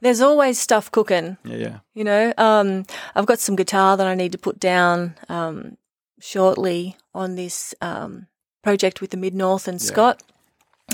There's 0.00 0.20
always 0.20 0.58
stuff 0.58 0.90
cooking. 0.90 1.38
Yeah, 1.44 1.56
yeah, 1.56 1.78
You 1.94 2.04
know, 2.04 2.34
um, 2.36 2.84
I've 3.14 3.26
got 3.26 3.38
some 3.38 3.56
guitar 3.56 3.96
that 3.96 4.06
I 4.06 4.14
need 4.14 4.32
to 4.32 4.38
put 4.38 4.58
down 4.60 5.14
um, 5.28 5.78
shortly 6.22 6.96
on 7.14 7.34
this 7.34 7.74
um, 7.80 8.26
project 8.62 9.00
with 9.00 9.10
the 9.10 9.16
Mid 9.16 9.34
North 9.34 9.66
and 9.66 9.80
Yeah. 9.80 9.86
Scott. 9.86 10.22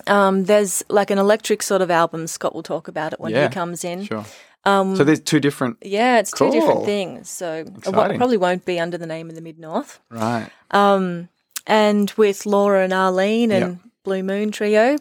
Um, 0.06 0.44
there's 0.44 0.82
like 0.88 1.10
an 1.10 1.18
electric 1.18 1.62
sort 1.62 1.82
of 1.82 1.90
album. 1.90 2.26
Scott 2.26 2.54
will 2.54 2.62
talk 2.62 2.88
about 2.88 3.12
it 3.12 3.20
when 3.20 3.32
Yeah, 3.32 3.48
he 3.48 3.54
comes 3.54 3.84
in. 3.84 4.04
sure. 4.04 4.24
Um, 4.64 4.96
So 4.96 5.04
there's 5.04 5.20
two 5.20 5.40
different, 5.40 5.76
yeah, 5.82 6.18
it's 6.18 6.30
two 6.32 6.50
different 6.50 6.84
things. 6.84 7.28
So 7.30 7.64
it 7.66 7.92
probably 7.92 8.36
won't 8.36 8.64
be 8.64 8.80
under 8.80 8.96
the 8.98 9.06
name 9.06 9.28
of 9.28 9.34
the 9.34 9.40
Mid 9.42 9.58
North. 9.58 10.00
right? 10.10 10.48
Um, 10.70 11.28
and 11.66 12.10
with 12.16 12.46
Laura 12.46 12.82
and 12.84 12.92
Arlene 12.92 13.50
and 13.52 13.72
Yeah. 13.76 13.88
Blue 14.04 14.22
Moon 14.22 14.50
Trio, 14.50 14.96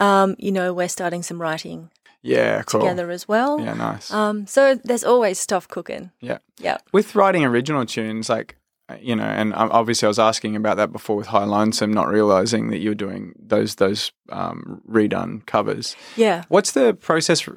um, 0.00 0.34
you 0.38 0.50
know, 0.50 0.72
we're 0.74 0.88
starting 0.88 1.22
some 1.22 1.40
writing 1.40 1.90
Yeah, 2.22 2.62
cool. 2.62 2.80
together 2.80 3.10
as 3.10 3.28
well. 3.28 3.60
Yeah, 3.60 3.74
nice. 3.74 4.10
Um, 4.12 4.46
so 4.46 4.74
there's 4.74 5.04
always 5.04 5.38
stuff 5.38 5.68
cooking. 5.68 6.10
yeah. 6.20 6.38
Yeah. 6.58 6.78
with 6.92 7.14
writing 7.14 7.44
original 7.44 7.84
tunes, 7.86 8.28
like 8.28 8.54
uh, 8.54 8.54
you 9.00 9.14
know, 9.14 9.24
and 9.24 9.52
obviously 9.54 10.06
I 10.06 10.08
was 10.08 10.18
asking 10.18 10.56
about 10.56 10.76
that 10.78 10.92
before 10.92 11.16
with 11.16 11.26
High 11.26 11.44
Lonesome, 11.44 11.92
not 11.92 12.08
realizing 12.08 12.70
that 12.70 12.78
you 12.78 12.90
were 12.90 12.94
doing 12.94 13.34
those 13.38 13.74
those 13.76 14.12
um, 14.30 14.80
redone 14.90 15.44
covers. 15.46 15.94
Yeah. 16.16 16.44
What's 16.48 16.72
the 16.72 16.94
process 16.94 17.46
r- 17.46 17.54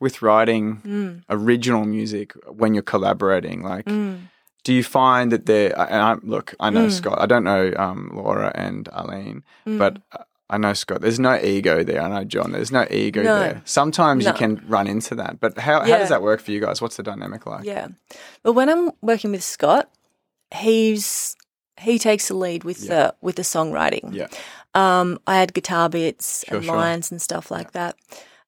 with 0.00 0.20
writing 0.22 0.80
Mm. 0.84 1.22
original 1.30 1.84
music 1.84 2.34
when 2.48 2.74
you're 2.74 2.82
collaborating? 2.82 3.62
Like, 3.62 3.86
Mm. 3.86 4.28
do 4.64 4.72
you 4.74 4.82
find 4.84 5.32
that 5.32 5.46
there? 5.46 5.78
And 5.78 6.02
I, 6.02 6.16
look, 6.22 6.54
I 6.60 6.70
know 6.70 6.86
Mm. 6.86 6.92
Scott. 6.92 7.18
I 7.20 7.26
don't 7.26 7.44
know 7.44 7.72
um, 7.76 8.10
Laura 8.14 8.52
and 8.54 8.88
Arlene, 8.92 9.44
Mm. 9.66 9.78
but 9.78 9.98
uh, 10.12 10.24
I 10.48 10.58
know 10.58 10.74
Scott. 10.74 11.00
There's 11.00 11.18
no 11.18 11.34
ego 11.42 11.82
there. 11.82 12.00
I 12.00 12.08
know 12.08 12.22
John. 12.24 12.52
There's 12.52 12.70
no 12.70 12.86
ego 12.90 13.22
No. 13.22 13.38
there. 13.40 13.62
Sometimes 13.64 14.24
you 14.26 14.32
can 14.32 14.62
run 14.68 14.86
into 14.86 15.14
that, 15.16 15.40
but 15.40 15.58
how 15.58 15.80
how 15.80 15.98
does 15.98 16.08
that 16.10 16.22
work 16.22 16.40
for 16.40 16.52
you 16.52 16.60
guys? 16.60 16.80
What's 16.82 16.96
the 16.96 17.02
dynamic 17.02 17.46
like? 17.46 17.64
Yeah. 17.64 17.88
But 18.44 18.52
when 18.52 18.68
I'm 18.68 18.92
working 19.02 19.32
with 19.32 19.42
Scott, 19.42 19.88
he's 20.54 21.36
he 21.80 21.98
takes 21.98 22.28
the 22.28 22.34
lead 22.34 22.64
with 22.64 22.88
the 22.88 23.14
with 23.20 23.36
the 23.36 23.42
songwriting. 23.42 24.12
Yeah. 24.14 24.28
Um, 24.74 25.18
I 25.26 25.38
add 25.38 25.54
guitar 25.54 25.88
bits 25.88 26.44
Sure, 26.46 26.56
and 26.58 26.64
sure. 26.66 26.76
lines 26.76 27.10
and 27.10 27.20
stuff 27.20 27.50
like 27.50 27.72
that. 27.72 27.96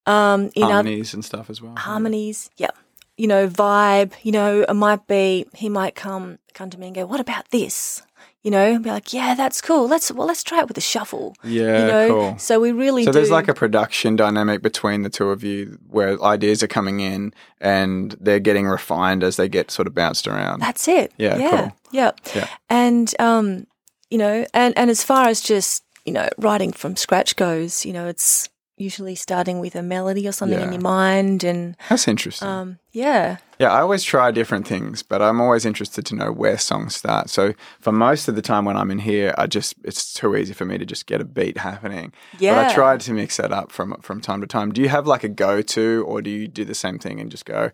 Um, 0.07 0.51
in 0.55 0.63
other 0.65 0.73
Harmonies 0.75 1.15
and 1.15 1.25
stuff 1.25 1.51
as 1.51 1.61
well. 1.61 1.75
harmonies, 1.77 2.51
yeah. 2.57 2.71
You 3.19 3.27
know, 3.27 3.49
vibe. 3.49 4.13
You 4.23 4.33
know, 4.33 4.63
it 4.69 4.75
might 4.75 5.07
be 5.07 5.45
he 5.55 5.69
might 5.69 5.95
come 5.95 6.39
come 6.55 6.71
to 6.71 6.79
me 6.79 6.87
and 6.87 6.95
go, 6.97 7.05
"What 7.05 7.21
about 7.21 7.51
this?" 7.51 8.01
You 8.45 8.53
know, 8.53 8.75
and 8.75 8.85
be 8.85 8.91
like, 8.91 9.13
"Yeah, 9.13 9.35
that's 9.35 9.61
cool. 9.61 9.89
Let's 9.89 10.11
well, 10.13 10.27
let's 10.27 10.43
try 10.45 10.61
it 10.61 10.69
with 10.69 10.79
a 10.79 10.81
shuffle." 10.81 11.35
Yeah, 11.43 11.81
you 11.81 11.87
know, 11.93 12.09
cool. 12.09 12.39
so 12.39 12.61
we 12.61 12.71
really 12.73 13.03
So 13.05 13.11
do. 13.11 13.19
there's 13.19 13.31
like 13.33 13.49
a 13.49 13.55
production 13.55 14.15
dynamic 14.17 14.63
between 14.63 15.03
the 15.03 15.11
two 15.11 15.31
of 15.31 15.43
you 15.43 15.79
where 15.91 16.23
ideas 16.23 16.63
are 16.63 16.69
coming 16.69 17.01
in 17.01 17.35
and 17.61 18.17
they're 18.21 18.39
getting 18.41 18.67
refined 18.67 19.25
as 19.25 19.37
they 19.37 19.49
get 19.49 19.71
sort 19.73 19.89
of 19.89 19.95
bounced 19.95 20.29
around. 20.29 20.61
That's 20.61 20.87
it. 20.87 21.13
Yeah, 21.19 21.37
yeah, 21.37 21.51
cool. 21.51 21.73
yeah. 21.91 22.11
Yeah. 22.37 22.49
And 22.71 23.13
um, 23.19 23.67
you 24.11 24.19
know, 24.19 24.47
and 24.55 24.79
and 24.79 24.89
as 24.91 25.03
far 25.03 25.27
as 25.27 25.41
just 25.41 25.83
you 26.07 26.13
know 26.13 26.29
writing 26.39 26.71
from 26.73 26.95
scratch 26.95 27.35
goes, 27.35 27.85
you 27.85 27.93
know, 27.93 28.07
it's 28.07 28.49
usually 28.81 29.15
starting 29.15 29.61
with 29.61 29.75
a 29.75 29.83
melody 29.83 30.27
or 30.29 30.33
something 30.33 30.61
in 30.61 30.73
your 30.73 30.83
mind, 30.83 31.45
and 31.45 31.77
That's 31.89 32.07
interesting. 32.09 32.49
um, 32.49 32.79
yeah, 32.93 33.37
Yeah, 33.59 33.73
I 33.73 33.81
always 33.81 34.03
try 34.05 34.31
different 34.31 34.67
things, 34.67 35.03
but 35.03 35.21
I'm 35.21 35.41
always 35.41 35.65
interested 35.65 36.07
to 36.07 36.15
know 36.15 36.31
where 36.33 36.59
songs 36.59 36.97
start. 36.97 37.29
So 37.31 37.55
for 37.81 37.93
most 37.93 38.29
of 38.29 38.35
the 38.37 38.43
time 38.43 38.65
when 38.65 38.77
I'm 38.77 38.91
in 38.91 39.01
here, 39.01 39.35
I 39.37 39.47
just 39.47 39.75
it's 39.85 40.13
too 40.15 40.35
easy 40.37 40.53
for 40.55 40.65
me 40.65 40.79
to 40.79 40.87
just 40.87 41.07
get 41.07 41.21
a 41.21 41.25
beat 41.25 41.59
happening. 41.59 42.13
yeah. 42.39 42.55
But 42.55 42.67
I 42.71 42.75
try 42.75 42.97
to 42.97 43.13
mix 43.13 43.37
that 43.37 43.53
up 43.53 43.71
from 43.73 43.97
from 44.01 44.21
time 44.21 44.41
to 44.41 44.47
time. 44.47 44.73
Do 44.73 44.81
you 44.81 44.89
have 44.89 45.07
like 45.07 45.25
a 45.25 45.29
go 45.29 45.61
to 45.63 46.05
or 46.09 46.23
do 46.23 46.31
you 46.31 46.47
do 46.49 46.65
the 46.65 46.75
same 46.75 46.99
thing 46.99 47.21
and 47.21 47.31
just 47.31 47.45
go, 47.45 47.71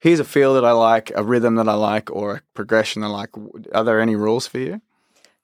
here's 0.00 0.20
a 0.20 0.24
feel 0.24 0.54
that 0.54 0.64
I 0.64 0.72
like, 0.72 1.12
a 1.14 1.22
rhythm 1.22 1.54
that 1.56 1.68
I 1.68 1.74
like, 1.74 2.10
or 2.10 2.36
a 2.36 2.42
progression 2.54 3.02
that 3.02 3.08
I 3.08 3.10
like? 3.10 3.30
Are 3.72 3.84
there 3.84 4.00
any 4.00 4.16
rules 4.16 4.46
for 4.46 4.58
you? 4.58 4.80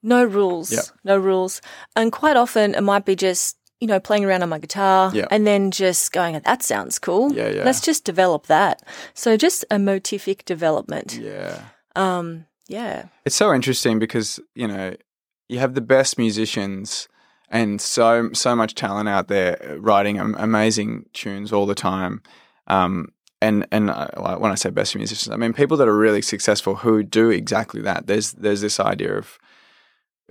no 0.03 0.23
rules, 0.23 0.71
Yeah. 0.71 0.81
no 1.03 1.15
rules. 1.15 1.61
And 1.95 2.11
quite 2.11 2.35
often 2.35 2.73
it 2.73 2.81
might 2.81 3.05
be 3.05 3.15
just 3.15 3.55
you 3.81 3.87
know 3.87 3.99
playing 3.99 4.23
around 4.23 4.43
on 4.43 4.49
my 4.49 4.59
guitar, 4.59 5.11
Yeah. 5.13 5.25
and 5.31 5.45
then 5.45 5.71
just 5.71 6.11
going, 6.13 6.39
"That 6.39 6.63
sounds 6.63 6.99
cool. 6.99 7.33
Yeah, 7.33 7.49
yeah. 7.49 7.63
Let's 7.65 7.81
just 7.81 8.05
develop 8.05 8.47
that." 8.47 8.81
So 9.13 9.35
just 9.35 9.65
a 9.69 9.75
motific 9.77 10.45
development. 10.45 11.17
Yeah. 11.21 11.59
Um, 11.95 12.45
yeah, 12.67 13.07
It's 13.25 13.35
so 13.35 13.53
interesting 13.53 13.99
because, 13.99 14.39
you 14.55 14.65
know, 14.65 14.95
you 15.49 15.59
have 15.59 15.73
the 15.73 15.81
best 15.81 16.17
musicians 16.17 17.09
and 17.49 17.81
so 17.81 18.29
so 18.31 18.55
much 18.55 18.75
talent 18.75 19.09
out 19.09 19.27
there 19.27 19.57
uh, 19.61 19.75
writing 19.75 20.17
amazing 20.19 21.05
tunes 21.13 21.51
all 21.51 21.65
the 21.65 21.75
time. 21.75 22.21
Um, 22.67 23.09
and 23.41 23.67
and 23.71 23.89
uh, 23.89 24.07
like, 24.15 24.39
when 24.39 24.51
I 24.53 24.55
say 24.55 24.69
best 24.69 24.95
musicians, 24.95 25.33
I 25.33 25.35
mean 25.35 25.51
people 25.53 25.75
that 25.77 25.87
are 25.89 25.97
really 25.97 26.21
successful 26.21 26.75
who 26.75 27.03
do 27.03 27.29
exactly 27.29 27.81
that. 27.81 28.07
There's 28.07 28.31
there's 28.33 28.61
this 28.61 28.79
idea 28.79 29.17
of 29.17 29.37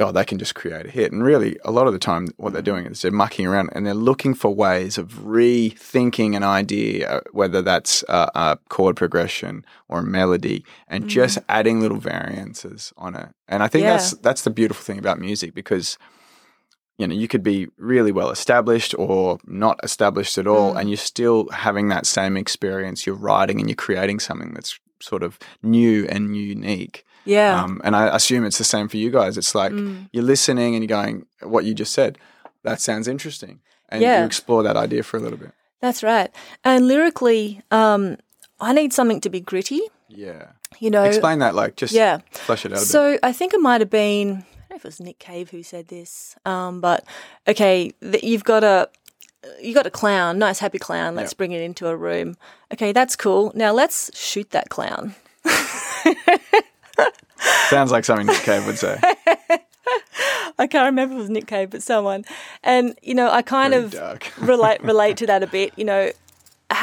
oh 0.00 0.12
they 0.12 0.24
can 0.24 0.38
just 0.38 0.54
create 0.54 0.86
a 0.86 0.90
hit, 0.90 1.12
and 1.12 1.22
really 1.22 1.58
a 1.64 1.70
lot 1.70 1.86
of 1.86 1.92
the 1.92 1.98
time 1.98 2.28
what 2.36 2.52
they're 2.52 2.62
doing 2.62 2.86
is 2.86 3.02
they're 3.02 3.10
mucking 3.10 3.46
around 3.46 3.70
and 3.72 3.86
they're 3.86 3.94
looking 3.94 4.34
for 4.34 4.54
ways 4.54 4.98
of 4.98 5.08
rethinking 5.14 6.36
an 6.36 6.42
idea, 6.42 7.08
uh, 7.08 7.20
whether 7.32 7.62
that's 7.62 8.02
a, 8.08 8.30
a 8.34 8.58
chord 8.68 8.96
progression 8.96 9.64
or 9.88 10.00
a 10.00 10.02
melody, 10.02 10.64
and 10.88 11.08
just 11.08 11.38
adding 11.48 11.80
little 11.80 11.98
variances 11.98 12.92
on 12.96 13.14
it. 13.14 13.28
And 13.48 13.62
I 13.62 13.68
think 13.68 13.84
Yeah. 13.84 13.92
that's 13.92 14.12
that's 14.14 14.42
the 14.42 14.50
beautiful 14.50 14.82
thing 14.82 14.98
about 14.98 15.18
music 15.18 15.54
because 15.54 15.98
you 16.98 17.06
know 17.06 17.14
you 17.14 17.28
could 17.28 17.42
be 17.42 17.66
really 17.78 18.12
well 18.12 18.30
established 18.30 18.94
or 18.98 19.38
not 19.46 19.80
established 19.82 20.36
at 20.38 20.46
all 20.46 20.76
and 20.76 20.90
you're 20.90 20.96
still 20.98 21.48
having 21.50 21.88
that 21.88 22.06
same 22.06 22.36
experience. 22.36 23.06
You're 23.06 23.16
writing 23.16 23.58
and 23.58 23.68
you're 23.68 23.76
creating 23.76 24.20
something 24.20 24.52
that's 24.54 24.78
sort 25.00 25.22
of 25.22 25.38
new 25.62 26.06
and 26.08 26.36
unique 26.36 27.04
yeah, 27.24 27.62
um, 27.62 27.80
and 27.84 27.94
i 27.96 28.14
assume 28.14 28.44
it's 28.44 28.58
the 28.58 28.64
same 28.64 28.88
for 28.88 28.96
you 28.96 29.10
guys 29.10 29.36
it's 29.38 29.54
like 29.54 29.72
Mm. 29.72 30.08
you're 30.12 30.24
listening 30.24 30.74
and 30.74 30.82
you're 30.82 31.02
going 31.02 31.26
what 31.42 31.64
you 31.64 31.74
just 31.74 31.92
said 31.92 32.18
that 32.64 32.80
sounds 32.80 33.06
interesting 33.08 33.60
and 33.88 34.02
Yeah. 34.02 34.20
you 34.20 34.26
explore 34.26 34.62
that 34.62 34.76
idea 34.76 35.02
for 35.02 35.16
a 35.16 35.20
little 35.20 35.38
bit 35.38 35.52
that's 35.82 36.02
right. 36.02 36.30
And 36.62 36.86
lyrically, 36.86 37.62
um, 37.70 38.18
I 38.60 38.74
need 38.74 38.92
something 38.92 39.18
to 39.22 39.30
be 39.30 39.40
gritty. 39.40 39.80
yeah 40.08 40.48
You 40.78 40.90
know, 40.90 41.04
explain 41.04 41.38
that 41.38 41.54
like 41.54 41.76
just 41.76 41.94
yeah. 41.94 42.18
flesh 42.32 42.66
it 42.66 42.72
out 42.72 42.78
a 42.78 42.80
bit 42.82 42.86
So 42.86 43.18
I 43.22 43.32
think 43.32 43.54
it 43.54 43.60
might 43.60 43.80
have 43.80 43.88
been, 43.88 44.28
I 44.28 44.34
don't 44.34 44.70
know 44.70 44.76
if 44.76 44.84
it 44.84 44.88
was 44.88 45.00
Nick 45.00 45.18
Cave 45.18 45.48
who 45.50 45.62
said 45.62 45.88
this, 45.88 46.36
um, 46.44 46.80
but 46.82 47.04
okay, 47.48 47.92
th- 48.02 48.22
you've 48.22 48.44
got 48.44 48.62
a 48.62 48.90
you 49.62 49.72
got 49.72 49.86
a 49.86 49.90
clown, 49.90 50.38
nice 50.38 50.58
happy 50.58 50.78
clown. 50.78 51.14
Let's 51.14 51.32
Yep. 51.32 51.38
bring 51.38 51.52
it 51.52 51.62
into 51.62 51.88
a 51.88 51.96
room. 51.96 52.36
Okay, 52.74 52.92
that's 52.92 53.16
cool. 53.16 53.50
Now 53.54 53.72
let's 53.72 54.10
shoot 54.14 54.50
that 54.50 54.68
clown. 54.68 55.14
sounds 57.68 57.90
like 57.90 58.04
something 58.04 58.26
nick 58.26 58.42
cave 58.42 58.66
would 58.66 58.78
say 58.78 58.98
I 60.58 60.66
can't 60.66 60.86
remember 60.86 61.14
if 61.14 61.18
it 61.18 61.22
was 61.22 61.30
Nick 61.30 61.46
Cave, 61.46 61.70
but 61.70 61.82
someone. 61.82 62.24
And 62.62 62.96
you 63.02 63.14
know, 63.14 63.30
I 63.30 63.40
kind 63.40 63.72
Very 63.72 64.12
of 64.12 64.38
relate 64.46 64.82
relate 64.82 65.16
to 65.18 65.26
that 65.26 65.42
a 65.42 65.46
bit. 65.46 65.72
You 65.76 65.84
know, 65.86 66.10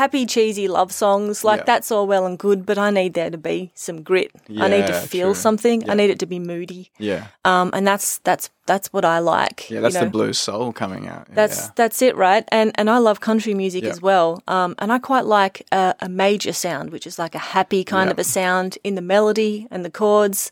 happy 0.02 0.26
cheesy 0.26 0.68
love 0.68 0.92
songs 0.92 1.44
like 1.44 1.60
Yeah. 1.62 1.66
that's 1.72 1.92
all 1.92 2.06
well 2.08 2.26
and 2.26 2.38
good, 2.40 2.60
but 2.66 2.78
I 2.78 2.90
need 3.00 3.14
there 3.14 3.32
to 3.32 3.38
be 3.38 3.72
some 3.74 4.02
grit. 4.04 4.32
I 4.66 4.68
need 4.70 4.88
to 4.88 4.94
feel 4.94 5.30
true. 5.34 5.42
something. 5.46 5.82
Yeah. 5.82 5.92
I 5.92 5.96
need 5.96 6.10
it 6.10 6.20
to 6.20 6.26
be 6.26 6.40
moody. 6.40 6.84
yeah 7.00 7.22
Um, 7.44 7.70
and 7.74 7.86
that's 7.88 8.20
that's 8.24 8.50
that's 8.66 8.88
what 8.94 9.06
I 9.06 9.20
like. 9.38 9.70
yeah 9.70 9.82
that's 9.82 9.96
you 9.96 10.02
know? 10.02 10.06
the 10.08 10.12
blues 10.18 10.40
soul 10.40 10.74
coming 10.74 11.08
out 11.14 11.24
That's 11.40 11.58
yeah. 11.58 11.72
that's 11.80 12.02
it, 12.02 12.16
right? 12.16 12.44
And 12.52 12.72
and 12.80 12.88
I 12.90 13.00
love 13.08 13.18
country 13.20 13.54
music 13.54 13.84
Yeah. 13.84 13.92
as 13.94 14.02
well. 14.02 14.30
Um, 14.48 14.76
and 14.80 14.92
I 14.92 15.00
quite 15.00 15.26
like 15.40 15.56
a, 15.72 15.94
a 16.00 16.10
major 16.10 16.54
sound, 16.54 16.90
which 16.92 17.08
is 17.08 17.18
like 17.24 17.36
a 17.36 17.44
happy 17.56 17.84
kind 17.84 18.08
Yeah. 18.08 18.14
of 18.14 18.20
a 18.20 18.24
sound 18.40 18.78
in 18.84 18.96
the 18.96 19.02
melody 19.16 19.68
and 19.72 19.84
the 19.86 19.92
chords. 19.92 20.52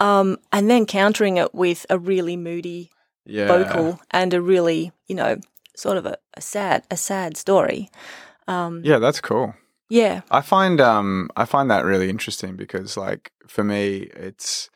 Um, 0.00 0.36
and 0.50 0.68
then 0.70 0.86
countering 0.86 1.36
it 1.38 1.54
with 1.54 1.86
a 1.90 1.96
really 1.98 2.36
moody 2.36 2.90
yeah 3.24 3.46
vocal 3.46 4.00
and 4.10 4.34
a 4.34 4.40
really, 4.40 4.90
you 5.06 5.14
know, 5.14 5.36
sort 5.76 5.96
of 5.96 6.06
a, 6.06 6.16
a 6.36 6.40
sad 6.40 6.82
a 6.90 6.96
sad 6.96 7.36
story. 7.36 7.88
Yeah 8.84 8.98
that's 8.98 9.20
cool 9.20 9.54
Yeah. 9.88 10.22
I 10.30 10.40
find 10.40 10.80
um 10.80 11.28
I 11.36 11.44
find 11.44 11.70
that 11.70 11.84
really 11.84 12.08
interesting 12.08 12.56
because 12.56 12.96
like 12.96 13.30
for 13.46 13.62
me 13.64 14.08
it's 14.14 14.70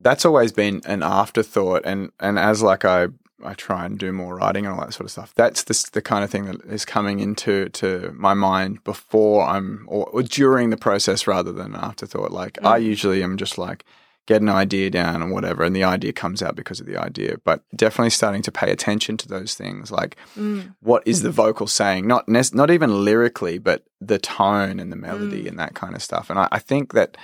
that's 0.00 0.24
always 0.24 0.52
been 0.52 0.80
an 0.86 1.02
afterthought 1.02 1.82
and 1.84 2.10
and 2.20 2.38
as 2.38 2.62
like 2.62 2.84
I 2.84 3.08
I 3.44 3.54
try 3.54 3.86
and 3.86 3.98
do 3.98 4.12
more 4.12 4.34
writing 4.36 4.66
and 4.66 4.74
all 4.74 4.80
that 4.80 4.92
sort 4.94 5.04
of 5.06 5.10
stuff. 5.12 5.32
That's 5.36 5.64
the 5.64 5.90
the 5.92 6.02
kind 6.02 6.24
of 6.24 6.30
thing 6.30 6.46
that 6.46 6.60
is 6.66 6.84
coming 6.84 7.20
into 7.20 7.68
to 7.70 8.12
my 8.16 8.34
mind 8.34 8.82
before 8.84 9.44
I'm 9.46 9.84
or, 9.88 10.06
or 10.06 10.22
during 10.22 10.70
the 10.70 10.76
process 10.76 11.26
rather 11.26 11.52
than 11.52 11.74
an 11.74 11.80
afterthought. 11.80 12.30
Like 12.32 12.58
I 12.64 12.76
usually 12.78 13.22
am 13.22 13.36
just 13.36 13.58
like 13.58 13.84
get 14.28 14.42
an 14.42 14.50
idea 14.50 14.90
down 14.90 15.22
and 15.22 15.32
whatever 15.32 15.64
and 15.64 15.74
the 15.74 15.82
idea 15.82 16.12
comes 16.12 16.42
out 16.42 16.54
because 16.54 16.80
of 16.80 16.86
the 16.86 16.98
idea. 16.98 17.38
But 17.44 17.62
definitely 17.74 18.10
starting 18.10 18.42
to 18.42 18.52
pay 18.52 18.70
attention 18.70 19.16
to 19.16 19.28
those 19.28 19.54
things 19.54 19.90
like 19.90 20.18
mm. 20.36 20.74
what 20.80 21.02
is 21.06 21.22
the 21.22 21.30
vocal 21.30 21.66
saying? 21.66 22.06
Not 22.06 22.28
nec- 22.28 22.54
not 22.54 22.70
even 22.70 23.04
lyrically 23.04 23.56
but 23.56 23.84
the 24.02 24.18
tone 24.18 24.78
and 24.78 24.92
the 24.92 24.96
melody 24.96 25.44
mm. 25.44 25.48
and 25.48 25.58
that 25.58 25.74
kind 25.74 25.94
of 25.94 26.02
stuff. 26.02 26.28
And 26.28 26.38
I, 26.38 26.46
I 26.52 26.58
think 26.58 26.92
that 26.92 27.16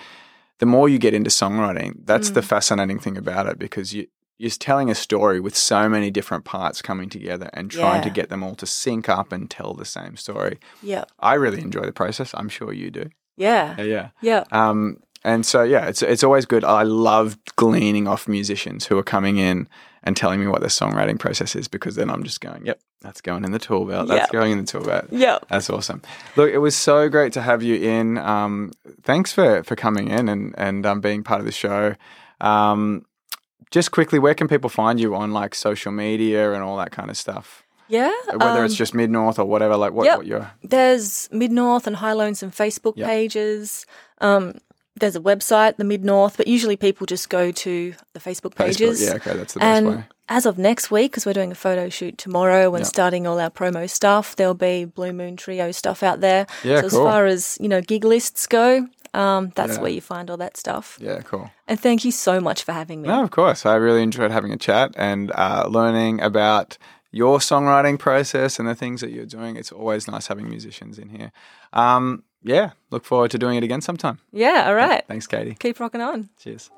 the 0.60 0.66
more 0.66 0.88
you 0.88 0.98
get 0.98 1.12
into 1.12 1.28
songwriting 1.28 1.92
that's 2.04 2.30
the 2.30 2.40
mm. 2.40 2.44
fascinating 2.44 2.98
thing 2.98 3.18
about 3.18 3.46
it 3.46 3.58
because 3.58 3.92
you 3.92 4.06
you're 4.38 4.50
telling 4.50 4.90
a 4.90 4.94
story 4.94 5.40
with 5.40 5.54
so 5.54 5.88
many 5.90 6.10
different 6.10 6.44
parts 6.44 6.82
coming 6.82 7.08
together 7.08 7.50
and 7.52 7.70
trying 7.70 8.02
to 8.02 8.10
get 8.10 8.30
them 8.30 8.42
all 8.42 8.54
to 8.56 8.66
sync 8.66 9.08
up 9.08 9.30
and 9.30 9.48
tell 9.48 9.74
the 9.74 9.84
same 9.84 10.16
story. 10.16 10.58
Yeah. 10.82 11.04
i 11.20 11.34
really 11.34 11.60
enjoy 11.60 11.82
the 11.82 11.92
process. 11.92 12.34
I'm 12.34 12.48
sure 12.48 12.72
you 12.72 12.90
do. 12.90 13.10
Yeah. 13.36 13.80
yeah 13.80 14.08
Yeah. 14.22 14.44
um, 14.50 14.98
and 15.24 15.44
so 15.44 15.62
yeah, 15.62 15.86
it's 15.86 16.02
it's 16.02 16.22
always 16.22 16.46
good. 16.46 16.64
I 16.64 16.82
love 16.82 17.38
gleaning 17.56 18.06
off 18.06 18.28
musicians 18.28 18.86
who 18.86 18.98
are 18.98 19.02
coming 19.02 19.38
in 19.38 19.68
and 20.02 20.16
telling 20.16 20.38
me 20.38 20.46
what 20.46 20.60
their 20.60 20.68
songwriting 20.68 21.18
process 21.18 21.56
is 21.56 21.66
because 21.66 21.96
then 21.96 22.10
I'm 22.10 22.22
just 22.24 22.40
going, 22.42 22.66
yep, 22.66 22.78
that's 23.00 23.22
going 23.22 23.42
in 23.44 23.52
the 23.52 23.58
tool 23.58 23.86
belt. 23.86 24.08
That's 24.08 24.24
Yep. 24.24 24.30
going 24.32 24.52
in 24.52 24.58
the 24.58 24.64
tool 24.64 24.84
belt. 24.84 25.06
Yeah. 25.10 25.38
That's 25.48 25.70
awesome. 25.70 26.02
Look, 26.36 26.50
it 26.50 26.58
was 26.58 26.76
so 26.76 27.08
great 27.08 27.32
to 27.34 27.40
have 27.42 27.62
you 27.62 27.76
in. 27.76 28.18
Um, 28.18 28.72
thanks 29.02 29.32
for 29.32 29.62
for 29.64 29.76
coming 29.76 30.08
in 30.08 30.28
and 30.28 30.54
and 30.58 30.84
um, 30.84 31.00
being 31.00 31.22
part 31.24 31.40
of 31.40 31.46
the 31.46 31.52
show. 31.52 31.94
Um, 32.40 33.06
just 33.70 33.90
quickly, 33.90 34.18
where 34.18 34.34
can 34.34 34.46
people 34.46 34.70
find 34.70 35.00
you 35.00 35.14
on 35.14 35.32
like 35.32 35.54
social 35.54 35.90
media 35.90 36.52
and 36.52 36.62
all 36.62 36.76
that 36.76 36.92
kind 36.92 37.10
of 37.10 37.16
stuff? 37.16 37.64
Yeah. 37.88 38.12
Whether 38.32 38.64
it's 38.64 38.74
um, 38.74 38.78
just 38.78 38.94
Mid 38.94 39.10
North 39.10 39.38
or 39.38 39.44
whatever, 39.44 39.76
like 39.76 39.92
what, 39.92 40.04
yep. 40.04 40.18
what 40.18 40.26
you're. 40.26 40.50
There's 40.62 41.28
Mid 41.32 41.52
North 41.52 41.86
and 41.86 41.96
High 41.96 42.12
Lonesome 42.12 42.50
Facebook 42.50 42.94
Yep. 42.96 43.06
pages. 43.08 43.84
Um, 44.20 44.54
there's 44.96 45.16
a 45.16 45.20
website, 45.20 45.76
the 45.76 45.84
Mid 45.84 46.04
North, 46.04 46.36
but 46.36 46.46
usually 46.46 46.76
people 46.76 47.06
just 47.06 47.28
go 47.28 47.50
to 47.50 47.94
the 48.12 48.20
Facebook 48.20 48.54
pages. 48.54 49.00
Facebook, 49.00 49.08
yeah, 49.08 49.14
okay, 49.14 49.36
that's 49.36 49.54
the 49.54 49.62
and 49.62 49.86
best 49.86 49.96
way. 49.96 50.04
As 50.26 50.46
of 50.46 50.56
next 50.56 50.90
week, 50.90 51.10
because 51.10 51.26
we're 51.26 51.34
doing 51.34 51.52
a 51.52 51.56
photo 51.56 51.88
shoot 51.88 52.16
tomorrow 52.16 52.74
and 52.74 52.80
yep. 52.80 52.86
starting 52.86 53.26
all 53.26 53.38
our 53.38 53.50
promo 53.50 53.90
stuff, 53.90 54.36
there'll 54.36 54.54
be 54.54 54.86
Blue 54.86 55.12
Moon 55.12 55.36
Trio 55.36 55.70
stuff 55.72 56.02
out 56.02 56.20
there. 56.20 56.46
Yeah, 56.62 56.80
so 56.80 56.88
cool. 56.88 57.06
as 57.06 57.12
far 57.12 57.26
as 57.26 57.58
you 57.60 57.68
know, 57.68 57.82
gig 57.82 58.04
lists 58.04 58.46
go, 58.46 58.88
um, 59.12 59.52
that's 59.54 59.74
yeah. 59.74 59.80
where 59.82 59.90
you 59.90 60.00
find 60.00 60.30
all 60.30 60.36
that 60.38 60.56
stuff. 60.56 60.98
Yeah, 61.00 61.20
cool. 61.22 61.50
And 61.68 61.78
thank 61.78 62.04
you 62.04 62.10
so 62.10 62.40
much 62.40 62.62
for 62.62 62.72
having 62.72 63.02
me. 63.02 63.08
No, 63.08 63.22
of 63.22 63.30
course, 63.30 63.66
I 63.66 63.74
really 63.74 64.02
enjoyed 64.02 64.30
having 64.30 64.52
a 64.52 64.56
chat 64.56 64.92
and 64.96 65.30
uh, 65.34 65.66
learning 65.68 66.20
about 66.20 66.78
your 67.10 67.38
songwriting 67.38 67.98
process 67.98 68.58
and 68.58 68.66
the 68.66 68.74
things 68.74 69.00
that 69.00 69.10
you're 69.10 69.26
doing. 69.26 69.56
It's 69.56 69.70
always 69.70 70.08
nice 70.08 70.26
having 70.26 70.48
musicians 70.48 70.98
in 70.98 71.10
here. 71.10 71.32
Um, 71.72 72.24
yeah, 72.44 72.70
look 72.90 73.04
forward 73.04 73.30
to 73.32 73.38
doing 73.38 73.56
it 73.56 73.64
again 73.64 73.80
sometime. 73.80 74.18
Yeah, 74.32 74.64
all 74.68 74.74
right. 74.74 75.04
Thanks, 75.08 75.26
Katie. 75.26 75.56
Keep 75.58 75.80
rocking 75.80 76.00
on. 76.00 76.28
Cheers. 76.38 76.70